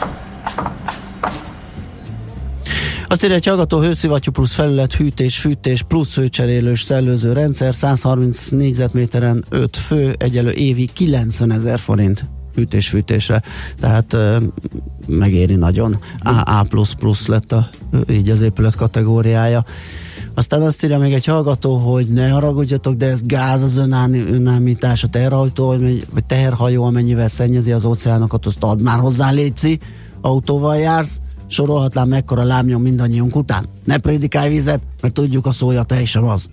Azt 3.06 3.24
írja, 3.24 3.36
egy 3.36 3.46
hallgató 3.46 3.80
hőszivattyú 3.80 4.32
plusz 4.32 4.54
felület, 4.54 4.94
hűtés, 4.94 5.38
fűtés 5.38 5.82
plusz 5.82 6.14
hőcserélős 6.14 6.82
szellőző 6.82 7.32
rendszer, 7.32 7.74
130 7.74 8.48
négyzetméteren 8.48 9.44
5 9.48 9.76
fő, 9.76 10.14
egyelő 10.18 10.50
évi 10.50 10.88
90 10.92 11.52
ezer 11.52 11.78
forint 11.78 12.24
hűtés-fűtésre, 12.54 13.42
tehát 13.80 14.16
megéri 15.08 15.54
nagyon. 15.54 15.98
AA++ 16.22 16.66
lett 17.26 17.52
a, 17.52 17.68
így 18.10 18.30
az 18.30 18.40
épület 18.40 18.74
kategóriája. 18.74 19.64
Aztán 20.38 20.62
azt 20.62 20.84
írja 20.84 20.98
még 20.98 21.12
egy 21.12 21.24
hallgató, 21.24 21.76
hogy 21.76 22.06
ne 22.06 22.28
haragudjatok, 22.28 22.94
de 22.94 23.06
ez 23.06 23.26
gáz 23.26 23.62
az 23.62 23.76
önállí, 23.76 24.20
önállítás, 24.20 25.04
a 25.04 25.08
teherhajtó, 25.08 25.66
vagy 26.12 26.24
teherhajó, 26.26 26.84
amennyivel 26.84 27.28
szennyezi 27.28 27.72
az 27.72 27.84
óceánokat, 27.84 28.46
azt 28.46 28.62
add 28.62 28.82
már 28.82 28.98
hozzá, 28.98 29.30
létszi, 29.30 29.78
autóval 30.20 30.76
jársz, 30.76 31.20
sorolhatnám 31.46 32.08
mekkora 32.08 32.42
lábnyom 32.42 32.82
mindannyiunk 32.82 33.36
után. 33.36 33.64
Ne 33.84 33.98
prédikálj 33.98 34.48
vizet, 34.48 34.82
mert 35.02 35.14
tudjuk 35.14 35.46
a 35.46 35.52
szója 35.52 35.82
te 35.82 36.04
sem 36.04 36.24
az. 36.24 36.48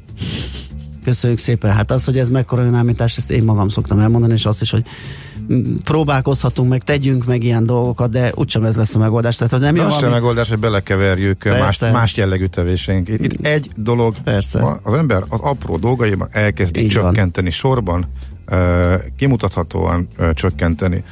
Köszönjük 1.04 1.40
szépen. 1.40 1.72
Hát 1.72 1.92
az, 1.92 2.06
hogy 2.06 2.18
ez 2.18 2.30
mekkora 2.30 2.64
önállítás, 2.64 3.18
ezt 3.18 3.32
én 3.32 3.44
magam 3.44 3.70
szoktam 3.70 4.00
elmondani, 4.00 4.34
és 4.34 4.46
azt 4.46 4.62
is, 4.62 4.72
hogy 4.72 4.86
próbálkozhatunk 5.84 6.70
meg, 6.70 6.84
tegyünk 6.84 7.26
meg 7.26 7.44
ilyen 7.44 7.66
dolgokat, 7.66 8.10
de 8.10 8.32
úgysem 8.36 8.64
ez 8.64 8.76
lesz 8.76 8.96
a 8.96 9.00
megoldás. 9.00 9.36
Tehát, 9.36 9.54
hogy 9.54 9.62
nem 9.62 9.74
az 9.74 9.80
valami... 9.80 10.02
sem 10.02 10.12
megoldás, 10.12 10.50
hogy 10.50 10.60
belekeverjük 10.60 11.44
más, 11.44 11.80
más 11.80 12.18
jellegű 12.18 12.46
tevéseink. 12.46 13.08
Itt, 13.08 13.20
itt 13.20 13.46
egy 13.46 13.70
dolog, 13.76 14.16
Persze. 14.24 14.80
az 14.84 14.94
ember 14.94 15.24
az 15.30 15.40
apró 15.40 15.78
dolgaiban 15.78 16.28
elkezdi 16.32 16.84
Így 16.84 16.90
csökkenteni 16.90 17.50
van. 17.50 17.58
sorban, 17.58 18.08
kimutathatóan 19.18 20.08
csökkenteni. 20.34 21.04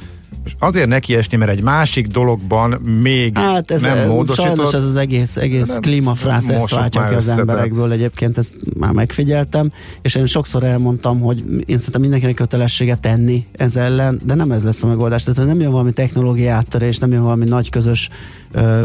És 0.44 0.54
azért 0.58 0.88
neki 0.88 1.14
esni, 1.14 1.36
mert 1.36 1.50
egy 1.50 1.62
másik 1.62 2.06
dologban 2.06 2.70
még 3.02 3.38
hát 3.38 3.70
ez 3.70 3.82
nem 3.82 4.08
módosított. 4.08 4.46
Sajnos 4.46 4.72
ez 4.72 4.82
az 4.82 4.96
egész, 4.96 5.36
egész 5.36 5.78
klímafrász 5.80 6.48
ezt 6.48 6.70
váltja 6.70 7.08
ki 7.08 7.14
az 7.14 7.28
emberekből 7.28 7.92
egyébként, 7.92 8.38
ezt 8.38 8.56
már 8.78 8.92
megfigyeltem, 8.92 9.72
és 10.02 10.14
én 10.14 10.26
sokszor 10.26 10.64
elmondtam, 10.64 11.20
hogy 11.20 11.44
én 11.66 11.76
szerintem 11.76 12.00
mindenkinek 12.00 12.34
kötelessége 12.34 12.96
tenni 12.96 13.46
ez 13.52 13.76
ellen, 13.76 14.20
de 14.24 14.34
nem 14.34 14.50
ez 14.50 14.62
lesz 14.62 14.82
a 14.82 14.86
megoldás. 14.86 15.22
Tehát, 15.22 15.38
hogy 15.38 15.48
nem 15.48 15.60
jön 15.60 15.70
valami 15.70 15.92
technológiai 15.92 16.48
áttörés, 16.48 16.98
nem 16.98 17.12
jön 17.12 17.22
valami 17.22 17.44
nagy 17.44 17.70
közös 17.70 18.08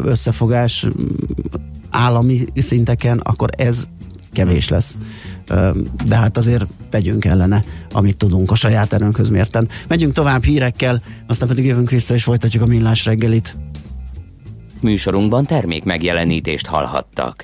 összefogás 0.04 0.88
állami 1.90 2.46
szinteken, 2.56 3.18
akkor 3.18 3.50
ez 3.58 3.88
kevés 4.34 4.70
lesz. 4.70 4.98
De 6.06 6.16
hát 6.16 6.38
azért 6.38 6.66
tegyünk 6.90 7.26
ellene, 7.26 7.64
amit 7.92 8.18
tudunk 8.18 8.52
a 8.52 8.56
saját 8.56 8.94
erőnkhöz 8.94 9.30
mérten. 9.30 9.70
Megyünk 9.88 10.14
tovább 10.14 10.44
hírekkel, 10.44 11.02
aztán 11.28 11.48
pedig 11.48 11.66
jövünk 11.66 11.90
vissza 11.90 12.14
és 12.14 12.24
folytatjuk 12.24 12.64
a 12.64 12.66
millás 12.66 13.06
reggelit. 13.06 13.58
Műsorunkban 14.82 15.46
termék 15.46 15.84
megjelenítést 15.84 16.66
hallhattak. 16.66 17.36